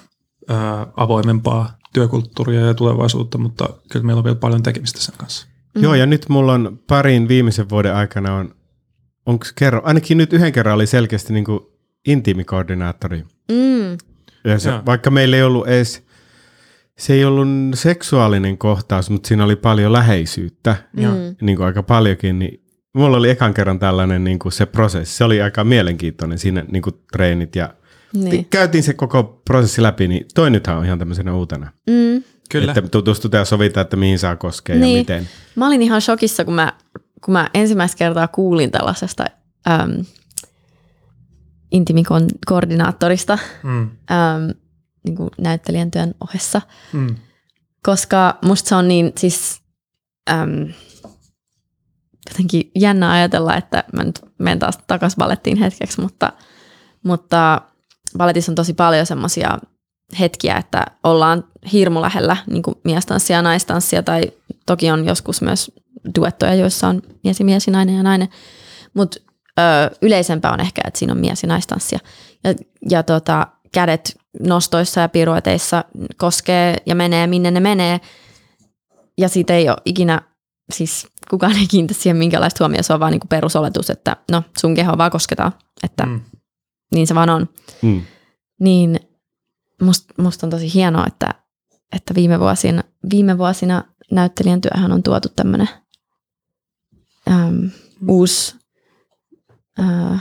ää, 0.49 0.88
avoimempaa 0.97 1.78
työkulttuuria 1.93 2.61
ja 2.61 2.74
tulevaisuutta, 2.74 3.38
mutta 3.38 3.70
kyllä 3.91 4.05
meillä 4.05 4.20
on 4.20 4.24
vielä 4.24 4.36
paljon 4.38 4.63
tekemistä 4.63 4.99
sen 4.99 5.16
kanssa. 5.18 5.47
Mm. 5.76 5.84
Joo, 5.84 5.95
ja 5.95 6.05
nyt 6.05 6.30
mulla 6.30 6.53
on 6.53 6.80
parin 6.88 7.28
viimeisen 7.28 7.70
vuoden 7.70 7.95
aikana 7.95 8.36
on, 8.36 8.55
onko 9.26 9.45
kerro, 9.55 9.82
ainakin 9.84 10.18
nyt 10.18 10.34
yhden 10.34 10.51
kerran 10.51 10.76
oli 10.76 10.88
selkeästi 10.88 11.34
niin 11.34 11.45
kuin 11.45 11.59
intiimikoordinaattori. 12.07 13.24
Mm. 13.51 13.97
Ja 14.45 14.59
se, 14.59 14.71
vaikka 14.85 15.11
meillä 15.11 15.35
ei 15.37 15.43
ollut 15.43 15.67
edes, 15.67 16.03
se 16.97 17.13
ei 17.13 17.25
ollut 17.25 17.47
seksuaalinen 17.73 18.57
kohtaus, 18.57 19.09
mutta 19.09 19.27
siinä 19.27 19.43
oli 19.43 19.55
paljon 19.55 19.93
läheisyyttä, 19.93 20.75
mm. 20.93 21.35
niin 21.41 21.57
kuin 21.57 21.65
aika 21.65 21.83
paljonkin, 21.83 22.39
niin 22.39 22.65
mulla 22.93 23.17
oli 23.17 23.29
ekan 23.29 23.53
kerran 23.53 23.79
tällainen 23.79 24.23
niin 24.23 24.39
kuin 24.39 24.51
se 24.51 24.65
prosessi. 24.65 25.17
Se 25.17 25.23
oli 25.23 25.41
aika 25.41 25.63
mielenkiintoinen 25.63 26.37
siinä 26.37 26.65
niin 26.71 26.81
kuin 26.81 26.95
treenit 27.11 27.55
ja 27.55 27.73
niin. 28.13 28.47
käytiin 28.49 28.83
se 28.83 28.93
koko 28.93 29.41
prosessi 29.45 29.81
läpi, 29.81 30.07
niin 30.07 30.25
toi 30.35 30.49
nythän 30.49 30.77
on 30.77 30.85
ihan 30.85 30.99
tämmöisenä 30.99 31.33
uutena. 31.35 31.71
Mm. 31.89 32.23
Kyllä. 32.49 32.71
Että 32.71 32.81
tutustutaan 32.81 33.41
ja 33.41 33.45
sovitaan, 33.45 33.81
että 33.81 33.97
mihin 33.97 34.19
saa 34.19 34.35
koskea 34.35 34.75
niin. 34.75 34.93
ja 34.93 34.99
miten. 34.99 35.29
Mä 35.55 35.67
olin 35.67 35.81
ihan 35.81 36.01
shokissa, 36.01 36.45
kun 36.45 36.53
mä, 36.53 36.73
kun 37.21 37.31
mä 37.31 37.49
ensimmäistä 37.53 37.97
kertaa 37.97 38.27
kuulin 38.27 38.71
tällaisesta 38.71 39.25
äm, 39.67 40.05
intimikoordinaattorista 41.76 43.39
mm. 43.63 43.82
äm, 43.82 44.53
niin 45.03 45.15
kuin 45.15 45.30
näyttelijän 45.38 45.91
työn 45.91 46.15
ohessa, 46.21 46.61
mm. 46.93 47.15
koska 47.84 48.38
musta 48.41 48.69
se 48.69 48.76
on 48.76 48.88
niin 48.88 49.13
siis 49.17 49.61
äm, 50.30 50.73
jotenkin 52.30 52.71
jännä 52.76 53.11
ajatella, 53.11 53.55
että 53.55 53.84
mä 53.93 54.03
nyt 54.03 54.19
menen 54.38 54.59
taas 54.59 54.78
takaisin 54.88 55.17
ballettiin 55.17 55.57
hetkeksi, 55.57 56.01
mutta, 56.01 56.34
mutta 57.03 57.61
balletissa 58.17 58.51
on 58.51 58.55
tosi 58.55 58.73
paljon 58.73 59.05
semmoisia 59.05 59.59
hetkiä, 60.19 60.57
että 60.57 60.86
ollaan 61.03 61.43
hirmu 61.71 62.01
lähellä 62.01 62.38
niin 62.47 62.63
kuin 62.63 62.76
miestanssia 62.84 63.36
ja 63.36 63.41
naistanssia, 63.41 64.03
tai 64.03 64.32
toki 64.65 64.91
on 64.91 65.05
joskus 65.05 65.41
myös 65.41 65.71
duettoja, 66.19 66.53
joissa 66.53 66.88
on 66.88 67.01
mies 67.23 67.39
ja 67.39 67.45
mies 67.45 67.67
ja 67.67 67.73
nainen 67.73 67.95
ja 67.95 68.03
nainen, 68.03 68.30
mutta 68.93 69.19
ö, 69.59 69.95
yleisempää 70.01 70.53
on 70.53 70.59
ehkä, 70.59 70.81
että 70.87 70.99
siinä 70.99 71.13
on 71.13 71.19
mies- 71.19 71.43
ja 71.43 71.47
naistanssia. 71.47 71.99
Ja, 72.43 72.53
ja 72.89 73.03
tota, 73.03 73.47
kädet 73.71 74.17
nostoissa 74.39 75.01
ja 75.01 75.09
pirueteissa 75.09 75.83
koskee 76.17 76.77
ja 76.85 76.95
menee 76.95 77.27
minne 77.27 77.51
ne 77.51 77.59
menee. 77.59 78.01
Ja 79.17 79.29
siitä 79.29 79.53
ei 79.53 79.69
ole 79.69 79.77
ikinä, 79.85 80.21
siis 80.73 81.07
kukaan 81.29 81.55
ei 81.55 81.67
kiinnitä 81.67 82.01
siihen 82.01 82.17
minkälaista 82.17 82.63
huomioon, 82.63 82.83
se 82.83 82.93
on 82.93 82.99
vaan 82.99 83.11
niinku 83.11 83.27
perusoletus, 83.27 83.89
että 83.89 84.17
no 84.31 84.43
sun 84.59 84.75
keho 84.75 84.97
vaan 84.97 85.11
kosketaan, 85.11 85.51
että 85.83 86.05
mm. 86.05 86.21
niin 86.91 87.07
se 87.07 87.15
vaan 87.15 87.29
on. 87.29 87.49
Mm. 87.81 88.01
Niin 88.59 88.99
musta 89.81 90.13
must 90.17 90.43
on 90.43 90.49
tosi 90.49 90.73
hienoa, 90.73 91.05
että, 91.07 91.33
että 91.95 92.15
viime, 92.15 92.39
vuosina, 92.39 92.83
viime 93.11 93.37
vuosina 93.37 93.83
näyttelijän 94.11 94.61
työhön 94.61 94.91
on 94.91 95.03
tuotu 95.03 95.29
tämmöinen 95.35 95.69
uusi 98.07 98.55
Ää... 99.80 100.19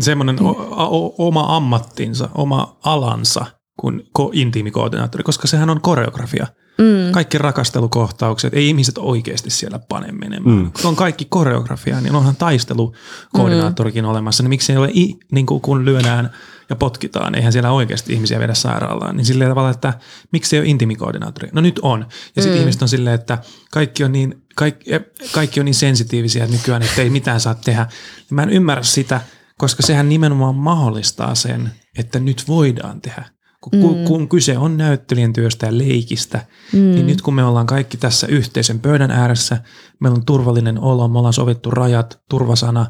Semmoinen 0.00 0.42
o- 0.42 0.68
o- 0.70 1.14
oma 1.18 1.56
ammattinsa, 1.56 2.28
oma 2.34 2.76
alansa 2.84 3.46
kuin 3.80 4.02
ko- 4.18 4.30
intiimikoordinaattori, 4.32 5.24
koska 5.24 5.48
sehän 5.48 5.70
on 5.70 5.80
koreografia. 5.80 6.46
Mm. 6.78 7.12
Kaikki 7.12 7.38
rakastelukohtaukset, 7.38 8.54
ei 8.54 8.68
ihmiset 8.68 8.98
oikeasti 8.98 9.50
siellä 9.50 9.78
pane 9.88 10.12
menemään. 10.12 10.56
Mm. 10.56 10.72
Kun 10.72 10.86
on 10.88 10.96
kaikki 10.96 11.24
koreografia, 11.24 12.00
niin 12.00 12.14
onhan 12.14 12.36
taistelukoordinaattorikin 12.36 14.04
mm. 14.04 14.10
olemassa. 14.10 14.42
Niin 14.42 14.48
miksi 14.48 14.72
ei 14.72 14.78
ole, 14.78 14.90
i, 14.94 15.18
niin 15.32 15.46
kuin 15.46 15.60
kun 15.60 15.84
lyödään 15.84 16.30
ja 16.70 16.76
potkitaan, 16.76 17.34
eihän 17.34 17.52
siellä 17.52 17.72
oikeasti 17.72 18.12
ihmisiä 18.12 18.38
viedä 18.38 18.54
sairaalaan. 18.54 19.16
Niin 19.16 19.24
silleen 19.24 19.50
tavalla, 19.50 19.70
että 19.70 19.92
miksi 20.32 20.56
ei 20.56 20.60
ole 20.60 20.68
intimikoordinaattori? 20.68 21.48
No 21.52 21.60
nyt 21.60 21.80
on. 21.82 22.06
Ja 22.36 22.42
sitten 22.42 22.58
mm. 22.58 22.60
ihmiset 22.60 22.82
on 22.82 22.88
silleen, 22.88 23.14
että 23.14 23.38
kaikki 23.70 24.04
on 24.04 24.12
niin 24.12 24.43
kaikki, 24.54 24.90
kaikki 25.32 25.60
on 25.60 25.66
niin 25.66 25.74
sensitiivisiä 25.74 26.46
nykyään, 26.46 26.82
että 26.82 27.02
ei 27.02 27.10
mitään 27.10 27.40
saa 27.40 27.54
tehdä. 27.54 27.86
Mä 28.30 28.42
en 28.42 28.50
ymmärrä 28.50 28.82
sitä, 28.82 29.20
koska 29.58 29.82
sehän 29.82 30.08
nimenomaan 30.08 30.54
mahdollistaa 30.54 31.34
sen, 31.34 31.70
että 31.98 32.20
nyt 32.20 32.44
voidaan 32.48 33.00
tehdä. 33.00 33.24
Kun, 33.60 33.98
mm. 33.98 34.04
kun 34.04 34.28
kyse 34.28 34.58
on 34.58 34.76
näyttelijän 34.76 35.32
työstä 35.32 35.66
ja 35.66 35.78
leikistä, 35.78 36.46
mm. 36.72 36.78
niin 36.78 37.06
nyt 37.06 37.22
kun 37.22 37.34
me 37.34 37.44
ollaan 37.44 37.66
kaikki 37.66 37.96
tässä 37.96 38.26
yhteisen 38.26 38.80
pöydän 38.80 39.10
ääressä, 39.10 39.62
meillä 40.00 40.16
on 40.16 40.24
turvallinen 40.24 40.78
olo, 40.78 41.08
me 41.08 41.18
ollaan 41.18 41.32
sovittu 41.32 41.70
rajat, 41.70 42.20
turvasana, 42.30 42.86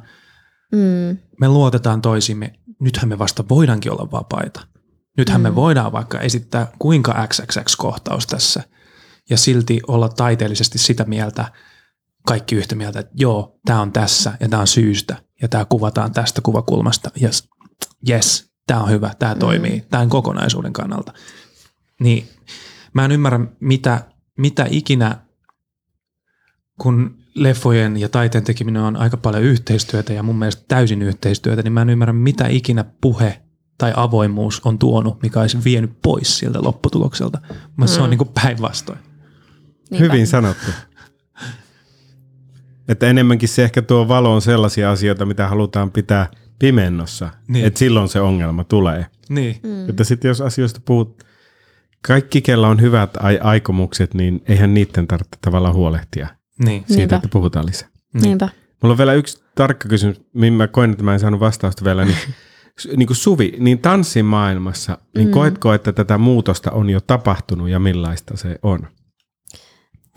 mm. 0.72 1.18
me 1.40 1.48
luotetaan 1.48 2.02
toisimme, 2.02 2.52
nythän 2.80 3.08
me 3.08 3.18
vasta 3.18 3.44
voidaankin 3.48 3.92
olla 3.92 4.10
vapaita. 4.10 4.60
Nythän 5.18 5.40
mm. 5.40 5.42
me 5.42 5.54
voidaan 5.54 5.92
vaikka 5.92 6.20
esittää 6.20 6.72
kuinka 6.78 7.26
XXX-kohtaus 7.28 8.26
tässä– 8.26 8.62
ja 9.30 9.36
silti 9.36 9.80
olla 9.86 10.08
taiteellisesti 10.08 10.78
sitä 10.78 11.04
mieltä, 11.04 11.52
kaikki 12.26 12.56
yhtä 12.56 12.74
mieltä, 12.74 13.00
että 13.00 13.12
joo, 13.16 13.58
tämä 13.64 13.80
on 13.80 13.92
tässä 13.92 14.32
ja 14.40 14.48
tämä 14.48 14.60
on 14.60 14.66
syystä 14.66 15.16
ja 15.42 15.48
tämä 15.48 15.64
kuvataan 15.64 16.12
tästä 16.12 16.40
kuvakulmasta 16.40 17.10
ja 17.20 17.26
yes, 17.28 17.48
yes 18.08 18.54
tämä 18.66 18.80
on 18.80 18.90
hyvä, 18.90 19.10
tämä 19.18 19.34
toimii 19.34 19.76
mm. 19.76 19.86
tämän 19.90 20.08
kokonaisuuden 20.08 20.72
kannalta. 20.72 21.12
Niin 22.00 22.28
mä 22.92 23.04
en 23.04 23.12
ymmärrä, 23.12 23.40
mitä, 23.60 24.04
mitä 24.38 24.66
ikinä, 24.70 25.18
kun 26.80 27.18
leffojen 27.34 27.96
ja 27.96 28.08
taiteen 28.08 28.44
tekeminen 28.44 28.82
on 28.82 28.96
aika 28.96 29.16
paljon 29.16 29.42
yhteistyötä 29.42 30.12
ja 30.12 30.22
mun 30.22 30.38
mielestä 30.38 30.64
täysin 30.68 31.02
yhteistyötä, 31.02 31.62
niin 31.62 31.72
mä 31.72 31.82
en 31.82 31.90
ymmärrä, 31.90 32.12
mitä 32.12 32.48
ikinä 32.48 32.84
puhe 33.00 33.42
tai 33.78 33.92
avoimuus 33.96 34.60
on 34.64 34.78
tuonut, 34.78 35.22
mikä 35.22 35.40
olisi 35.40 35.64
vienyt 35.64 36.02
pois 36.02 36.38
sieltä 36.38 36.62
lopputulokselta. 36.62 37.38
Mutta 37.48 37.92
mm. 37.92 37.94
se 37.94 38.00
on 38.00 38.10
niin 38.10 38.28
päinvastoin. 38.42 39.13
Niinpä. 39.90 40.04
Hyvin 40.12 40.26
sanottu. 40.26 40.70
Että 42.88 43.06
enemmänkin 43.06 43.48
se 43.48 43.64
ehkä 43.64 43.82
tuo 43.82 44.08
valoon 44.08 44.42
sellaisia 44.42 44.90
asioita, 44.90 45.26
mitä 45.26 45.48
halutaan 45.48 45.90
pitää 45.90 46.26
pimennossa. 46.58 47.30
Niin. 47.48 47.64
Että 47.64 47.78
silloin 47.78 48.08
se 48.08 48.20
ongelma 48.20 48.64
tulee. 48.64 49.06
Niin. 49.28 49.56
Mm. 49.62 49.88
Että 49.90 50.04
sitten 50.04 50.28
jos 50.28 50.40
asioista 50.40 50.80
puhut 50.84 51.24
kaikki, 52.06 52.42
kella 52.42 52.68
on 52.68 52.80
hyvät 52.80 53.16
ai- 53.16 53.38
aikomukset, 53.42 54.14
niin 54.14 54.42
eihän 54.48 54.74
niiden 54.74 55.06
tarvitse 55.06 55.38
tavallaan 55.40 55.74
huolehtia 55.74 56.28
Niin. 56.64 56.84
siitä, 56.86 56.96
Niinpä. 56.96 57.16
että 57.16 57.28
puhutaan 57.28 57.66
lisää. 57.66 57.88
Niinpä. 58.22 58.48
Mulla 58.82 58.92
on 58.92 58.98
vielä 58.98 59.14
yksi 59.14 59.44
tarkka 59.54 59.88
kysymys, 59.88 60.20
mihin 60.32 60.52
mä 60.52 60.68
koen, 60.68 60.90
että 60.90 61.04
mä 61.04 61.12
en 61.12 61.20
saanut 61.20 61.40
vastausta 61.40 61.84
vielä. 61.84 62.04
Niin, 62.04 62.16
niin 62.96 63.06
kuin 63.06 63.16
Suvi, 63.16 63.54
niin 63.58 63.78
tanssin 63.78 64.24
maailmassa, 64.24 64.98
niin 65.16 65.28
mm. 65.28 65.32
koetko, 65.32 65.74
että 65.74 65.92
tätä 65.92 66.18
muutosta 66.18 66.70
on 66.70 66.90
jo 66.90 67.00
tapahtunut 67.00 67.68
ja 67.68 67.78
millaista 67.78 68.36
se 68.36 68.58
on? 68.62 68.86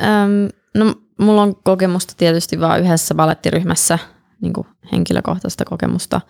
Öm, 0.01 0.49
no, 0.75 0.95
mulla 1.19 1.41
on 1.41 1.55
kokemusta 1.63 2.13
tietysti 2.17 2.59
vain 2.59 2.83
yhdessä 2.83 3.15
balettiryhmässä, 3.15 3.99
niin 4.41 4.53
henkilökohtaista 4.91 5.65
kokemusta. 5.65 6.21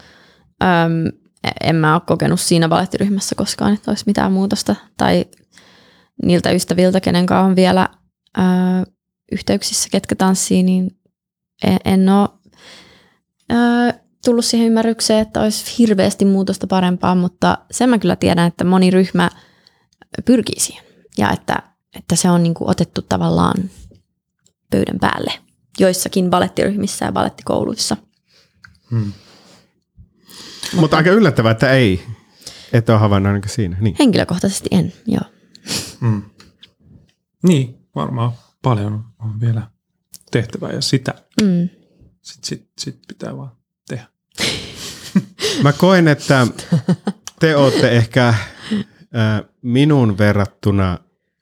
Öm, 0.64 1.28
en 1.62 1.76
mä 1.76 1.94
ole 1.94 2.02
kokenut 2.06 2.40
siinä 2.40 2.70
balettiryhmässä 2.70 3.36
koskaan, 3.36 3.74
että 3.74 3.92
olisi 3.92 4.04
mitään 4.08 4.32
muutosta. 4.32 4.76
Tai 4.98 5.26
niiltä 6.24 6.52
ystäviltä, 6.52 7.00
kenen 7.02 7.26
kanssa 7.26 7.46
on 7.46 7.56
vielä 7.56 7.90
ö, 8.38 8.42
yhteyksissä, 9.32 9.90
ketkä 9.92 10.16
tanssii, 10.16 10.64
niin 10.64 10.92
en, 11.64 11.78
en 11.86 12.10
ole 12.10 12.30
ö, 13.52 13.94
tullut 14.26 14.46
siihen 14.46 14.68
ymmärrykseen, 14.68 15.20
että 15.20 15.42
olisi 15.42 15.78
hirveästi 15.78 16.26
muutosta 16.26 16.68
parempaa, 16.68 17.16
mutta 17.16 17.58
sen 17.72 17.90
mä 17.90 17.98
kyllä 17.98 18.16
tiedän, 18.16 18.48
että 18.48 18.64
moni 18.64 18.92
ryhmä 18.92 19.30
pyrkii 20.26 20.60
siihen. 20.60 20.84
Ja 21.18 21.32
että, 21.32 21.64
että 21.96 22.16
se 22.16 22.30
on 22.30 22.44
niin 22.44 22.54
kuin 22.54 22.70
otettu 22.70 23.02
tavallaan 23.02 23.70
pöydän 24.72 25.00
päälle 25.00 25.34
joissakin 25.80 26.30
balettiryhmissä 26.30 27.06
ja 27.06 27.12
balettikouluissa. 27.12 27.98
Hmm. 28.92 29.00
Mutta, 29.06 30.78
Mutta 30.82 30.98
aika 30.98 31.10
yllättävää, 31.10 31.52
että 31.52 31.72
ei. 31.72 32.04
Et 32.74 32.90
ole 32.90 32.98
havainnut 32.98 33.28
ainakaan 33.30 33.54
siinä. 33.54 33.78
Niin. 33.80 33.96
Henkilökohtaisesti 34.00 34.70
en, 34.72 34.94
joo. 35.06 35.22
Mm. 36.00 36.22
Niin, 37.44 37.78
varmaan 37.96 38.32
paljon 38.62 39.06
on 39.20 39.40
vielä 39.40 39.62
tehtävää 40.32 40.72
ja 40.72 40.82
sitä 40.82 41.14
Mm. 41.42 41.70
sit, 42.22 42.44
sit, 42.44 42.68
sit 42.80 43.00
pitää 43.08 43.38
vaan 43.38 43.52
tehdä. 43.88 44.06
Mä 45.64 45.74
koen, 45.74 46.08
että 46.08 46.48
te 47.40 47.56
olette 47.56 47.90
ehkä 47.90 48.28
äh, 48.28 48.38
minun 49.62 50.18
verrattuna 50.18 50.98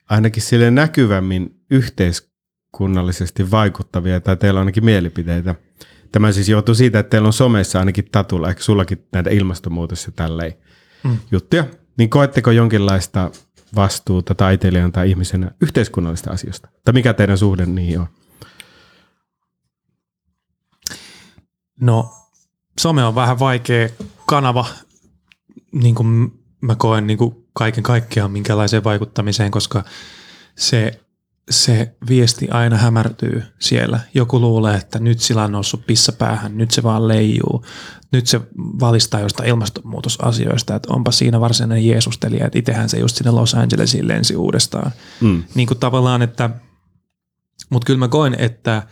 ainakin 0.09 0.43
sille 0.43 0.71
näkyvämmin 0.71 1.59
yhteiskunnallisesti 1.71 3.51
vaikuttavia, 3.51 4.21
tai 4.21 4.37
teillä 4.37 4.57
on 4.57 4.61
ainakin 4.61 4.85
mielipiteitä. 4.85 5.55
Tämä 6.11 6.31
siis 6.31 6.49
johtuu 6.49 6.75
siitä, 6.75 6.99
että 6.99 7.09
teillä 7.09 7.27
on 7.27 7.33
somessa 7.33 7.79
ainakin 7.79 8.07
Tatulla, 8.11 8.49
ehkä 8.49 8.63
sullakin 8.63 9.07
näitä 9.11 9.29
ilmastonmuutos 9.29 10.05
ja 10.05 10.11
tälleen 10.11 10.53
Mm. 11.03 11.17
juttuja. 11.31 11.65
Niin 11.97 12.09
koetteko 12.09 12.51
jonkinlaista 12.51 13.31
vastuuta 13.75 14.35
taiteilijan 14.35 14.91
tai 14.91 15.09
ihmisenä 15.09 15.51
yhteiskunnallista 15.61 16.31
asioista? 16.31 16.69
Tai 16.85 16.93
mikä 16.93 17.13
teidän 17.13 17.37
suhde 17.37 17.65
niihin 17.65 17.99
on? 17.99 18.07
No, 21.81 22.09
some 22.79 23.03
on 23.03 23.15
vähän 23.15 23.39
vaikea 23.39 23.89
kanava, 24.25 24.65
niin 25.71 25.95
kuin 25.95 26.31
mä 26.61 26.75
koen 26.75 27.07
niin 27.07 27.17
kuin 27.17 27.44
kaiken 27.55 27.83
kaikkiaan 27.83 28.31
minkälaiseen 28.31 28.83
vaikuttamiseen, 28.83 29.51
koska 29.51 29.83
se, 30.57 30.99
se 31.49 31.95
viesti 32.09 32.49
aina 32.49 32.77
hämärtyy 32.77 33.43
siellä. 33.59 33.99
Joku 34.13 34.39
luulee, 34.39 34.75
että 34.75 34.99
nyt 34.99 35.19
sillä 35.19 35.43
on 35.43 35.51
noussut 35.51 35.85
pissa 35.85 36.11
päähän, 36.11 36.57
nyt 36.57 36.71
se 36.71 36.83
vaan 36.83 37.07
leijuu, 37.07 37.65
nyt 38.11 38.27
se 38.27 38.41
valistaa 38.55 39.19
jostain 39.19 39.49
ilmastonmuutosasioista, 39.49 40.75
että 40.75 40.93
onpa 40.93 41.11
siinä 41.11 41.39
varsinainen 41.39 41.87
Jeesustelija, 41.87 42.45
että 42.45 42.59
itsehän 42.59 42.89
se 42.89 42.99
just 42.99 43.15
sinne 43.15 43.31
Los 43.31 43.53
Angelesiin 43.53 44.07
lensi 44.07 44.35
uudestaan. 44.35 44.91
Mm. 45.21 45.43
Niin 45.55 45.67
kuin 45.67 45.79
tavallaan, 45.79 46.21
että, 46.21 46.49
mutta 47.69 47.85
kyllä 47.85 47.99
mä 47.99 48.07
koen, 48.07 48.35
että 48.39 48.83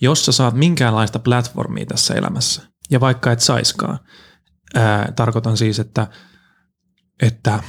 jos 0.00 0.24
sä 0.24 0.32
saat 0.32 0.54
minkäänlaista 0.54 1.18
platformia 1.18 1.86
tässä 1.86 2.14
elämässä, 2.14 2.62
ja 2.90 3.00
vaikka 3.00 3.32
et 3.32 3.40
saiskaan, 3.40 3.98
ää, 4.74 5.12
tarkoitan 5.16 5.56
siis, 5.56 5.78
että, 5.78 6.06
että 7.22 7.62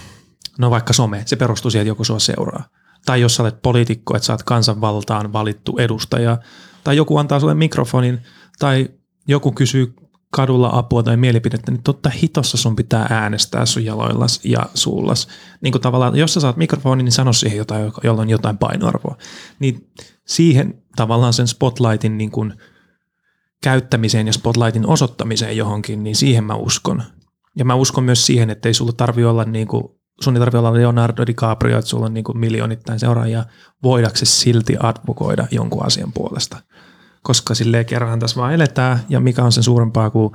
no 0.58 0.70
vaikka 0.70 0.94
some, 0.94 1.24
se 1.26 1.36
perustuu 1.36 1.72
siihen, 1.72 1.82
että 1.82 1.90
joku 1.90 2.04
sua 2.04 2.20
seuraa. 2.20 2.64
Tai 3.06 3.22
jos 3.22 3.36
sä 3.36 3.44
olet 3.44 3.62
poliitikko, 3.62 4.16
että 4.16 4.26
sä 4.26 4.34
oot 4.34 4.44
kansanvaltaan 4.44 5.34
valittu 5.34 5.78
edustaja, 5.78 6.38
tai 6.84 6.98
joku 6.98 7.18
antaa 7.18 7.40
sulle 7.40 7.54
mikrofonin, 7.54 8.22
tai 8.60 8.90
joku 9.28 9.52
kysyy 9.52 9.94
kadulla 10.30 10.70
apua 10.74 11.04
tai 11.04 11.18
mielipidettä, 11.18 11.72
niin 11.72 11.84
totta 11.84 12.10
hitossa 12.10 12.58
sun 12.58 12.76
pitää 12.76 13.08
äänestää 13.10 13.66
sun 13.66 13.86
jaloillas 13.86 14.40
ja 14.44 14.66
suullas. 14.74 15.28
Niin 15.62 15.72
kuin 15.72 15.82
tavallaan, 15.82 16.16
jos 16.16 16.34
sä 16.34 16.40
saat 16.40 16.58
mikrofonin, 16.58 17.06
niin 17.06 17.12
sano 17.12 17.34
siihen 17.34 17.58
jotain, 17.58 17.92
jolla 18.04 18.22
on 18.22 18.30
jotain 18.30 18.58
painoarvoa. 18.58 19.18
Niin 19.60 19.90
siihen 20.26 20.84
tavallaan 20.96 21.34
sen 21.34 21.48
spotlightin 21.48 22.18
niin 22.18 22.32
kuin 22.32 22.54
käyttämiseen 23.64 24.28
ja 24.28 24.34
spotlightin 24.34 24.88
osoittamiseen 24.88 25.58
johonkin, 25.58 26.04
niin 26.04 26.16
siihen 26.16 26.44
mä 26.44 26.56
uskon. 26.56 27.04
Ja 27.56 27.66
mä 27.66 27.76
uskon 27.76 28.04
myös 28.04 28.26
siihen, 28.26 28.50
että 28.50 28.70
ei 28.70 28.74
sulla 28.74 28.94
tarvi 28.94 29.26
olla 29.26 29.44
niin 29.44 29.68
kuin, 29.68 29.84
sun 30.22 30.36
ei 30.36 30.40
tarvi 30.40 30.58
olla 30.58 30.74
Leonardo 30.74 31.26
DiCaprio, 31.28 31.78
että 31.80 31.90
sulla 31.90 32.06
on 32.06 32.14
niin 32.14 32.24
kuin 32.24 32.38
miljoonittain 32.38 33.00
seuraajia, 33.00 33.46
voidaksesi 33.84 34.40
silti 34.40 34.76
advokoida 34.84 35.48
jonkun 35.52 35.86
asian 35.86 36.12
puolesta. 36.14 36.58
Koska 37.24 37.56
silleen 37.56 37.86
kerran 37.86 38.20
tässä 38.20 38.42
vaan 38.42 38.54
eletään, 38.54 39.00
ja 39.10 39.20
mikä 39.20 39.44
on 39.44 39.52
sen 39.52 39.64
suurempaa 39.64 40.10
kuin 40.10 40.34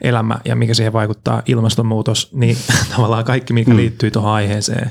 elämä 0.00 0.38
ja 0.44 0.56
mikä 0.56 0.74
siihen 0.74 0.92
vaikuttaa, 0.92 1.42
ilmastonmuutos, 1.46 2.30
niin 2.32 2.56
tavallaan 2.96 3.24
kaikki, 3.24 3.52
mikä 3.52 3.70
Mm. 3.70 3.76
liittyy 3.76 4.10
tuohon 4.10 4.32
aiheeseen, 4.32 4.90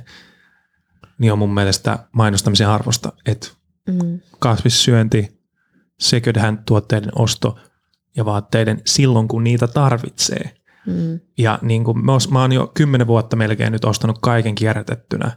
niin 1.17 1.33
on 1.33 1.39
mun 1.39 1.53
mielestä 1.53 1.99
mainostamisen 2.11 2.69
arvosta, 2.69 3.11
että 3.25 3.47
Mm. 3.88 4.19
kasvissyönti, 4.39 5.39
second 5.99 6.39
hand 6.39 6.59
tuotteiden 6.65 7.11
osto 7.15 7.59
ja 8.15 8.25
vaatteiden 8.25 8.81
silloin, 8.86 9.27
kun 9.27 9.43
niitä 9.43 9.67
tarvitsee. 9.67 10.51
Mm. 10.86 11.19
Ja 11.38 11.59
niin 11.61 11.83
kuin 11.83 12.05
mä, 12.05 12.11
oon- 12.11 12.21
mä 12.31 12.41
oon 12.41 12.51
jo 12.51 12.71
kymmenen 12.73 13.07
vuotta 13.07 13.36
melkein 13.36 13.71
nyt 13.71 13.86
ostanut 13.86 14.19
kaiken 14.21 14.55
kierrätettynä, 14.55 15.31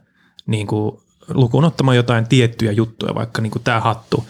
niin 0.46 0.66
kuin 0.66 1.00
lukuun 1.28 1.64
ottamaan 1.64 1.96
jotain 1.96 2.28
tiettyjä 2.28 2.72
juttuja, 2.72 3.14
vaikka 3.14 3.42
niin 3.42 3.50
kuin 3.50 3.62
tämä 3.62 3.80
hattu. 3.80 4.26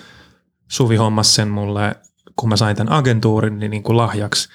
Suvi 0.68 0.96
hommasi 0.96 1.32
sen 1.32 1.48
mulle, 1.48 1.96
kun 2.36 2.48
mä 2.48 2.56
sain 2.56 2.76
tämän 2.76 2.92
agentuurin, 2.92 3.58
niin, 3.58 3.70
niin 3.70 3.82
kuin 3.82 3.96
lahjaksi. 3.96 4.48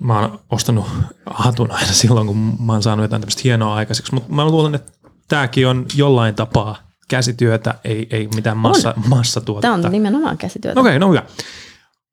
Mä 0.00 0.20
oon 0.20 0.40
ostanut 0.50 0.86
hatun 1.26 1.70
aina 1.70 1.92
silloin, 1.92 2.26
kun 2.26 2.56
mä 2.60 2.72
oon 2.72 2.82
saanut 2.82 3.04
jotain 3.04 3.22
tämmöistä 3.22 3.40
hienoa 3.44 3.74
aikaiseksi. 3.74 4.14
Mutta 4.14 4.32
mä 4.32 4.44
luulen, 4.44 4.74
että 4.74 4.92
tämäkin 5.28 5.66
on 5.68 5.86
jollain 5.96 6.34
tapaa 6.34 6.76
käsityötä, 7.08 7.74
ei, 7.84 8.06
ei 8.10 8.28
mitään 8.34 8.56
massa, 8.56 8.94
massatuotetta. 9.08 9.76
Tämä 9.76 9.86
on 9.86 9.92
nimenomaan 9.92 10.38
käsityötä. 10.38 10.80
Okei, 10.80 10.98
no 10.98 11.10
hyvä. 11.10 11.22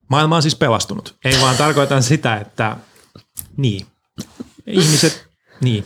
Maailma 0.10 0.36
on 0.36 0.42
siis 0.42 0.56
pelastunut. 0.56 1.16
Ei 1.26 1.42
vaan 1.42 1.56
tarkoitan 1.56 2.04
sitä, 2.04 2.36
että 2.38 2.78
niin, 3.58 3.86
ihmiset, 4.68 5.28
niin, 5.62 5.84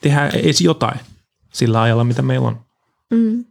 tehdään 0.00 0.34
edes 0.34 0.60
jotain 0.60 1.00
sillä 1.52 1.82
ajalla, 1.82 2.04
mitä 2.04 2.22
meillä 2.22 2.48
on. 2.48 2.60
Mm. 3.10 3.44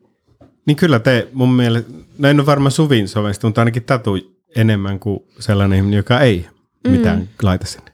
Niin 0.65 0.77
kyllä 0.77 0.99
te 0.99 1.27
mun 1.33 1.53
mielestä, 1.53 1.91
no 2.17 2.27
en 2.29 2.39
ole 2.39 2.45
varmaan 2.45 2.71
Suvin 2.71 3.07
somesta, 3.07 3.47
mutta 3.47 3.61
ainakin 3.61 3.83
Tatu 3.83 4.17
enemmän 4.55 4.99
kuin 4.99 5.19
sellainen 5.39 5.77
ihminen, 5.77 5.97
joka 5.97 6.19
ei 6.19 6.47
mitään 6.87 7.19
mm. 7.19 7.27
laita 7.41 7.65
sinne. 7.65 7.91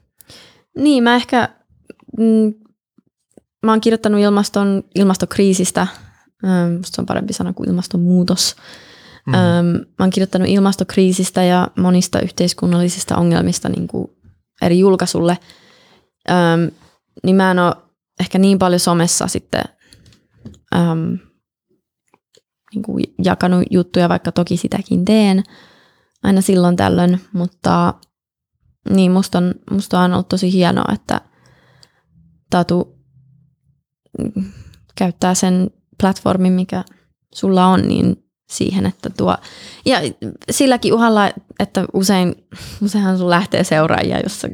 Niin, 0.76 1.02
mä 1.02 1.16
ehkä, 1.16 1.48
mm, 2.18 2.54
mä 3.62 3.72
oon 3.72 3.80
kirjoittanut 3.80 4.20
ilmaston, 4.20 4.84
ilmastokriisistä, 4.94 5.80
ähm, 6.44 6.72
musta 6.72 6.94
se 6.96 7.00
on 7.00 7.06
parempi 7.06 7.32
sana 7.32 7.52
kuin 7.52 7.68
ilmastonmuutos. 7.68 8.56
Mm. 9.26 9.34
Ähm, 9.34 9.66
mä 9.66 9.84
oon 9.98 10.10
kirjoittanut 10.10 10.48
ilmastokriisistä 10.48 11.42
ja 11.42 11.68
monista 11.78 12.20
yhteiskunnallisista 12.20 13.16
ongelmista 13.16 13.68
niin 13.68 13.88
kuin 13.88 14.10
eri 14.62 14.78
julkaisulle. 14.78 15.38
Ähm, 16.30 16.64
niin 17.24 17.36
mä 17.36 17.50
en 17.50 17.58
ole 17.58 17.76
ehkä 18.20 18.38
niin 18.38 18.58
paljon 18.58 18.80
somessa 18.80 19.26
sitten 19.26 19.64
ähm, 20.74 21.14
niin 22.74 22.82
kuin 22.82 23.04
jakanut 23.24 23.62
juttuja, 23.70 24.08
vaikka 24.08 24.32
toki 24.32 24.56
sitäkin 24.56 25.04
teen 25.04 25.42
aina 26.22 26.40
silloin 26.40 26.76
tällöin, 26.76 27.20
mutta 27.32 27.94
niin 28.90 29.12
musta 29.12 29.38
on, 29.38 29.54
musta 29.70 30.00
on 30.00 30.12
ollut 30.12 30.28
tosi 30.28 30.52
hienoa, 30.52 30.92
että 30.94 31.20
Tatu 32.50 32.98
käyttää 34.94 35.34
sen 35.34 35.70
platformin, 36.00 36.52
mikä 36.52 36.84
sulla 37.34 37.66
on, 37.66 37.88
niin 37.88 38.29
siihen, 38.50 38.86
että 38.86 39.10
tuo... 39.10 39.36
Ja 39.84 39.98
silläkin 40.50 40.94
uhalla, 40.94 41.30
että 41.60 41.84
usein, 41.92 42.34
useinhan 42.82 43.18
sun 43.18 43.30
lähtee 43.30 43.64
seuraajia, 43.64 44.20
jos 44.20 44.40
sä 44.40 44.48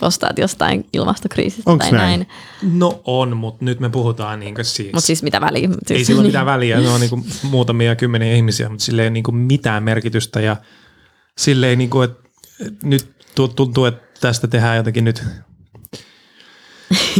postaat 0.00 0.38
jostain 0.38 0.86
ilmastokriisistä 0.92 1.70
Onks 1.70 1.84
tai 1.84 1.92
näin? 1.92 2.26
näin. 2.62 2.78
No 2.78 3.00
on, 3.04 3.36
mutta 3.36 3.64
nyt 3.64 3.80
me 3.80 3.88
puhutaan 3.88 4.40
niin 4.40 4.54
siis, 4.62 4.92
Mutta 4.92 5.06
siis 5.06 5.22
mitä 5.22 5.40
väliä? 5.40 5.68
Siis, 5.68 5.98
ei 5.98 6.04
sillä 6.04 6.20
ole 6.20 6.26
mitään 6.26 6.46
väliä, 6.46 6.80
ne 6.80 6.88
on 6.88 7.00
niin 7.00 7.24
muutamia 7.42 7.96
kymmeniä 7.96 8.34
ihmisiä, 8.34 8.68
mutta 8.68 8.84
sille 8.84 9.02
ei 9.02 9.06
ole 9.08 9.10
niin 9.10 9.36
mitään 9.36 9.82
merkitystä 9.82 10.40
ja 10.40 10.56
sille 11.38 11.68
ei 11.68 11.76
niin 11.76 11.90
kuin, 11.90 12.10
että 12.10 12.28
nyt 12.82 13.10
tu- 13.34 13.48
tuntuu, 13.48 13.84
että 13.84 14.20
tästä 14.20 14.46
tehdään 14.46 14.76
jotenkin 14.76 15.04
nyt 15.04 15.24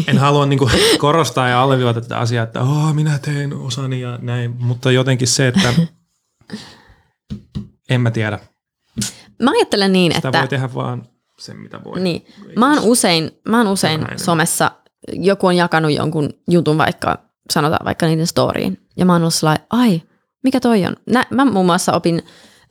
En 0.07 0.19
halua 0.19 0.47
niinku 0.47 0.71
korostaa 0.99 1.49
ja 1.49 1.63
alleviivata 1.63 2.01
tätä 2.01 2.19
asiaa, 2.19 2.45
että 2.45 2.61
oh, 2.61 2.95
minä 2.95 3.19
teen 3.19 3.55
osani 3.55 4.01
ja 4.01 4.19
näin, 4.23 4.57
mutta 4.59 4.91
jotenkin 4.91 5.29
se, 5.29 5.49
että 5.49 5.75
en 7.91 8.01
mä 8.01 8.11
tiedä. 8.11 8.39
Mä 9.43 9.51
ajattelen 9.51 9.93
niin, 9.93 10.15
Sitä 10.15 10.29
että... 10.29 10.39
voi 10.39 10.49
tehdä 10.49 10.75
vaan 10.75 11.09
sen, 11.39 11.57
mitä 11.57 11.81
voi. 11.85 12.01
Niin. 12.01 12.27
Mä 12.57 12.75
oon 12.75 12.85
usein, 12.85 13.31
mä 13.49 13.59
oon 13.59 13.69
usein 13.69 14.07
somessa, 14.17 14.71
joku 15.13 15.47
on 15.47 15.57
jakanut 15.57 15.93
jonkun 15.93 16.31
jutun 16.51 16.79
vaikka, 16.79 17.19
sanotaan 17.53 17.85
vaikka 17.85 18.07
niiden 18.07 18.27
storyin, 18.27 18.87
ja 18.97 19.05
mä 19.05 19.13
oon 19.13 19.23
ollut 19.23 19.35
sellainen, 19.35 19.67
ai, 19.71 20.03
mikä 20.45 20.61
toi 20.61 20.85
on? 20.87 20.97
Nä, 21.11 21.27
mä 21.31 21.45
muun 21.45 21.67
muassa 21.67 21.93
opin 21.93 22.23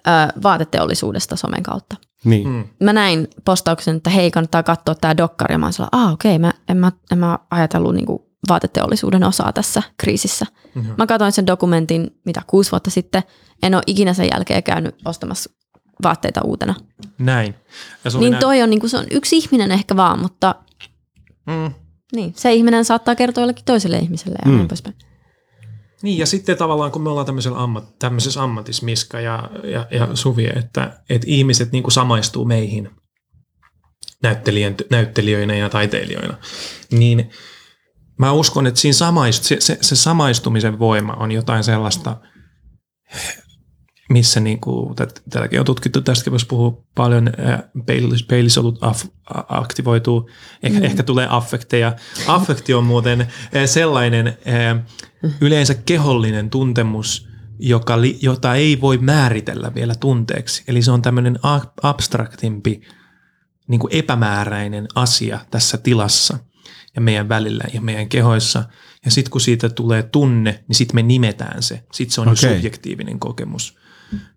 ö, 0.08 0.42
vaateteollisuudesta 0.44 1.36
somen 1.36 1.64
kautta. 1.64 1.96
Niin. 2.26 2.48
Mm. 2.48 2.64
Mä 2.84 2.94
näin 2.94 3.28
postauksen, 3.46 3.96
että 3.98 4.10
hei, 4.10 4.32
kannattaa 4.32 4.64
katsoa 4.64 4.96
tää 4.96 5.18
dokkari, 5.18 5.54
ja 5.54 5.58
mä 5.60 5.66
oon 5.66 5.74
sellainen, 5.74 6.06
ah 6.08 6.14
okei, 6.14 6.40
mä, 6.40 6.54
en, 6.70 6.78
mä, 6.78 6.92
en 7.12 7.18
mä 7.18 7.40
ajatellut 7.52 7.96
niinku 7.96 8.28
vaateteollisuuden 8.50 9.24
osaa 9.24 9.54
tässä 9.54 9.84
kriisissä. 9.98 10.46
Mhm. 10.76 10.92
Mä 10.98 11.08
katsoin 11.08 11.32
sen 11.32 11.48
dokumentin, 11.48 12.20
mitä 12.26 12.42
kuusi 12.48 12.72
vuotta 12.72 12.90
sitten, 12.90 13.24
en 13.64 13.76
ole 13.76 13.84
ikinä 13.88 14.14
sen 14.14 14.28
jälkeen 14.34 14.64
käynyt 14.64 14.96
ostamassa 15.06 15.50
vaatteita 16.04 16.42
uutena. 16.44 16.76
Näin. 17.18 17.56
Ja 18.06 18.12
Niin 18.20 18.32
näin. 18.32 18.42
toi 18.42 18.62
on, 18.62 18.70
niin 18.70 18.80
kuin, 18.80 18.90
se 18.90 18.98
on 18.98 19.06
yksi 19.12 19.38
ihminen 19.38 19.72
ehkä 19.72 19.96
vaan, 19.96 20.20
mutta 20.20 20.56
Mm. 21.48 21.72
niin, 22.16 22.34
se 22.36 22.54
ihminen 22.54 22.86
saattaa 22.86 23.16
kertoa 23.16 23.42
jollekin 23.42 23.66
toiselle 23.66 23.98
ihmiselle 23.98 24.38
ja 24.42 24.46
Mm. 24.46 24.52
mm. 24.52 24.58
näin 24.58 24.68
poispäin. 24.68 24.96
Niin, 26.02 26.18
ja 26.18 26.26
sitten 26.26 26.58
tavallaan 26.58 26.92
kun 26.92 27.02
me 27.02 27.10
ollaan 27.10 27.26
tämmöisellä 27.26 27.64
ammat, 27.64 28.00
tämmöisessä 28.00 28.44
ammatissa, 28.44 28.86
Miska 28.86 29.20
ja, 29.20 29.50
ja, 29.64 29.88
ja 29.92 30.08
Suvi, 30.14 30.48
että, 30.56 31.00
että 31.10 31.28
ihmiset 31.30 31.72
niin 31.72 31.84
kuin 31.84 31.92
samaistuu 31.92 32.46
meihin 32.46 32.90
näyttelijöinä 34.90 35.56
ja 35.56 35.70
taiteilijoina, 35.70 36.38
niin 36.92 37.30
mä 38.18 38.32
uskon, 38.32 38.68
että 38.68 38.80
siinä 38.80 38.94
samaist, 38.94 39.44
se, 39.44 39.58
se, 39.60 39.78
se 39.82 39.96
samaistumisen 39.96 40.80
voima 40.80 41.14
on 41.14 41.32
jotain 41.32 41.64
sellaista, 41.64 42.18
missä 44.10 44.40
niin 44.40 44.60
kuin, 44.60 44.96
täälläkin 45.30 45.60
on 45.60 45.66
tutkittu, 45.66 46.02
tästäkin 46.02 46.32
voisi 46.32 46.46
puhua 46.46 46.84
paljon, 46.96 47.30
peilis- 47.80 48.26
peilisolut 48.28 48.78
af, 48.82 49.06
aktivoituu, 49.50 50.30
ehkä, 50.64 50.80
mm. 50.80 50.86
ehkä 50.86 51.04
tulee 51.04 51.28
affekteja. 51.30 51.96
Affekti 52.28 52.74
on 52.74 52.84
muuten 52.84 53.28
sellainen 53.66 54.38
yleensä 55.42 55.74
kehollinen 55.74 56.50
tuntemus, 56.50 57.28
joka, 57.60 57.98
jota 58.22 58.56
ei 58.56 58.82
voi 58.82 58.98
määritellä 58.98 59.72
vielä 59.76 59.96
tunteeksi. 59.96 60.64
Eli 60.68 60.82
se 60.82 60.92
on 60.92 61.02
tämmöinen 61.02 61.40
abstraktimpi, 61.84 62.82
niin 63.68 63.80
kuin 63.80 63.96
epämääräinen 63.96 64.88
asia 64.96 65.40
tässä 65.52 65.78
tilassa 65.78 66.40
ja 66.96 67.02
meidän 67.02 67.30
välillä 67.30 67.64
ja 67.74 67.82
meidän 67.82 68.10
kehoissa. 68.10 68.64
Ja 69.06 69.12
sitten 69.12 69.32
kun 69.32 69.42
siitä 69.42 69.70
tulee 69.70 70.04
tunne, 70.04 70.64
niin 70.68 70.76
sitten 70.76 70.96
me 70.96 71.04
nimetään 71.04 71.64
se. 71.64 71.84
Sitten 71.94 72.14
se 72.14 72.22
on 72.22 72.28
okay. 72.28 72.56
Subjektiivinen 72.56 73.20
kokemus. 73.20 73.77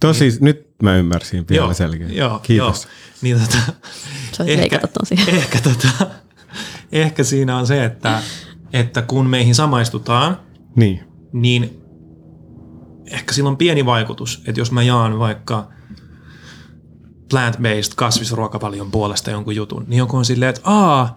Tosi, 0.00 0.38
nyt 0.40 0.66
mä 0.82 0.96
ymmärsin 0.96 1.44
vielä 1.50 1.64
Joo, 1.64 1.74
selkeästi. 1.74 2.16
Joo, 2.16 2.38
Kiitos. 2.38 2.84
Joo. 2.84 2.92
Niin, 3.22 3.40
tota, 3.40 3.56
siihen. 4.32 5.34
ehkä, 5.34 5.58
tota, 5.60 6.06
ehkä 6.92 7.24
siinä 7.24 7.56
on 7.56 7.66
se, 7.66 7.84
että, 7.84 8.22
että 8.72 9.02
kun 9.02 9.26
meihin 9.26 9.54
samaistutaan, 9.54 10.36
Niin. 10.76 11.00
niin 11.32 11.80
ehkä 13.06 13.32
sillä 13.32 13.48
on 13.50 13.56
pieni 13.56 13.86
vaikutus, 13.86 14.42
että 14.46 14.60
jos 14.60 14.72
mä 14.72 14.82
jaan 14.82 15.18
vaikka 15.18 15.68
plant-based 17.34 17.92
kasvisruokavalion 17.96 18.90
puolesta 18.90 19.30
jonkun 19.30 19.56
jutun, 19.56 19.84
niin 19.88 19.98
joku 19.98 20.16
on 20.16 20.24
silleen, 20.24 20.48
että 20.50 20.60
aa, 20.64 21.16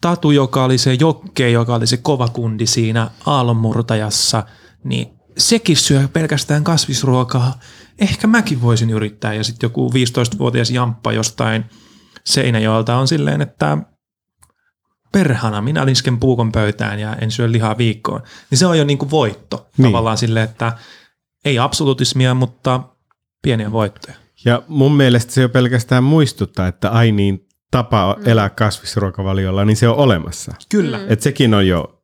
Tatu, 0.00 0.30
joka 0.30 0.64
oli 0.64 0.78
se 0.78 0.94
jokke, 0.94 1.50
joka 1.50 1.74
oli 1.74 1.86
se 1.86 1.96
kova 1.96 2.28
kundi 2.28 2.66
siinä 2.66 3.10
aallonmurtajassa, 3.26 4.42
niin 4.84 5.08
sekin 5.40 5.76
syö 5.76 6.08
pelkästään 6.12 6.64
kasvisruokaa. 6.64 7.58
Ehkä 7.98 8.26
mäkin 8.26 8.62
voisin 8.62 8.90
yrittää. 8.90 9.34
Ja 9.34 9.44
sitten 9.44 9.66
joku 9.68 9.90
15-vuotias 9.90 10.70
jamppa 10.70 11.12
jostain 11.12 11.64
Seinäjoelta 12.26 12.96
on 12.96 13.08
silleen, 13.08 13.40
että 13.40 13.78
perhana, 15.12 15.60
minä 15.60 15.86
lisken 15.86 16.18
puukon 16.20 16.52
pöytään 16.52 16.98
ja 17.00 17.16
en 17.16 17.30
syö 17.30 17.52
lihaa 17.52 17.78
viikkoon. 17.78 18.22
Niin 18.50 18.58
se 18.58 18.66
on 18.66 18.78
jo 18.78 18.84
niinku 18.84 19.10
voitto 19.10 19.68
Niin. 19.76 19.86
tavallaan 19.88 20.18
silleen, 20.18 20.44
että 20.44 20.72
ei 21.44 21.58
absolutismia, 21.58 22.34
mutta 22.34 22.80
pieniä 23.42 23.72
voittoja. 23.72 24.14
Ja 24.44 24.62
mun 24.68 24.92
mielestä 24.96 25.32
se 25.32 25.42
jo 25.42 25.48
pelkästään 25.48 26.04
muistuttaa, 26.04 26.66
että 26.66 26.90
ai 26.90 27.12
niin, 27.12 27.46
tapa 27.70 28.16
elää 28.24 28.48
kasvisruokavaliolla, 28.50 29.64
niin 29.64 29.76
se 29.76 29.88
on 29.88 29.96
olemassa. 29.96 30.54
Kyllä, 30.68 30.98
Mm. 30.98 31.04
Et 31.08 31.22
sekin 31.22 31.54
on 31.54 31.66
jo, 31.66 31.99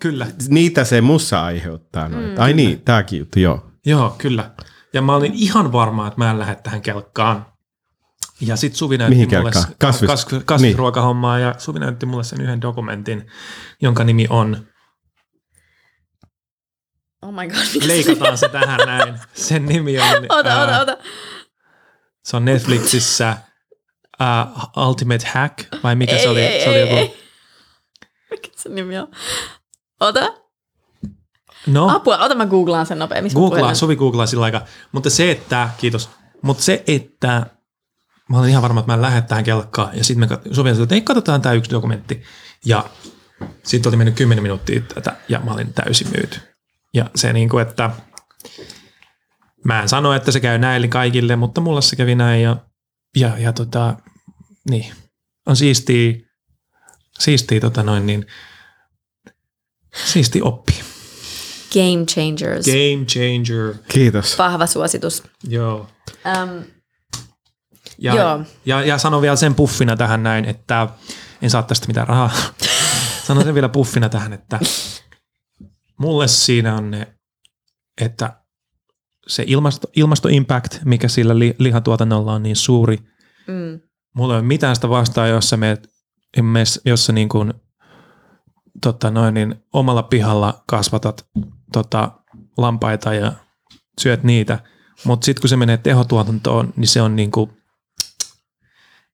kyllä. 0.00 0.26
niitä 0.48 0.84
se 0.84 1.00
mussa 1.00 1.44
aiheuttaa. 1.44 2.08
Noin. 2.08 2.40
Ai 2.40 2.52
niin, 2.52 2.80
tääkin 2.82 3.18
juttu, 3.18 3.40
joo. 3.40 3.70
Joo, 3.86 4.14
kyllä. 4.18 4.50
Ja 4.92 5.02
mä 5.02 5.14
olin 5.16 5.32
ihan 5.34 5.72
varma, 5.72 6.06
että 6.06 6.18
mä 6.18 6.30
en 6.30 6.38
lähde 6.38 6.54
tähän 6.54 6.82
kelkkaan. 6.82 7.46
Ja 8.40 8.56
sit 8.56 8.74
Suvi 8.74 8.98
näytti 8.98 9.16
Mihin 9.16 9.38
mulle? 9.38 9.50
Kasvis, 9.78 10.10
kas, 10.10 10.26
kasvisruokahommaa 10.44 11.38
ja 11.38 11.54
Suvi 11.58 11.78
näytti 11.78 12.06
mulle 12.06 12.24
sen 12.24 12.40
yhden 12.40 12.60
dokumentin, 12.60 13.26
jonka 13.82 14.04
nimi 14.04 14.26
on 14.30 14.66
Oh 17.22 17.32
my 17.32 17.48
god, 17.48 17.86
Leikataan 17.86 18.38
se 18.38 18.48
tähän 18.48 18.80
näin. 18.86 19.20
Sen 19.34 19.66
nimi 19.66 19.98
on, 20.00 20.06
Ota, 20.38 20.48
ää, 20.50 20.62
ota, 20.64 20.80
ota. 20.80 20.96
se 22.24 22.36
on 22.36 22.44
Netflixissä 22.44 23.36
uh, 24.20 24.86
Ultimate 24.88 25.26
Hack, 25.26 25.58
vai 25.82 25.96
mikä 25.96 26.16
Ei, 26.16 26.22
se 26.22 26.28
oli? 26.28 26.40
ei, 26.42 26.64
se 26.64 26.68
oli 26.68 26.76
ei, 26.76 26.82
joku, 26.82 26.94
ei. 26.96 27.16
Mikä 28.30 28.48
se 28.56 28.68
nimi 28.68 28.98
on? 28.98 29.08
Ota. 30.00 30.34
no, 31.66 31.88
Apua, 31.96 32.18
ota 32.18 32.34
mä 32.34 32.46
googlaan 32.46 32.86
sen 32.86 32.98
nopeammin. 32.98 33.32
Googlaa, 33.34 33.74
Suvi 33.74 33.96
googlaa 33.96 34.26
sillä 34.26 34.44
aikaa. 34.44 34.64
Mutta 34.92 35.10
se, 35.10 35.30
että, 35.30 35.68
kiitos, 35.78 36.10
mutta 36.42 36.62
se, 36.62 36.84
että 36.86 37.46
mä 38.28 38.38
olin 38.38 38.50
ihan 38.50 38.62
varma, 38.62 38.80
että 38.80 38.92
mä 38.92 38.94
en 38.94 39.02
lähde 39.02 39.22
tähän 39.22 39.44
kelkkaan. 39.44 39.96
Ja 39.96 40.04
sitten 40.04 40.28
me 40.28 40.36
kat- 40.36 40.54
Suvi 40.54 40.70
että 40.82 40.94
ei, 40.94 41.00
katsotaan 41.00 41.42
tämä 41.42 41.52
yksi 41.52 41.70
dokumentti. 41.70 42.22
Ja 42.64 42.84
sitten 43.62 43.90
oli 43.90 43.96
mennyt 43.96 44.14
10 44.14 44.42
minuuttia 44.42 44.80
tätä 44.94 45.16
ja 45.28 45.40
mä 45.40 45.52
olin 45.52 45.72
täysin 45.72 46.08
myyty. 46.16 46.40
Ja 46.94 47.10
se 47.14 47.32
niin 47.32 47.48
kuin, 47.48 47.62
että 47.62 47.90
mä 49.64 49.82
en 49.82 49.88
sano, 49.88 50.12
että 50.12 50.32
se 50.32 50.40
käy 50.40 50.58
näille 50.58 50.88
kaikille, 50.88 51.36
mutta 51.36 51.60
mulla 51.60 51.80
se 51.80 51.96
kävi 51.96 52.14
näin 52.14 52.42
ja, 52.42 52.56
ja, 53.16 53.38
ja 53.38 53.52
tota, 53.52 53.96
niin, 54.70 54.92
on 55.46 55.56
siistiä, 55.56 56.14
siistiä 57.18 57.60
tota 57.60 57.82
noin 57.82 58.06
niin, 58.06 58.26
siistiä 60.04 60.44
oppia. 60.44 60.84
Game 61.72 62.04
Changers. 62.06 62.66
Game 62.66 63.04
changer. 63.04 63.74
Kiitos. 63.88 64.38
Vahva 64.38 64.66
suositus. 64.66 65.22
Joo. 65.48 65.88
Um, 66.42 66.64
Ja, 68.00 68.14
Joo. 68.14 68.40
ja, 68.66 68.84
ja 68.84 68.98
sanon 68.98 69.22
vielä 69.22 69.36
sen 69.36 69.54
puffina 69.54 69.96
tähän 69.96 70.22
näin, 70.22 70.44
että 70.44 70.88
en 71.42 71.50
saa 71.50 71.62
tästä 71.62 71.86
mitään 71.86 72.08
rahaa. 72.08 72.30
sanon 73.26 73.44
sen 73.44 73.54
vielä 73.54 73.68
puffina 73.68 74.08
tähän, 74.08 74.32
että 74.32 74.60
mulle 75.98 76.28
siinä 76.28 76.74
on 76.76 76.90
ne, 76.90 77.06
että 78.00 78.40
se 79.26 79.44
ilmasto, 79.46 79.88
ilmastoimpact, 79.96 80.78
mikä 80.84 81.08
sillä 81.08 81.38
li, 81.38 81.54
lihatuotannolla 81.58 82.32
on 82.32 82.42
niin 82.42 82.56
suuri, 82.56 82.98
mm, 83.46 83.80
mulla 84.14 84.34
ei 84.34 84.38
ole 84.40 84.46
mitään 84.46 84.74
sitä 84.74 84.88
vastaan, 84.88 85.30
jos 85.30 85.48
sä 85.48 85.56
meet, 85.56 85.88
meet 86.42 86.68
jos 86.84 87.06
sä 87.06 87.12
niin 87.12 87.28
kuin, 87.28 87.54
tota 88.82 89.10
noin, 89.10 89.34
niin 89.34 89.54
omalla 89.72 90.02
pihalla 90.02 90.62
kasvatat 90.66 91.26
tota, 91.72 92.10
lampaita 92.56 93.14
ja 93.14 93.32
syöt 94.00 94.22
niitä, 94.22 94.58
mutta 95.04 95.24
sitten 95.24 95.40
kun 95.40 95.48
se 95.48 95.56
menee 95.56 95.76
tehotuotantoon, 95.76 96.72
niin 96.76 96.88
se 96.88 97.02
on 97.02 97.16
niin 97.16 97.30
kuin, 97.30 97.50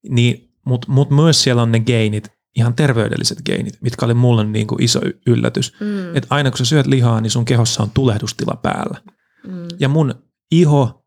niin, 0.08 0.50
mutta 0.66 0.90
mut 0.90 1.10
myös 1.10 1.42
siellä 1.42 1.62
on 1.62 1.72
ne 1.72 1.80
geinit, 1.80 2.28
ihan 2.56 2.74
terveydelliset 2.74 3.38
geinit, 3.46 3.74
mitkä 3.80 4.06
oli 4.06 4.14
mulle 4.14 4.44
niin 4.44 4.66
kuin 4.66 4.82
iso 4.82 5.00
yllätys. 5.26 5.72
mm, 5.80 6.16
Että 6.16 6.26
aina 6.30 6.50
kun 6.50 6.58
sä 6.58 6.64
syöt 6.64 6.86
lihaa, 6.86 7.20
niin 7.20 7.30
sun 7.30 7.44
kehossa 7.44 7.82
on 7.82 7.90
tulehdustila 7.90 8.58
päällä. 8.62 9.00
mm, 9.46 9.68
Ja 9.78 9.88
mun 9.88 10.14
iho, 10.50 11.04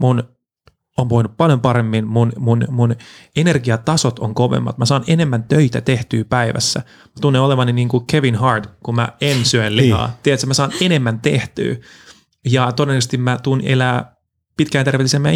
mun 0.00 0.22
on 0.98 1.08
voinut 1.08 1.36
paljon 1.36 1.60
paremmin, 1.60 2.06
mun, 2.06 2.32
mun, 2.38 2.64
mun 2.70 2.96
energiatasot 3.36 4.18
on 4.18 4.34
kovemmat, 4.34 4.78
mä 4.78 4.84
saan 4.84 5.04
enemmän 5.06 5.44
töitä 5.44 5.80
tehtyä 5.80 6.24
päivässä. 6.24 6.80
Mä 6.80 7.20
tunnen 7.20 7.42
olevani 7.42 7.72
niin 7.72 7.88
kuin 7.88 8.06
Kevin 8.06 8.34
Hart, 8.34 8.70
kun 8.82 8.94
mä 8.94 9.08
en 9.20 9.44
syö 9.44 9.76
lihaa. 9.76 10.06
Niin. 10.06 10.16
Tiedätkö, 10.22 10.46
mä 10.46 10.54
saan 10.54 10.72
enemmän 10.80 11.20
tehtyä. 11.20 11.76
Ja 12.44 12.72
todennäköisesti 12.72 13.16
mä 13.16 13.38
tuun 13.42 13.60
elää 13.64 14.14
pitkään 14.56 14.84
terveellisemmän 14.84 15.34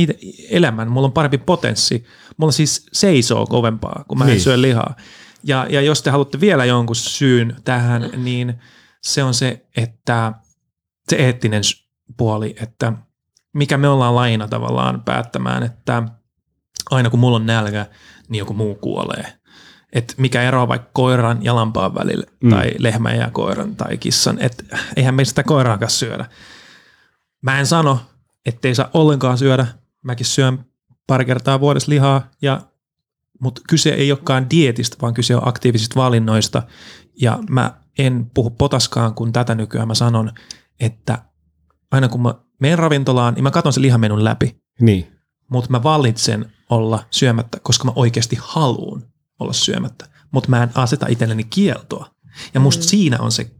elämän. 0.50 0.90
Mulla 0.90 1.06
on 1.06 1.12
parempi 1.12 1.38
potenssi. 1.38 2.04
Mulla 2.36 2.52
siis 2.52 2.86
seisoo 2.92 3.46
kovempaa, 3.46 4.04
kun 4.08 4.18
mä 4.18 4.24
en 4.24 4.30
Niin. 4.30 4.40
syö 4.40 4.60
lihaa. 4.60 4.96
Ja, 5.44 5.66
ja 5.70 5.80
jos 5.80 6.02
te 6.02 6.10
haluatte 6.10 6.40
vielä 6.40 6.64
jonkun 6.64 6.96
syyn 6.96 7.56
tähän, 7.64 8.10
niin 8.16 8.54
se 9.02 9.24
on 9.24 9.34
se, 9.34 9.66
että 9.76 10.32
se 11.08 11.16
eettinen 11.16 11.62
puoli, 12.16 12.54
että 12.62 12.92
mikä 13.54 13.78
me 13.78 13.88
ollaan 13.88 14.14
lajina 14.14 14.48
tavallaan 14.48 15.02
päättämään, 15.02 15.62
että 15.62 16.02
aina 16.90 17.10
kun 17.10 17.20
mulla 17.20 17.36
on 17.36 17.46
nälkä, 17.46 17.86
niin 18.28 18.38
joku 18.38 18.54
muu 18.54 18.74
kuolee. 18.74 19.38
että 19.92 20.14
mikä 20.16 20.42
ero 20.42 20.68
vaikka 20.68 20.90
koiran 20.92 21.44
ja 21.44 21.54
lampaan 21.54 21.94
välillä, 21.94 22.26
mm. 22.42 22.50
tai 22.50 22.70
lehmän 22.78 23.16
ja 23.16 23.30
koiran 23.30 23.76
tai 23.76 23.96
kissan, 23.96 24.38
että 24.40 24.78
eihän 24.96 25.14
me 25.14 25.24
sitä 25.24 25.42
koiraakaan 25.42 25.90
syödä. 25.90 26.26
Mä 27.42 27.58
en 27.58 27.66
sano, 27.66 28.00
ettei 28.46 28.74
saa 28.74 28.90
ollenkaan 28.94 29.38
syödä. 29.38 29.66
Mäkin 30.02 30.26
syön 30.26 30.64
pari 31.06 31.24
kertaa 31.24 31.60
vuodessa 31.60 31.90
lihaa, 31.90 32.30
ja, 32.42 32.60
mutta 33.40 33.60
kyse 33.68 33.90
ei 33.90 34.12
olekaan 34.12 34.50
dietistä, 34.50 34.96
vaan 35.02 35.14
kyse 35.14 35.36
on 35.36 35.48
aktiivisista 35.48 36.00
valinnoista. 36.00 36.62
Ja 37.20 37.38
mä 37.50 37.74
en 37.98 38.30
puhu 38.34 38.50
potaskaan, 38.50 39.14
kun 39.14 39.32
tätä 39.32 39.54
nykyään 39.54 39.88
mä 39.88 39.94
sanon, 39.94 40.32
että 40.80 41.18
aina 41.92 42.08
kun 42.08 42.22
mä 42.22 42.34
menen 42.60 42.78
ravintolaan, 42.78 43.34
niin 43.34 43.42
mä 43.42 43.50
katson 43.50 43.72
sen 43.72 43.82
lihamenun 43.82 44.24
läpi, 44.24 44.56
Niin. 44.80 45.12
mutta 45.50 45.70
mä 45.70 45.82
valitsen 45.82 46.52
olla 46.70 47.04
syömättä, 47.10 47.60
koska 47.62 47.84
mä 47.84 47.92
oikeasti 47.96 48.36
haluan 48.40 49.02
olla 49.40 49.52
syömättä. 49.52 50.06
Mutta 50.32 50.50
mä 50.50 50.62
en 50.62 50.70
aseta 50.74 51.06
itselleni 51.08 51.44
kieltoa. 51.44 52.10
Ja 52.54 52.60
musta 52.60 52.82
mm. 52.84 52.86
siinä 52.88 53.18
on 53.20 53.32
se 53.32 53.50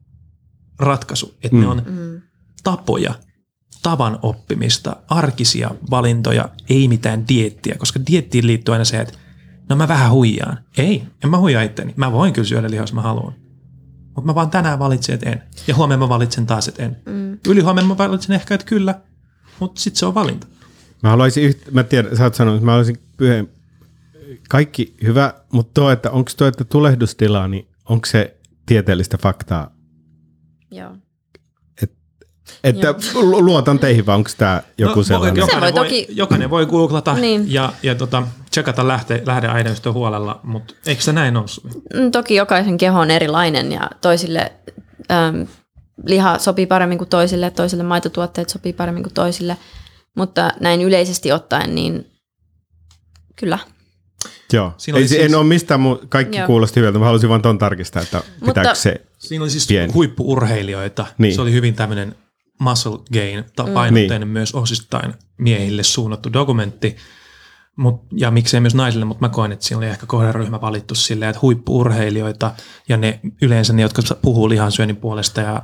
ratkaisu, 0.79 1.35
että 1.43 1.57
mm. 1.57 1.61
ne 1.61 1.67
on 1.69 1.83
Mm. 1.87 2.23
tapoja, 2.65 3.15
tavan 3.83 4.19
oppimista, 4.23 4.97
arkisia 5.09 5.71
valintoja, 5.91 6.49
ei 6.71 6.89
mitään 6.89 7.29
diettiä, 7.29 7.75
koska 7.79 8.01
diettiin 8.11 8.47
liittyy 8.47 8.73
aina 8.73 8.85
se, 8.85 9.01
että 9.01 9.19
no 9.69 9.77
mä 9.77 9.89
vähän 9.89 10.11
huijaan. 10.11 10.59
Ei, 10.79 11.03
en 11.25 11.31
mä 11.31 11.39
huijaa 11.39 11.63
itteni. 11.63 11.95
Mä 11.97 12.13
voin 12.13 12.33
kyllä 12.33 12.49
syödä 12.49 12.71
lihaa, 12.71 12.83
jos 12.83 12.93
mä 12.93 13.03
haluan. 13.03 13.35
Mutta 14.19 14.27
mä 14.31 14.35
vaan 14.35 14.51
tänään 14.51 14.79
valitsen, 14.79 15.15
että 15.15 15.31
en. 15.31 15.43
Ja 15.67 15.75
huomenna 15.75 16.05
mä 16.05 16.09
valitsen 16.09 16.47
taas, 16.47 16.69
että 16.69 16.83
en. 16.83 16.97
Mm. 17.07 17.39
Yli 17.49 17.61
huomenna 17.61 17.89
mä 17.89 17.99
valitsen 17.99 18.37
ehkä, 18.37 18.55
että 18.55 18.67
kyllä, 18.67 18.95
mutta 19.61 19.81
sitten 19.81 19.99
se 19.99 20.07
on 20.07 20.15
valinta. 20.15 20.47
Mä 21.03 21.09
haluaisin, 21.11 21.45
yht... 21.45 21.59
mä 21.71 21.83
tiedän, 21.83 22.17
sä 22.17 22.25
oot 22.25 22.35
sanonut, 22.35 22.57
että 22.57 22.65
mä 22.65 22.71
haluaisin 22.73 22.97
yhden, 23.19 23.49
kaikki 24.49 24.95
hyvä, 25.03 25.35
mutta 25.53 25.81
tuo, 25.81 25.91
että 25.91 26.11
onko 26.11 26.31
tuo, 26.37 26.47
että 26.47 26.65
tulehdustilaa, 26.65 27.49
niin 27.49 27.69
onko 27.89 28.07
se 28.07 28.37
tieteellistä 28.67 29.19
faktaa? 29.19 29.71
Joo. 30.71 30.91
Että 32.65 32.95
lu- 33.15 33.43
luotan 33.45 33.79
teihin, 33.79 34.07
vai 34.07 34.17
onko 34.17 34.31
tämä 34.39 34.63
joku 34.79 34.99
No, 34.99 35.03
sellainen? 35.03 35.37
Se 35.37 35.41
Jokainen, 35.41 35.75
voi 35.75 35.81
voi, 35.81 35.85
toki- 35.89 36.07
jokainen 36.11 36.51
voi 36.51 36.67
googlata 36.67 37.15
Niin. 37.15 37.53
ja, 37.53 37.73
ja 37.83 37.95
tota, 37.95 38.23
tsekata 38.59 38.89
lähte, 38.89 39.23
lähdeaineistoa 39.27 39.93
huolella, 39.93 40.41
mutta 40.43 40.75
eikö 40.87 41.03
se 41.03 41.13
näin 41.13 41.37
ole? 41.37 41.49
Suvi? 41.49 41.71
Mm, 41.95 42.11
Toki 42.11 42.35
jokaisen 42.35 42.79
keho 42.79 43.01
on 43.01 43.11
erilainen 43.11 43.73
ja 43.73 43.91
toisille 44.01 44.53
äm, 45.11 45.47
liha 46.07 46.39
sopii 46.39 46.67
paremmin 46.67 46.99
kuin 46.99 47.09
toisille, 47.09 47.51
toisille 47.51 47.83
maitotuotteet 47.83 48.49
sopii 48.49 48.73
paremmin 48.73 49.03
kuin 49.03 49.15
toisille, 49.15 49.57
mutta 50.17 50.51
näin 50.61 50.83
yleisesti 50.83 51.33
ottaen, 51.33 51.75
niin 51.75 52.07
kyllä. 53.37 53.59
Joo. 54.53 54.75
Siinä 54.77 54.99
Ei, 54.99 55.09
siis... 55.09 55.21
En 55.21 55.35
ole 55.35 55.45
mistään, 55.45 55.81
mu- 55.81 56.07
kaikki 56.09 56.39
Joo. 56.39 56.47
kuulosti 56.47 56.81
hyvältä, 56.81 56.99
mä 56.99 57.05
halusin 57.05 57.29
vaan 57.29 57.43
ton 57.43 57.59
tarkistaa, 57.59 58.03
että 58.03 58.23
pitääkö 58.47 58.75
se... 58.75 59.01
Siinä 59.19 59.43
oli 59.43 59.51
siis 59.51 59.67
Pieni. 59.67 59.93
huippuurheilijoita. 59.93 61.07
Niin. 61.19 61.35
Se 61.35 61.41
oli 61.41 61.53
hyvin 61.53 61.75
tämmöinen 61.75 62.15
muscle 62.61 62.99
gain, 63.13 63.45
ta- 63.57 63.65
painotteinen 63.75 64.29
mm. 64.29 64.33
myös 64.33 64.55
osittain 64.55 65.15
miehille 65.39 65.83
suunnattu 65.83 66.33
dokumentti. 66.33 66.97
Mut, 67.79 68.03
ja 68.13 68.31
miksei 68.31 68.61
myös 68.61 68.75
naisille, 68.75 69.05
mutta 69.05 69.25
mä 69.25 69.29
koen, 69.29 69.53
että 69.53 69.65
siinä 69.65 69.79
oli 69.79 69.87
ehkä 69.87 70.07
kohderyhmä 70.07 70.61
valittu 70.61 70.95
silleen, 70.95 71.29
että 71.29 71.43
huippuurheilijoita 71.43 72.53
ja 72.89 72.97
ne 72.97 73.21
yleensä 73.43 73.73
ne, 73.73 73.83
jotka 73.83 74.03
puhuu 74.23 74.49
lihansyönnin 74.49 74.97
puolesta 74.97 75.41
ja 75.41 75.63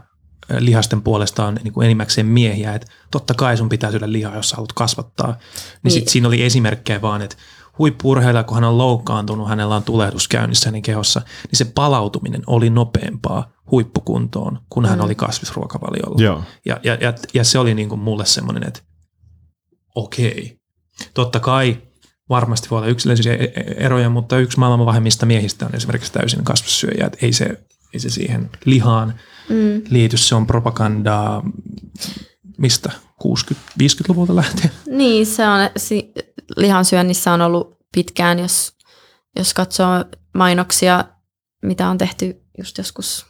lihasten 0.58 1.02
puolesta 1.02 1.46
on 1.46 1.58
niin 1.62 1.72
kuin 1.72 1.84
enimmäkseen 1.84 2.26
miehiä, 2.26 2.74
että 2.74 2.86
totta 3.10 3.34
kai 3.34 3.56
sun 3.56 3.68
pitää 3.68 3.90
syödä 3.90 4.12
lihaa, 4.12 4.36
jos 4.36 4.50
sä 4.50 4.56
haluat 4.56 4.72
kasvattaa. 4.72 5.26
Niin, 5.26 5.40
niin. 5.82 5.92
sit 5.92 6.08
siinä 6.08 6.28
oli 6.28 6.42
esimerkkejä 6.42 7.02
vaan, 7.02 7.22
että 7.22 7.36
huippuurheilija, 7.78 8.44
kun 8.44 8.54
hän 8.54 8.64
on 8.64 8.78
loukkaantunut, 8.78 9.48
hänellä 9.48 9.76
on 9.76 9.82
tulehdus 9.82 10.28
käynnissä 10.28 10.68
hänen 10.68 10.82
kehossa, 10.82 11.20
niin 11.20 11.58
se 11.58 11.64
palautuminen 11.64 12.42
oli 12.46 12.70
nopeampaa 12.70 13.52
huippukuntoon, 13.70 14.58
kun 14.68 14.86
hän 14.86 15.00
oli 15.00 15.14
kasvisruokavaliolla. 15.14 16.22
Joo. 16.22 16.42
Ja, 16.64 16.80
ja, 16.82 16.94
ja, 17.00 17.12
ja 17.34 17.44
se 17.44 17.58
oli 17.58 17.74
niin 17.74 17.88
kuin 17.88 18.00
mulle 18.00 18.26
semmoinen, 18.26 18.68
että 18.68 18.80
okei. 19.94 20.58
Totta 21.14 21.40
kai 21.40 21.82
varmasti 22.34 22.70
voi 22.70 22.78
olla 22.78 22.88
yksilöllisiä 22.88 23.36
eroja, 23.76 24.10
mutta 24.10 24.38
yksi 24.38 24.58
maailman 24.58 24.86
vähemmistä 24.86 25.26
miehistä 25.26 25.66
on 25.66 25.74
esimerkiksi 25.74 26.12
täysin 26.12 26.44
kasvissyöjä. 26.44 27.06
Että 27.06 27.18
ei 27.22 27.32
se, 27.32 27.46
ei 27.94 28.00
se 28.00 28.10
siihen 28.10 28.50
lihaan 28.64 29.14
Mm. 29.48 29.82
liity, 29.90 30.16
se 30.16 30.34
on 30.34 30.46
propagandaa 30.46 31.42
mistä? 32.58 32.90
60-50-luvulta 33.24 34.36
lähtien? 34.36 34.70
Niin, 34.86 35.26
se 35.26 35.48
on, 35.48 35.70
si, 35.76 36.12
lihansyönnissä 36.56 37.32
on 37.32 37.40
ollut 37.40 37.78
pitkään, 37.94 38.38
jos, 38.38 38.72
jos 39.36 39.54
katsoo 39.54 40.04
mainoksia, 40.34 41.04
mitä 41.62 41.88
on 41.88 41.98
tehty 41.98 42.42
just 42.58 42.78
joskus, 42.78 43.26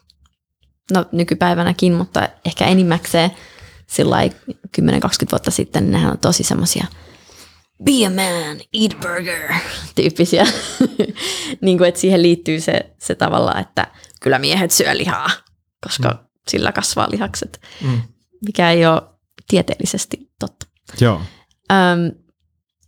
no 0.92 1.04
nykypäivänäkin, 1.12 1.92
mutta 1.92 2.28
ehkä 2.44 2.64
enimmäkseen 2.66 3.30
sillä 3.86 4.16
10-20 4.26 4.30
vuotta 5.32 5.50
sitten, 5.50 5.82
niin 5.82 5.92
nehän 5.92 6.12
on 6.12 6.18
tosi 6.18 6.42
semmoisia 6.42 6.86
be 7.84 8.06
a 8.06 8.10
man, 8.10 8.60
eat 8.74 8.96
burger 9.02 9.54
tyyppisiä. 9.96 10.46
niin 11.60 11.78
kuin, 11.78 11.88
että 11.88 12.00
siihen 12.00 12.22
liittyy 12.22 12.60
se, 12.60 12.90
se 12.98 13.14
tavalla, 13.14 13.54
että 13.60 13.86
kyllä 14.22 14.38
miehet 14.38 14.70
syö 14.70 14.96
lihaa, 14.96 15.30
koska 15.84 16.08
mm. 16.10 16.18
sillä 16.48 16.72
kasvaa 16.72 17.10
lihakset, 17.10 17.60
Mm. 17.82 18.02
mikä 18.46 18.70
ei 18.70 18.86
ole 18.86 19.02
tieteellisesti 19.48 20.30
totta. 20.40 20.66
Joo. 21.00 21.20
Öm, 21.72 22.18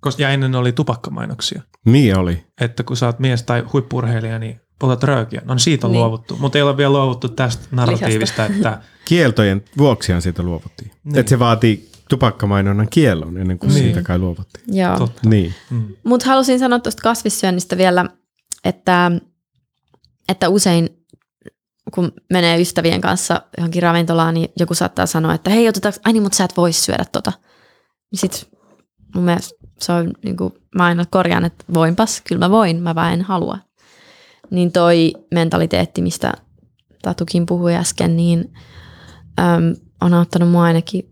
Koska, 0.00 0.22
ja 0.22 0.30
ennen 0.30 0.54
oli 0.54 0.72
tupakkamainoksia. 0.72 1.62
Niin 1.84 2.16
oli. 2.18 2.44
Että 2.60 2.82
kun 2.82 2.96
sä 2.96 3.06
oot 3.06 3.18
mies 3.18 3.42
tai 3.42 3.64
huippurheilija, 3.72 4.38
niin 4.38 4.60
poltat 4.78 5.02
röökiä. 5.02 5.42
No 5.44 5.54
niin 5.54 5.60
siitä 5.60 5.86
on 5.86 5.92
Niin. 5.92 6.00
luovuttu. 6.00 6.36
Mutta 6.40 6.58
ei 6.58 6.62
ole 6.62 6.76
vielä 6.76 6.92
luovuttu 6.92 7.28
tästä 7.28 7.64
narratiivista, 7.70 8.46
että 8.46 8.80
Kieltojen 9.04 9.64
vuoksihan 9.78 10.22
siitä 10.22 10.42
luovuttiin. 10.42 10.90
Niin. 11.04 11.18
Että 11.18 11.30
se 11.30 11.38
vaatii 11.38 11.90
tupakkamainonnan 12.08 12.88
kiellon 12.90 13.38
ennen 13.38 13.58
kuin 13.58 13.70
Niin. 13.70 13.82
siitä 13.84 14.02
kai 14.02 14.18
luovuttiin. 14.18 14.64
joo. 14.78 14.98
totta. 14.98 15.28
Niin. 15.28 15.54
Mm. 15.70 15.88
Mutta 16.04 16.26
halusin 16.26 16.58
sanoa 16.58 16.78
tuosta 16.78 17.02
kasvissyönnistä 17.02 17.76
vielä, 17.76 18.04
että, 18.64 19.10
että 20.28 20.48
usein 20.48 20.88
kun 21.94 22.12
menee 22.32 22.60
ystävien 22.60 23.00
kanssa 23.00 23.42
johonkin 23.58 23.82
ravintolaan, 23.82 24.34
niin 24.34 24.48
joku 24.58 24.74
saattaa 24.74 25.06
sanoa, 25.06 25.34
että 25.34 25.50
hei, 25.50 25.68
otetaanko, 25.68 26.00
ai 26.04 26.12
niin, 26.12 26.22
mutta 26.22 26.36
sä 26.36 26.44
et 26.44 26.56
voi 26.56 26.72
syödä 26.72 27.04
tota. 27.12 27.32
Niin 28.12 28.18
sit 28.18 28.48
mun 29.14 29.24
mielestä 29.24 29.54
se 29.80 29.92
on, 29.92 30.12
niin 30.24 30.36
kuin, 30.36 30.52
mä 30.74 30.84
aina 30.84 31.04
korjaan, 31.10 31.44
että 31.44 31.64
voinpas, 31.74 32.20
kyllä 32.28 32.38
mä 32.38 32.50
voin, 32.50 32.82
mä 32.82 32.94
vaan 32.94 33.12
en 33.12 33.22
halua. 33.22 33.58
Niin 34.50 34.72
toi 34.72 35.12
mentaliteetti, 35.34 36.02
mistä 36.02 36.32
Tatukin 37.02 37.46
puhui 37.46 37.74
äsken, 37.74 38.16
niin 38.16 38.52
äm, 39.40 39.76
on 40.00 40.14
auttanut 40.14 40.50
mua 40.50 40.62
ainakin, 40.62 41.10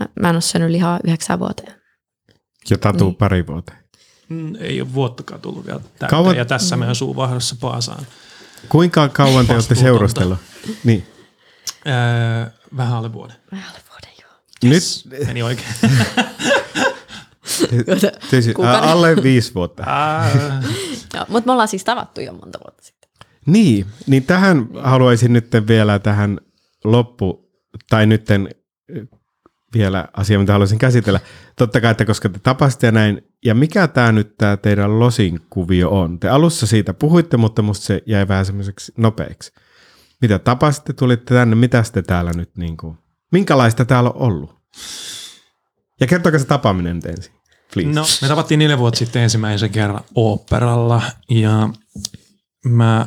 mä, 0.00 0.08
mä 0.20 0.28
en 0.28 0.34
ole 0.36 0.40
syönyt 0.42 0.70
lihaa 0.70 1.00
yhdeksän 1.04 1.38
vuoteen. 1.38 1.74
Ja 2.70 2.78
tatu 2.78 3.04
Niin. 3.04 3.14
pari 3.16 3.46
vuoteen. 3.46 3.78
Mm, 4.28 4.54
Ei 4.60 4.80
ole 4.80 4.94
vuottakaan 4.94 5.40
tullut 5.40 5.66
vielä 5.66 5.78
täyteen. 5.80 6.10
Kauan- 6.10 6.36
Ja 6.36 6.44
tässä 6.44 6.76
meidän 6.76 6.94
suuvahdossa 6.94 7.56
paasaan. 7.60 8.06
Kuinka 8.68 9.08
kauan 9.08 9.46
te 9.46 9.54
olette 9.54 9.74
seurustellut? 9.74 10.38
Niin. 10.84 11.06
Öö, 11.86 12.50
vähän 12.76 12.96
alle 12.96 13.12
vuoden. 13.12 13.36
Vähän 13.52 13.68
alle 13.70 13.80
vuoden, 13.90 14.10
joo. 14.22 14.72
Yes. 14.72 15.08
Meni 15.26 15.42
oikein. 15.42 15.68
Nyt, 17.86 17.98
siis, 18.30 18.46
alle 18.80 19.16
viisi 19.22 19.54
vuotta. 19.54 19.84
Joo, 21.14 21.24
mutta 21.28 21.46
me 21.48 21.52
ollaan 21.52 21.68
siis 21.68 21.84
tavattu 21.84 22.20
jo 22.20 22.32
monta 22.32 22.58
vuotta 22.64 22.82
sitten. 22.82 23.10
Niin, 23.46 23.86
niin 24.06 24.24
tähän 24.24 24.68
haluaisin 24.82 25.32
nyt 25.32 25.48
vielä 25.68 25.98
tähän 25.98 26.40
loppu, 26.84 27.50
tai 27.90 28.06
nytten 28.06 28.48
vielä 29.74 30.08
asia, 30.12 30.38
mitä 30.38 30.52
haluaisin 30.52 30.78
käsitellä. 30.78 31.20
Totta 31.56 31.80
kai, 31.80 31.90
että 31.90 32.04
koska 32.04 32.28
te 32.28 32.38
tapasitte 32.38 32.86
ja 32.86 32.92
näin, 32.92 33.22
ja 33.44 33.54
mikä 33.54 33.88
tämä 33.88 34.12
nyt 34.12 34.36
tämä 34.38 34.56
teidän 34.56 35.00
losin 35.00 35.40
kuvio 35.50 35.90
on? 35.90 36.20
Te 36.20 36.28
alussa 36.28 36.66
siitä 36.66 36.94
puhuitte, 36.94 37.36
mutta 37.36 37.62
musta 37.62 37.86
se 37.86 38.02
jäi 38.06 38.28
vähän 38.28 38.46
semmoiseksi 38.46 38.92
nopeaksi. 38.96 39.52
Mitä 40.20 40.38
tapasitte, 40.38 40.92
tulitte 40.92 41.34
tänne, 41.34 41.56
mitä 41.56 41.84
te 41.92 42.02
täällä 42.02 42.30
nyt 42.34 42.56
niin 42.56 42.76
kuin, 42.76 42.98
minkälaista 43.32 43.84
täällä 43.84 44.10
on 44.10 44.16
ollut? 44.16 44.54
Ja 46.00 46.06
kertokaa 46.06 46.38
se 46.38 46.46
tapaaminen 46.46 46.96
nyt 46.96 47.04
ensin, 47.04 47.32
please. 47.74 47.90
No, 47.90 48.04
me 48.22 48.28
tavattiin 48.28 48.58
neljä 48.58 48.78
vuotta 48.78 48.98
sitten 48.98 49.22
ensimmäisen 49.22 49.70
kerran 49.70 50.04
oopperalla 50.14 51.02
ja 51.30 51.68
mä 52.64 53.06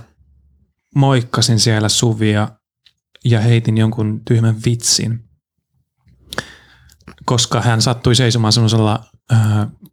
moikkasin 0.95 1.60
siellä 1.60 1.89
Suvia 1.89 2.49
ja 3.26 3.41
heitin 3.41 3.77
jonkun 3.77 4.22
tyhmän 4.26 4.56
vitsin, 4.65 5.26
koska 7.27 7.61
hän 7.61 7.81
sattui 7.81 8.15
seisomaan 8.15 8.53
semmoisella 8.53 9.03
äh, 9.31 9.39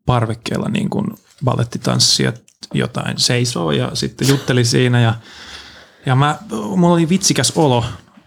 parvekkeella 0.06 0.69
niin 0.69 0.90
kuin 0.90 1.06
ballettitanssijat 1.44 2.43
jotain 2.74 3.19
seisoo 3.19 3.73
ja 3.73 3.90
sitten 3.94 4.28
jutteli 4.28 4.65
siinä 4.65 5.01
ja, 5.01 5.15
ja 6.06 6.15
mä, 6.15 6.39
mulla 6.77 6.94
oli 6.94 7.09
vitsikäs 7.09 7.52
olo, 7.56 7.85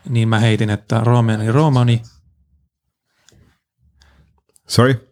niin 0.10 0.30
mä 0.30 0.40
heitin, 0.40 0.70
että 0.70 1.00
Romani 1.00 1.52
Romani 1.52 2.02
Sorry? 4.68 5.08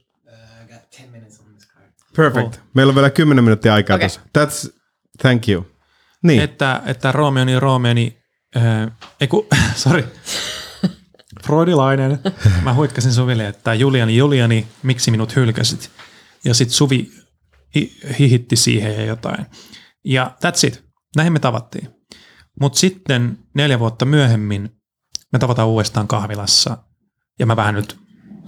Perfect. 2.15 2.59
Meillä 2.73 2.91
on 2.91 2.95
vielä 2.95 3.09
10 3.09 3.43
minuuttia 3.43 3.73
aikaa 3.73 3.95
okay. 3.95 4.07
That's, 4.07 4.71
thank 5.21 5.49
you. 5.49 5.65
Niin. 6.23 6.41
että, 6.41 6.81
että 6.85 7.11
Romeoni 7.11 7.59
Romeoni, 7.59 8.17
äh, 8.57 8.91
ei 9.21 9.27
ku, 9.27 9.47
sorry, 9.75 10.03
Freudilainen. 11.45 12.19
Mä 12.63 12.73
huikkasin 12.73 13.13
Suville, 13.13 13.47
että 13.47 13.73
Juliani 13.73 14.17
Juliani, 14.17 14.67
miksi 14.83 15.11
minut 15.11 15.35
hylkäsit? 15.35 15.91
Ja 16.45 16.53
sitten 16.53 16.75
Suvi 16.75 17.11
hi- 17.75 17.99
hihitti 18.19 18.55
siihen 18.55 18.93
ja 18.95 19.05
jotain. 19.05 19.45
Ja 20.05 20.31
that's 20.45 20.67
it. 20.67 20.83
Näihin 21.15 21.33
me 21.33 21.39
tavattiin. 21.39 21.89
Mutta 22.61 22.79
sitten 22.79 23.37
neljä 23.53 23.79
vuotta 23.79 24.05
myöhemmin 24.05 24.69
me 25.33 25.39
tavataan 25.39 25.67
uudestaan 25.67 26.07
kahvilassa. 26.07 26.77
Ja 27.39 27.45
mä 27.45 27.55
vähän 27.55 27.75
nyt 27.75 27.97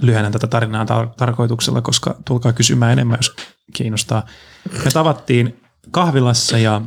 lyhennän 0.02 0.32
tätä 0.32 0.48
tarinaa 0.48 0.84
tar- 0.86 1.14
tarkoituksella, 1.18 1.82
koska 1.82 2.16
tulkaa 2.26 2.54
kysymään 2.54 2.92
enemmän, 2.92 3.18
jos 3.20 3.36
kiinnostaa. 3.74 4.26
Me 4.86 4.92
tavattiin 4.92 5.60
kahvilassa 5.92 6.58
ja 6.58 6.82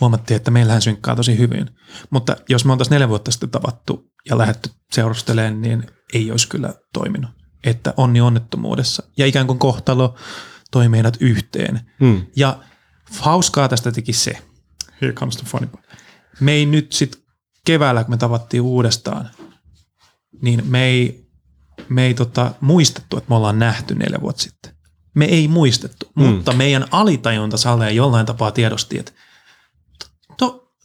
huomattiin, 0.00 0.36
että 0.36 0.50
meillähän 0.50 0.82
synkkaa 0.82 1.16
tosi 1.16 1.38
hyvin. 1.38 1.70
Mutta 2.10 2.36
jos 2.48 2.64
me 2.64 2.72
oltaisiin 2.72 2.94
neljä 2.94 3.08
vuotta 3.08 3.30
sitten 3.30 3.50
tavattu 3.50 4.10
ja 4.28 4.38
lähdetty 4.38 4.70
seurustelemaan, 4.92 5.60
niin 5.60 5.86
ei 6.14 6.30
olisi 6.30 6.48
kyllä 6.48 6.74
toiminut. 6.92 7.30
Että 7.64 7.94
onni 7.96 8.20
onnettomuudessa. 8.20 9.02
Ja 9.16 9.26
ikään 9.26 9.46
kuin 9.46 9.58
kohtalo 9.58 10.14
toi 10.70 10.88
meidät 10.88 11.16
yhteen. 11.20 11.80
Mm. 12.00 12.26
Ja 12.36 12.58
hauskaa 13.18 13.68
tästä 13.68 13.92
teki 13.92 14.12
se. 14.12 14.38
Here 15.02 15.12
comes 15.12 15.36
the 15.36 15.46
funny 15.46 15.66
part. 15.66 15.84
Me 16.40 16.52
ei 16.52 16.66
nyt 16.66 16.92
sit 16.92 17.24
keväällä, 17.66 18.04
kun 18.04 18.12
me 18.12 18.16
tavattiin 18.16 18.60
uudestaan, 18.60 19.30
niin 20.42 20.62
me 20.66 20.84
ei, 20.84 21.26
me 21.88 22.06
ei 22.06 22.14
tota, 22.14 22.54
muistettu, 22.60 23.16
että 23.16 23.28
me 23.28 23.36
ollaan 23.36 23.58
nähty 23.58 23.94
neljä 23.94 24.20
vuotta 24.20 24.42
sitten. 24.42 24.74
Me 25.14 25.24
ei 25.24 25.48
muistettu, 25.48 26.10
mm. 26.16 26.24
mutta 26.24 26.52
meidän 26.52 26.86
alitajunta 26.90 27.56
Salle 27.56 27.92
jollain 27.92 28.26
tapaa 28.26 28.50
tiedosti, 28.50 28.98
että 28.98 29.12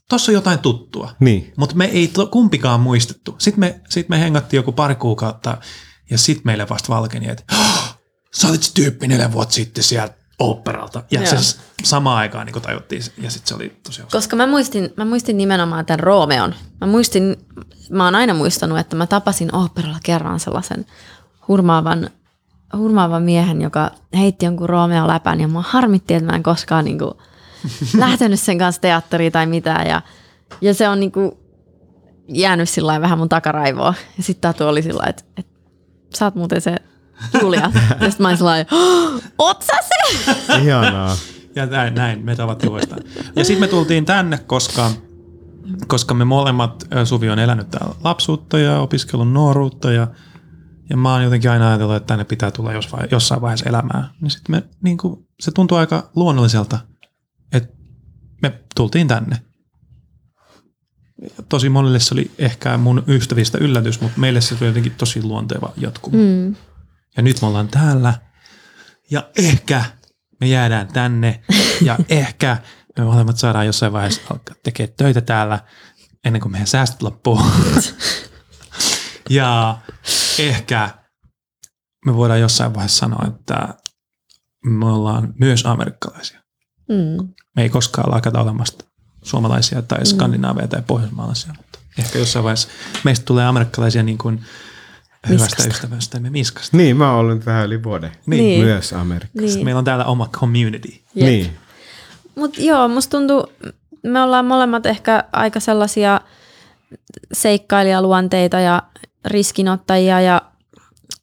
tuossa 0.10 0.32
on 0.32 0.34
jotain 0.34 0.60
tuttua. 0.60 1.12
Niin. 1.20 1.54
Mutta 1.58 1.76
me 1.76 1.86
ei 1.86 2.14
kumpikaan 2.32 2.80
muistettu. 2.80 3.36
Sitten 3.38 3.60
me, 3.60 3.82
sit 3.90 4.10
me 4.10 4.20
hengattiin 4.20 4.58
joku 4.58 4.72
pari 4.72 4.96
kuukautta 4.96 5.58
ja 6.10 6.18
sitten 6.18 6.42
meille 6.46 6.70
vasta 6.70 6.94
valkeni, 6.94 7.30
että 7.30 7.44
oh, 7.54 7.98
sä 8.34 8.48
olit 8.48 8.64
se 8.64 8.74
tyyppi 8.74 9.08
neljä 9.08 9.32
vuotta 9.32 9.54
sitten 9.54 9.84
sieltä 9.84 10.16
operalta. 10.40 11.04
Ja 11.12 11.22
Joo. 11.22 11.42
se 11.42 11.58
samaan 11.84 12.18
aikaan 12.18 12.46
niin 12.46 12.62
tajuttiin 12.62 13.02
ja 13.18 13.32
sitten 13.32 13.48
se 13.48 13.56
oli 13.56 13.80
tosi 13.84 14.02
hauska. 14.02 14.18
Koska 14.18 14.36
mä 14.36 14.48
muistin, 14.48 14.94
mä 14.98 15.06
muistin 15.06 15.38
nimenomaan 15.38 15.86
tämän 15.86 16.00
Roomeon. 16.00 16.56
Mä 16.82 16.88
muistin, 16.88 17.38
mä 17.90 18.06
oon 18.06 18.16
aina 18.16 18.34
muistanut, 18.34 18.80
että 18.80 18.96
mä 18.96 19.08
tapasin 19.08 19.56
oopperalla 19.56 20.00
kerran 20.04 20.40
sellaisen 20.40 20.86
hurmaavan, 21.48 22.10
hurmaavan 22.78 23.24
miehen, 23.24 23.62
joka 23.62 23.92
heitti 24.18 24.46
jonkun 24.46 24.70
Roomeo 24.70 25.08
läpän 25.08 25.42
ja 25.42 25.48
mua 25.48 25.64
harmitti, 25.68 26.14
että 26.14 26.32
mä 26.32 26.36
en 26.36 26.44
koskaan 26.44 26.86
niin 26.86 27.00
kuin, 27.00 27.12
lähtenyt 27.98 28.40
sen 28.40 28.58
kanssa 28.58 28.82
teatteriin 28.82 29.32
tai 29.32 29.46
mitään. 29.46 29.88
Ja, 29.88 30.02
ja 30.62 30.74
se 30.74 30.90
on 30.90 31.00
niin 31.00 31.12
kuin, 31.12 31.32
jäänyt 32.28 32.70
sillä 32.70 33.02
vähän 33.02 33.18
mun 33.18 33.30
takaraivoa. 33.30 33.94
Ja 34.18 34.24
sitten 34.24 34.42
Tatu 34.54 34.68
oli 34.68 34.82
sillä 34.82 35.04
että, 35.08 35.24
että 35.38 35.52
sä 36.16 36.26
oot 36.26 36.36
muuten 36.36 36.62
se 36.62 36.76
Julia. 37.42 37.62
ja 38.02 38.10
sitten 38.12 38.14
mä 38.20 38.28
olin 38.28 38.38
sillä 38.38 38.50
lailla, 38.50 38.70
"Oh, 38.72 39.22
oot 39.38 39.62
sä 39.62 39.74
se? 39.82 40.26
Ihanaa. 40.64 41.16
Ja 41.56 41.66
näin, 41.66 41.96
näin 41.96 42.26
me 42.26 42.36
tavattiin 42.36 42.72
uudestaan. 42.72 43.02
Ja 43.36 43.46
sitten 43.46 43.60
me 43.60 43.68
tultiin 43.68 44.06
tänne, 44.06 44.38
koska, 44.38 44.92
koska 45.88 46.14
me 46.14 46.26
molemmat, 46.26 46.88
Suvi 47.04 47.30
on 47.30 47.40
elänyt 47.40 47.70
täällä 47.70 47.96
lapsuutta 48.04 48.60
ja 48.60 48.80
opiskellut 48.80 49.32
nuoruutta 49.32 49.92
ja, 49.92 50.08
ja 50.90 50.98
mä 50.98 51.14
oon 51.14 51.24
jotenkin 51.24 51.52
aina 51.52 51.68
ajatellut, 51.70 51.96
että 51.96 52.08
tänne 52.08 52.26
pitää 52.26 52.52
tulla 52.52 52.72
jossain 53.12 53.42
vaiheessa 53.42 53.70
elämää. 53.70 54.10
Niin 54.22 54.32
sitten 54.32 54.56
me, 54.56 54.64
niin 54.84 54.98
kuin, 54.98 55.28
se 55.40 55.52
tuntui 55.52 55.80
aika 55.80 56.10
luonnolliselta, 56.16 56.80
me 58.50 58.60
tultiin 58.76 59.08
tänne. 59.08 59.42
Tosi 61.50 61.70
monelle 61.70 62.00
se 62.00 62.14
oli 62.14 62.32
ehkä 62.38 62.78
mun 62.78 63.04
ystävistä 63.08 63.58
yllätys, 63.58 64.02
mutta 64.02 64.20
meille 64.20 64.42
se 64.42 64.56
oli 64.56 64.66
jotenkin 64.66 64.96
tosi 64.96 65.24
luonteva 65.24 65.74
jatkuma. 65.78 66.18
Mm. 66.18 66.56
Ja 67.18 67.24
nyt 67.24 67.42
me 67.42 67.48
ollaan 67.48 67.68
täällä. 67.68 68.14
Ja 69.12 69.30
ehkä 69.38 69.84
me 70.40 70.48
jäädään 70.48 70.88
tänne. 70.88 71.44
Ja 71.82 71.98
ehkä 72.10 72.58
me 72.98 73.06
molemmat 73.06 73.38
saadaan 73.38 73.66
jossain 73.66 73.94
vaiheessa 73.94 74.22
alkaa 74.30 74.56
tekemään 74.64 74.94
töitä 74.98 75.22
täällä 75.22 75.60
ennen 76.26 76.42
kuin 76.42 76.52
meidän 76.52 76.68
säästöt 76.68 77.02
loppuu. 77.02 77.42
ja 79.30 79.78
ehkä 80.40 80.90
me 82.06 82.16
voidaan 82.16 82.40
jossain 82.40 82.74
vaiheessa 82.74 82.98
sanoa, 83.00 83.28
että 83.28 83.74
me 84.66 84.86
ollaan 84.86 85.34
myös 85.40 85.66
amerikkalaisia. 85.66 86.45
Mm. 86.88 87.28
Me 87.56 87.62
ei 87.62 87.70
koskaan 87.70 88.12
lakata 88.12 88.42
olemasta 88.42 88.86
suomalaisia 89.24 89.82
tai 89.82 90.06
skandinaaveja 90.06 90.68
tai 90.68 90.82
pohjoismaalaisia, 90.88 91.54
mutta 91.58 91.80
ehkä 92.00 92.20
jossain 92.20 92.44
vaiheessa 92.44 92.68
meistä 93.04 93.26
tulee 93.26 93.46
amerikkalaisia 93.46 94.04
niin 94.04 94.18
kuin 94.18 94.42
hyvästä 95.30 95.46
Miskasta. 95.46 95.74
ystävästä 95.74 96.20
ja 96.24 96.32
miskasta. 96.32 96.78
Niin, 96.78 96.98
mä 96.98 97.12
oon 97.12 97.20
ollut 97.20 97.46
vähän 97.46 97.66
yli 97.66 97.84
vuoden. 97.84 98.12
Niin. 98.26 98.64
Myös 98.64 98.94
Amerikassa. 98.94 99.42
Niin. 99.42 99.66
Meillä 99.66 99.80
on 99.80 99.86
täällä 99.86 100.06
oma 100.06 100.28
community. 100.28 100.90
Jep. 101.16 101.28
Niin. 101.28 101.58
Mutta 102.36 102.62
joo, 102.62 102.88
musta 102.88 103.18
tuntuu, 103.18 103.46
me 104.04 104.22
ollaan 104.22 104.46
molemmat 104.46 104.86
ehkä 104.86 105.24
aika 105.32 105.60
sellaisia 105.60 106.22
seikkailijaluonteita 107.34 108.60
ja 108.60 108.84
riskinottajia 109.26 110.22
ja 110.22 110.42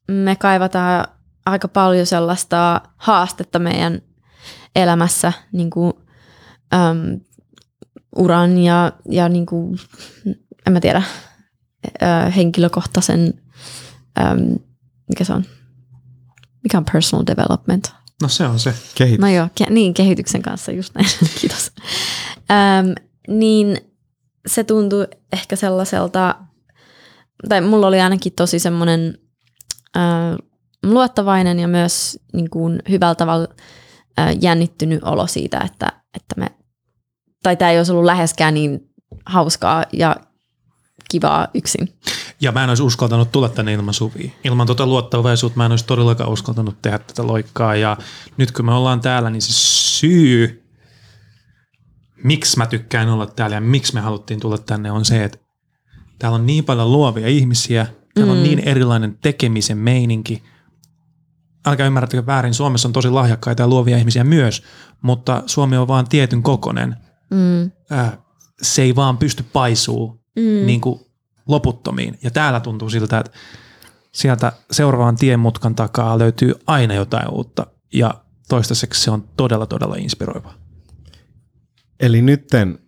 me 0.09 0.36
kaivataan 0.36 1.06
aika 1.47 1.68
paljon 1.68 2.06
sellaista 2.06 2.80
haastetta 2.97 3.59
meidän 3.59 4.02
elämässä 4.77 5.32
niin 5.53 5.70
kuin, 5.70 5.93
äm, 6.74 7.20
uran 8.16 8.59
ja, 8.59 8.93
ja 9.11 9.28
niin 9.28 9.47
kuin, 9.47 9.78
en 10.66 10.73
mä 10.73 10.81
tiedä, 10.81 11.03
ä, 12.03 12.31
henkilökohtaisen, 12.31 13.35
äm, 14.20 14.57
mikä 15.09 15.24
se 15.24 15.32
on, 15.32 15.44
mikä 16.62 16.78
on 16.78 16.85
personal 16.93 17.27
development? 17.27 17.93
No 18.23 18.28
se 18.28 18.47
on 18.47 18.59
se. 18.59 18.74
Kehitys. 18.94 19.20
No 19.20 19.28
joo, 19.28 19.49
ke- 19.61 19.70
niin 19.70 19.94
kehityksen 19.94 20.43
kanssa 20.43 20.73
just 20.73 20.94
näin, 20.94 21.07
kiitos. 21.40 21.73
Öm, 22.51 22.94
niin 23.28 23.77
se 24.47 24.65
tuntui 24.65 25.09
ehkä 25.32 25.57
sellaiselta, 25.57 26.36
tai 27.49 27.61
mulla 27.61 27.86
oli 27.86 28.01
ainakin 28.01 28.32
tosi 28.32 28.59
semmoinen 28.59 29.19
luottavainen 30.82 31.59
ja 31.59 31.69
myös 31.69 32.19
niin 32.32 32.51
kuin 32.51 32.82
hyvällä 32.89 33.15
tavalla 33.15 33.49
jännittynyt 34.40 35.05
olo 35.05 35.26
siitä, 35.26 35.59
että, 35.59 35.93
että 36.14 36.34
me, 36.36 36.47
tai 37.43 37.56
tämä 37.56 37.70
ei 37.70 37.78
olisi 37.78 37.93
ollut 37.93 38.05
läheskään 38.05 38.55
niin 38.55 38.80
hauskaa 39.26 39.84
ja 39.93 40.16
kivaa 41.10 41.48
yksin. 41.55 41.89
Ja 42.40 42.52
mä 42.52 42.64
en 42.64 42.68
olisi 42.68 42.82
uskaltanut 42.82 43.32
tulla 43.32 43.48
tänne 43.48 43.72
ilman 43.72 43.94
Suvia. 43.94 44.30
Ilman 44.44 44.66
tuota 44.66 44.86
luottavaisuutta 44.86 45.56
mä 45.56 45.64
en 45.66 45.72
olisi 45.72 45.86
todellakaan 45.86 46.30
uskaltanut 46.30 46.82
tehdä 46.82 46.98
tätä 46.98 47.26
loikkaa. 47.26 47.76
Ja 47.76 47.97
nyt 48.36 48.52
kun 48.52 48.64
me 48.64 48.74
ollaan 48.74 49.01
täällä, 49.01 49.30
niin 49.30 49.43
se 49.43 49.52
syy, 49.52 50.62
miksi 52.24 52.59
mä 52.59 52.66
tykkään 52.66 53.09
olla 53.09 53.26
täällä 53.26 53.56
ja 53.56 53.60
miksi 53.60 53.94
me 53.94 54.01
haluttiin 54.01 54.40
tulla 54.40 54.59
tänne, 54.59 54.90
on 54.90 55.05
se, 55.05 55.24
että 55.24 55.39
täällä 56.18 56.36
on 56.36 56.47
niin 56.47 56.64
paljon 56.64 56.93
luovia 56.93 57.28
ihmisiä. 57.28 57.86
Täällä 58.14 58.32
mm. 58.32 58.39
on 58.39 58.44
niin 58.44 58.59
erilainen 58.59 59.18
tekemisen 59.22 59.78
meininki. 59.78 60.43
Älkää 61.66 61.86
ymmärrättekö 61.86 62.26
väärin, 62.26 62.55
Suomessa 62.55 62.89
on 62.89 62.93
tosi 62.93 63.10
lahjakkaita 63.10 63.62
ja 63.62 63.68
luovia 63.68 63.97
ihmisiä 63.97 64.24
myös, 64.24 64.62
mutta 65.02 65.43
Suomi 65.47 65.76
on 65.76 65.89
vaan 65.89 66.09
tietyn 66.09 66.43
kokonen. 66.43 66.97
Mm. 67.30 67.70
Äh, 67.98 68.18
se 68.62 68.82
ei 68.82 68.97
vaan 68.97 69.18
pysty 69.18 69.44
paisuu 69.52 70.20
mm. 70.36 70.66
niin 70.66 70.80
kuin 70.80 71.01
loputtomiin. 71.48 72.18
Ja 72.22 72.30
täällä 72.30 72.60
tuntuu 72.60 72.90
siltä, 72.90 73.18
että 73.18 73.32
sieltä 74.12 74.52
seuraavan 74.70 75.16
tienmutkan 75.16 75.74
takaa 75.74 76.18
löytyy 76.18 76.55
aina 76.66 76.94
jotain 76.94 77.30
uutta. 77.30 77.66
Ja 77.94 78.14
toistaiseksi 78.48 79.02
se 79.02 79.10
on 79.10 79.28
todella, 79.36 79.66
todella 79.66 79.97
inspiroiva. 79.97 80.55
Eli 82.01 82.22
nytten 82.22 82.78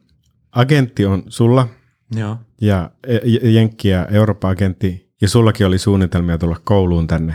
agentti 0.53 1.07
on 1.07 1.23
sulla 1.29 1.69
Joo. 2.17 2.37
ja 2.61 2.91
e- 3.07 3.51
Jenkki 3.51 3.89
ja 3.89 4.07
Euroopan 4.07 4.51
agentti 4.51 5.15
ja 5.21 5.29
sullakin 5.29 5.67
oli 5.67 5.79
suunnitelmia 5.79 6.39
tulla 6.39 6.57
kouluun 6.65 7.07
tänne 7.07 7.35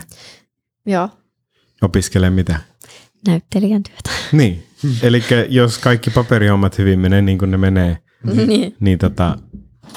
Joo, 0.86 1.10
opiskelemaan 1.82 2.34
mitä? 2.34 2.60
näyttelijän 3.28 3.84
työtä. 3.84 4.10
Niin. 4.32 4.68
Eli 5.02 5.24
jos 5.50 5.78
kaikki 5.78 6.10
paperihommat 6.10 6.78
hyvin 6.78 7.00
menee 7.00 7.22
niin 7.22 7.38
kuin 7.38 7.52
ne 7.52 7.58
menee, 7.58 7.98
niin. 8.24 8.76
niin 8.80 9.00
tota, 9.00 9.38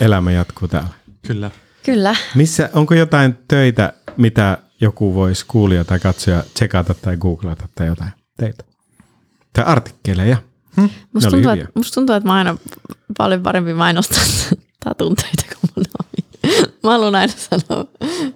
elämä 0.00 0.32
jatkuu 0.32 0.68
täällä. 0.68 0.88
Kyllä. 1.26 1.50
Kyllä. 1.82 2.16
Missä, 2.34 2.70
onko 2.72 2.94
jotain 2.94 3.38
töitä, 3.48 3.92
mitä 4.16 4.58
joku 4.80 5.14
voisi 5.14 5.44
kuulia 5.48 5.84
tai 5.84 6.00
katsoja 6.00 6.44
tsekata 6.54 6.94
tai 6.94 7.16
googlata 7.16 7.68
tai 7.74 7.86
jotain 7.86 8.10
teitä? 8.36 8.64
Tai 9.52 9.64
artikkeleja. 9.64 10.36
Hm? 10.76 10.88
Musta 11.12 11.30
tuntuu, 11.30 11.50
että, 11.50 11.68
musta 11.74 11.94
tuntuu, 11.94 12.14
että 12.16 12.28
mä 12.28 12.34
aina 12.34 12.56
paljon 13.18 13.42
parempi 13.42 13.74
mainostaa 13.74 14.24
tätä 14.84 14.94
töitä 14.98 15.56
kuin. 15.60 15.61
Mä 16.82 16.90
haluan 16.90 17.14
aina 17.14 17.32
sanoa, 17.36 17.84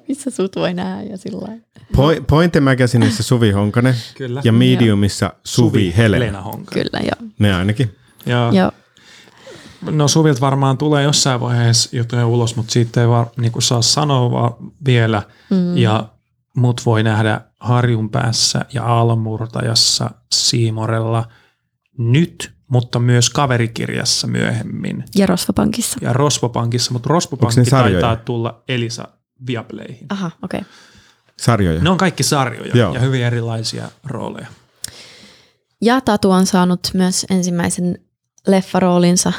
missä 0.09 0.31
sut 0.31 0.57
voi 0.57 0.75
nähdä 0.75 1.03
ja 1.03 1.17
sillä 1.19 1.41
lailla. 1.49 1.67
Po- 1.97 2.25
Pointe 2.27 2.61
Magazineissa 2.61 3.23
Suvi 3.23 3.51
Honkanen 3.51 3.95
Kyllä. 4.17 4.41
ja 4.45 4.53
Mediumissa 4.53 5.33
Suvi, 5.45 5.69
Suvi 5.69 5.95
Helena. 5.97 6.25
Helena 6.25 6.43
Honka. 6.43 6.73
Kyllä, 6.75 7.01
joo. 7.01 7.31
Ne 7.39 7.55
ainakin. 7.55 7.97
Joo. 8.27 8.53
joo. 8.53 8.73
No 9.91 10.09
Suvilta 10.09 10.41
varmaan 10.41 10.79
tulee 10.79 11.03
jossain 11.03 11.41
vaiheessa 11.41 11.97
jotain 11.97 12.25
ulos, 12.25 12.57
mutta 12.57 12.73
siitä 12.73 13.01
ei 13.01 13.09
vaan 13.09 13.27
niin 13.37 13.53
saa 13.59 13.83
sanoa 13.83 14.31
vaan 14.31 14.53
vielä. 14.87 15.23
Mm. 15.51 15.77
Ja 15.77 16.09
mut 16.57 16.81
voi 16.87 17.03
nähdä 17.03 17.41
Harjun 17.61 18.11
päässä 18.11 18.65
ja 18.73 18.85
Aallonmurtajassa 18.85 20.11
Siimorella 20.35 21.29
nyt, 21.99 22.53
mutta 22.69 22.99
myös 22.99 23.31
kaverikirjassa 23.31 24.27
myöhemmin. 24.27 25.05
Ja 25.15 25.27
Rosvopankissa. 25.27 25.99
Ja 26.03 26.13
Rosvopankissa, 26.13 26.93
mutta 26.93 27.09
Rosvopankki 27.09 27.71
taitaa 27.71 28.17
tulla 28.17 28.63
Elisa 28.69 29.09
Viaplayhin. 29.47 30.07
Aha, 30.09 30.31
okei. 30.43 30.61
Okay. 30.61 30.73
Sarjoja. 31.39 31.83
Ne 31.83 31.91
on 31.91 31.97
kaikki 31.97 32.23
sarjoja 32.23 32.77
Joo. 32.77 32.95
ja 32.95 33.01
hyvin 33.01 33.23
erilaisia 33.23 33.89
rooleja. 34.05 34.47
Ja 35.81 36.01
Tatu 36.01 36.31
on 36.31 36.47
saanut 36.47 36.81
myös 36.95 37.27
ensimmäisen 37.31 37.99
leffaroolinsa 38.47 39.33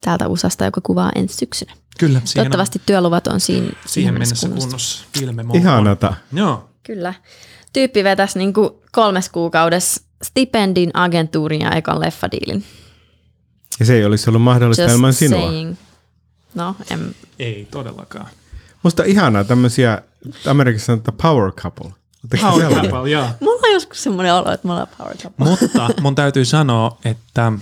täältä 0.00 0.28
USAsta, 0.28 0.64
joka 0.64 0.80
kuvaa 0.80 1.12
ensi 1.14 1.36
syksynä. 1.36 1.72
Kyllä. 1.98 2.20
Toivottavasti 2.34 2.78
on, 2.78 2.82
työluvat 2.86 3.26
on 3.26 3.40
siinä 3.40 3.72
Siihen 3.86 4.14
mennessä 4.14 4.48
kunnossa. 4.48 5.04
kunnossa. 5.14 5.58
Ihanata. 5.58 6.14
Joo. 6.32 6.70
Kyllä. 6.82 7.14
Tyyppi 7.72 8.04
vetäisi 8.04 8.38
niin 8.38 8.52
kuin 8.52 8.70
kolmes 8.92 9.28
kuukaudessa 9.28 10.09
stipendin, 10.22 10.90
agentuurin 10.94 11.60
ja 11.60 11.70
ekan 11.72 12.00
leffadiilin. 12.00 12.64
Ja 13.80 13.86
se 13.86 13.94
ei 13.94 14.04
olisi 14.04 14.30
ollut 14.30 14.42
mahdollista 14.42 14.82
Just 14.82 14.94
ilman 14.94 15.12
sinua. 15.12 15.40
Saying. 15.40 15.76
No, 16.54 16.76
en... 16.90 17.14
Ei 17.38 17.68
todellakaan. 17.70 18.26
Musta 18.82 19.04
ihanaa 19.04 19.44
tämmöisiä, 19.44 20.02
Amerikassa 20.46 20.86
sanotaan 20.86 21.18
power 21.22 21.52
couple. 21.52 21.90
Power 22.40 22.74
couple, 22.74 23.10
joo. 23.10 23.28
Mulla 23.40 23.66
on 23.66 23.72
joskus 23.72 24.02
semmoinen 24.02 24.34
olo, 24.34 24.52
että 24.52 24.66
me 24.66 24.72
ollaan 24.72 24.88
power 24.98 25.16
couple. 25.16 25.46
Mutta 25.46 25.88
mun 26.00 26.14
täytyy 26.14 26.44
sanoa, 26.44 26.98
että 27.04 27.52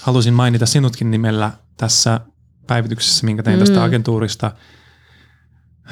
halusin 0.00 0.34
mainita 0.34 0.66
sinutkin 0.66 1.10
nimellä 1.10 1.52
tässä 1.76 2.20
päivityksessä, 2.66 3.26
minkä 3.26 3.42
tein 3.42 3.56
mm. 3.56 3.64
tästä 3.64 3.84
agentuurista 3.84 4.52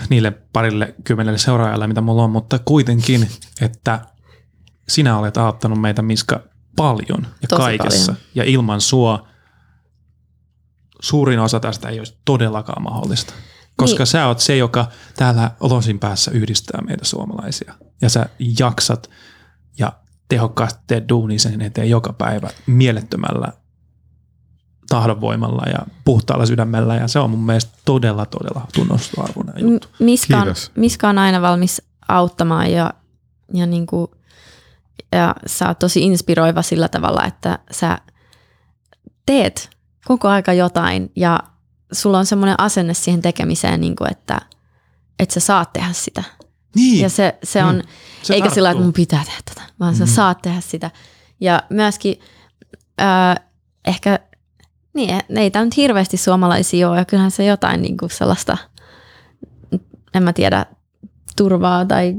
niille 0.09 0.31
parille 0.53 0.95
kymmenelle 1.05 1.39
seuraajalle, 1.39 1.87
mitä 1.87 2.01
mulla 2.01 2.24
on, 2.24 2.31
mutta 2.31 2.59
kuitenkin, 2.59 3.28
että 3.61 4.01
sinä 4.89 5.19
olet 5.19 5.37
auttanut 5.37 5.81
meitä 5.81 6.03
Miska 6.03 6.41
paljon 6.77 7.27
ja 7.43 7.49
Tosi 7.49 7.63
kaikessa. 7.63 8.13
Paljon. 8.13 8.27
Ja 8.35 8.45
ilman 8.45 8.81
sua 8.81 9.29
suurin 11.01 11.39
osa 11.39 11.61
tästä 11.61 11.89
ei 11.89 11.99
olisi 11.99 12.19
todellakaan 12.25 12.83
mahdollista. 12.83 13.33
Koska 13.77 13.99
niin. 13.99 14.07
sä 14.07 14.27
oot 14.27 14.41
se, 14.41 14.57
joka 14.57 14.87
täällä 15.17 15.51
olosin 15.61 15.99
päässä 15.99 16.31
yhdistää 16.31 16.81
meitä 16.83 17.05
suomalaisia. 17.05 17.75
Ja 18.03 18.09
sä 18.09 18.27
jaksat 18.59 19.11
ja 19.79 19.93
tehokkaasti 20.29 20.81
teet 20.87 21.09
duuni 21.09 21.39
sen 21.39 21.63
eteen 21.63 21.91
joka 21.91 22.13
päivä 22.13 22.51
mielettömällä 22.67 23.53
tahdonvoimalla 24.89 25.63
ja 25.67 25.79
puhtaalla 26.05 26.47
sydämellä 26.47 26.95
ja 26.95 27.09
se 27.09 27.19
on 27.19 27.31
mun 27.31 27.47
mielestä 27.47 27.79
todella, 27.85 28.27
todella 28.27 28.67
tunnustuarvoinen 28.75 29.55
juttu. 29.59 29.89
Miska 29.99 30.39
on, 30.39 30.55
Miska 30.77 31.09
on 31.09 31.19
aina 31.19 31.43
valmis 31.43 31.83
auttamaan 32.09 32.73
ja, 32.73 32.95
ja, 33.55 33.67
niin 33.67 33.87
kuin, 33.87 34.11
ja 35.12 35.35
sä 35.47 35.68
oot 35.68 35.78
tosi 35.78 36.02
inspiroiva 36.02 36.62
sillä 36.62 36.89
tavalla, 36.89 37.24
että 37.24 37.59
sä 37.70 37.98
teet 39.27 39.70
koko 40.05 40.28
aika 40.28 40.52
jotain 40.52 41.12
ja 41.16 41.40
sulla 41.93 42.18
on 42.18 42.27
semmoinen 42.27 42.60
asenne 42.60 42.94
siihen 42.94 43.23
tekemiseen, 43.23 43.81
niin 43.81 43.97
kuin, 43.97 44.12
että, 44.12 44.40
että 45.18 45.35
sä 45.35 45.40
saat 45.40 45.73
tehdä 45.73 45.93
sitä. 45.93 46.23
Niin. 46.74 47.02
Ja 47.02 47.09
se, 47.09 47.39
se 47.43 47.64
on, 47.64 47.77
mm. 47.77 47.82
se 48.23 48.35
eikä 48.35 48.51
sillä 48.51 48.70
että 48.70 48.82
mun 48.82 48.93
pitää 48.93 49.24
tehdä 49.24 49.40
tätä, 49.44 49.62
vaan 49.81 49.94
mm. 49.94 49.98
sä 49.98 50.06
saat 50.06 50.43
tehdä 50.43 50.60
sitä. 50.60 50.90
Ja 51.40 51.62
myöskin 51.70 52.20
äh, 53.01 53.47
ehkä, 53.85 54.18
niin 54.94 55.20
ei 55.28 55.51
tämä 55.51 55.64
nyt 55.64 55.77
hirveästi 55.77 56.16
suomalaisia 56.16 56.90
ole, 56.90 56.98
ja 56.98 57.05
kyllähän 57.05 57.31
se 57.31 57.44
jotain 57.44 57.82
niin 57.82 57.97
kuin 57.97 58.10
sellaista, 58.10 58.56
en 60.14 60.23
mä 60.23 60.32
tiedä, 60.32 60.66
turvaa 61.36 61.85
tai 61.85 62.14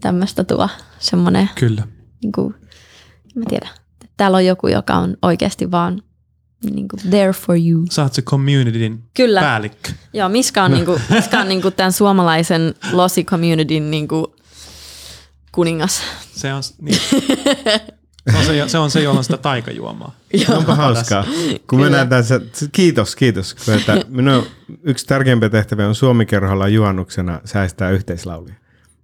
tämmöistä 0.00 0.44
tuo 0.44 0.68
semmoinen. 0.98 1.50
Kyllä. 1.54 1.82
Niin 2.22 2.32
kuin, 2.32 2.54
en 3.26 3.32
mä 3.36 3.44
tiedä. 3.48 3.68
Täällä 4.16 4.36
on 4.36 4.46
joku, 4.46 4.68
joka 4.68 4.94
on 4.94 5.16
oikeasti 5.22 5.70
vaan 5.70 6.02
niin 6.64 6.88
kuin 6.88 7.10
there 7.10 7.32
for 7.32 7.56
you. 7.56 7.84
Sä 7.90 8.02
oot 8.02 8.14
se 8.14 8.22
communityn 8.22 9.02
Kyllä. 9.14 9.40
päällikkö. 9.40 9.92
Joo, 10.12 10.28
Miska 10.28 10.62
on, 10.62 10.70
niin 10.70 10.84
kuin, 10.84 11.02
Miska 11.14 11.38
on 11.38 11.48
niin 11.48 11.62
kuin 11.62 11.74
tämän 11.74 11.92
suomalaisen 11.92 12.74
losi 12.92 13.24
communityn 13.24 13.90
niin 13.90 14.08
kuin 14.08 14.26
kuningas. 15.52 16.02
Se 16.32 16.54
on, 16.54 16.62
niin. 16.80 17.00
se, 18.30 18.38
on 18.38 18.44
se, 18.44 18.68
se 18.68 18.78
on 18.78 18.90
se, 18.90 19.02
jolla 19.02 19.18
on 19.18 19.24
sitä 19.24 19.36
taikajuomaa. 19.36 20.14
Onpa 20.48 20.74
hauskaa. 20.74 21.24
Kun 21.24 21.34
Kyllä. 21.66 21.82
mennään 21.82 22.08
tässä, 22.08 22.40
kiitos, 22.72 23.16
kiitos. 23.16 23.56
Että 23.76 24.04
minun 24.08 24.46
yksi 24.82 25.06
tärkeimpiä 25.06 25.48
tehtäviä 25.48 25.88
on 25.88 25.94
Suomikerholla 25.94 26.68
juhannuksena 26.68 27.40
säästää 27.44 27.90
yhteislaulia. 27.90 28.54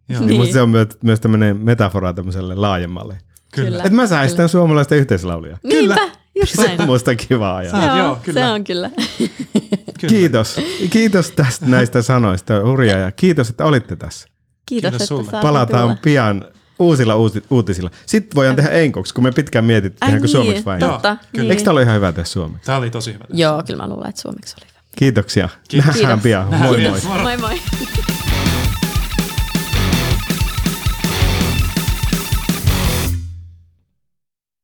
Joo. 0.09 0.22
Niin. 0.24 0.40
Musta 0.40 0.52
se 0.52 0.62
on 0.62 0.68
myös, 0.68 0.89
myös 1.05 1.20
tämmöinen 1.20 1.56
metafora 1.56 2.12
tämmöiselle 2.12 2.55
laajemmalle. 2.55 3.18
Kyllä. 3.55 3.76
Että 3.85 3.90
mä 3.97 4.06
säästän 4.06 4.48
suomalaista 4.48 4.94
yhteislaulia. 4.94 5.59
Niinpä. 5.62 5.94
Kyllä. 5.94 6.10
Just 6.40 6.56
näin. 6.56 6.70
Se 6.76 6.82
on 6.82 6.86
musta 6.89 7.14
kiva 7.14 7.56
ajatus. 7.56 7.82
Joo, 7.82 7.97
joo, 7.98 8.18
kyllä. 8.22 8.40
se 8.40 8.47
on 8.47 8.64
kyllä. 8.64 8.90
kyllä. 10.01 10.09
Kiitos. 10.09 10.60
Kiitos 10.90 11.31
tästä 11.31 11.66
näistä 11.66 12.02
sanoista, 12.02 12.55
Hurja, 12.64 12.98
ja 12.98 13.12
kiitos, 13.12 13.51
että 13.51 13.64
olitte 13.64 13.97
tässä. 13.97 14.28
Kiitos, 14.66 14.90
kiitos 14.90 15.02
että 15.02 15.06
sulle. 15.06 15.43
Palataan 15.43 15.82
tulla. 15.82 15.98
pian 16.02 16.44
uusilla 16.78 17.14
uusi- 17.16 17.43
uutisilla. 17.51 17.90
Sitten 18.06 18.35
voidaan 18.36 18.56
tehdä 18.56 18.70
enkoksi, 18.70 19.14
kun 19.14 19.24
me 19.24 19.32
pitkään 19.32 19.64
mietittiin, 19.64 20.01
tehdäänkö 20.01 20.26
niin, 20.26 20.32
suomeksi 20.32 20.64
vai 20.64 20.78
totta, 20.78 21.16
Niin. 21.36 21.51
Eikö 21.51 21.62
tämä 21.62 21.72
ole 21.72 21.82
ihan 21.82 21.97
hyvä 21.97 22.12
tehdä 22.12 22.24
suomeksi? 22.24 22.66
Tämä 22.66 22.78
oli 22.78 22.90
tosi 22.90 23.12
hyvä. 23.14 23.24
Joo, 23.32 23.62
kyllä 23.66 23.82
mä 23.82 23.89
luulen, 23.89 24.09
että 24.09 24.20
suomeksi 24.20 24.55
oli 24.60 24.66
hyvä. 24.70 24.81
Kiitoksia. 24.97 25.48
Kiitos. 25.68 25.94
Nähdään 25.94 26.20
pian. 26.20 26.47
Moi 26.55 26.81
moi. 26.89 27.01
Moi 27.22 27.36
moi. 27.36 27.60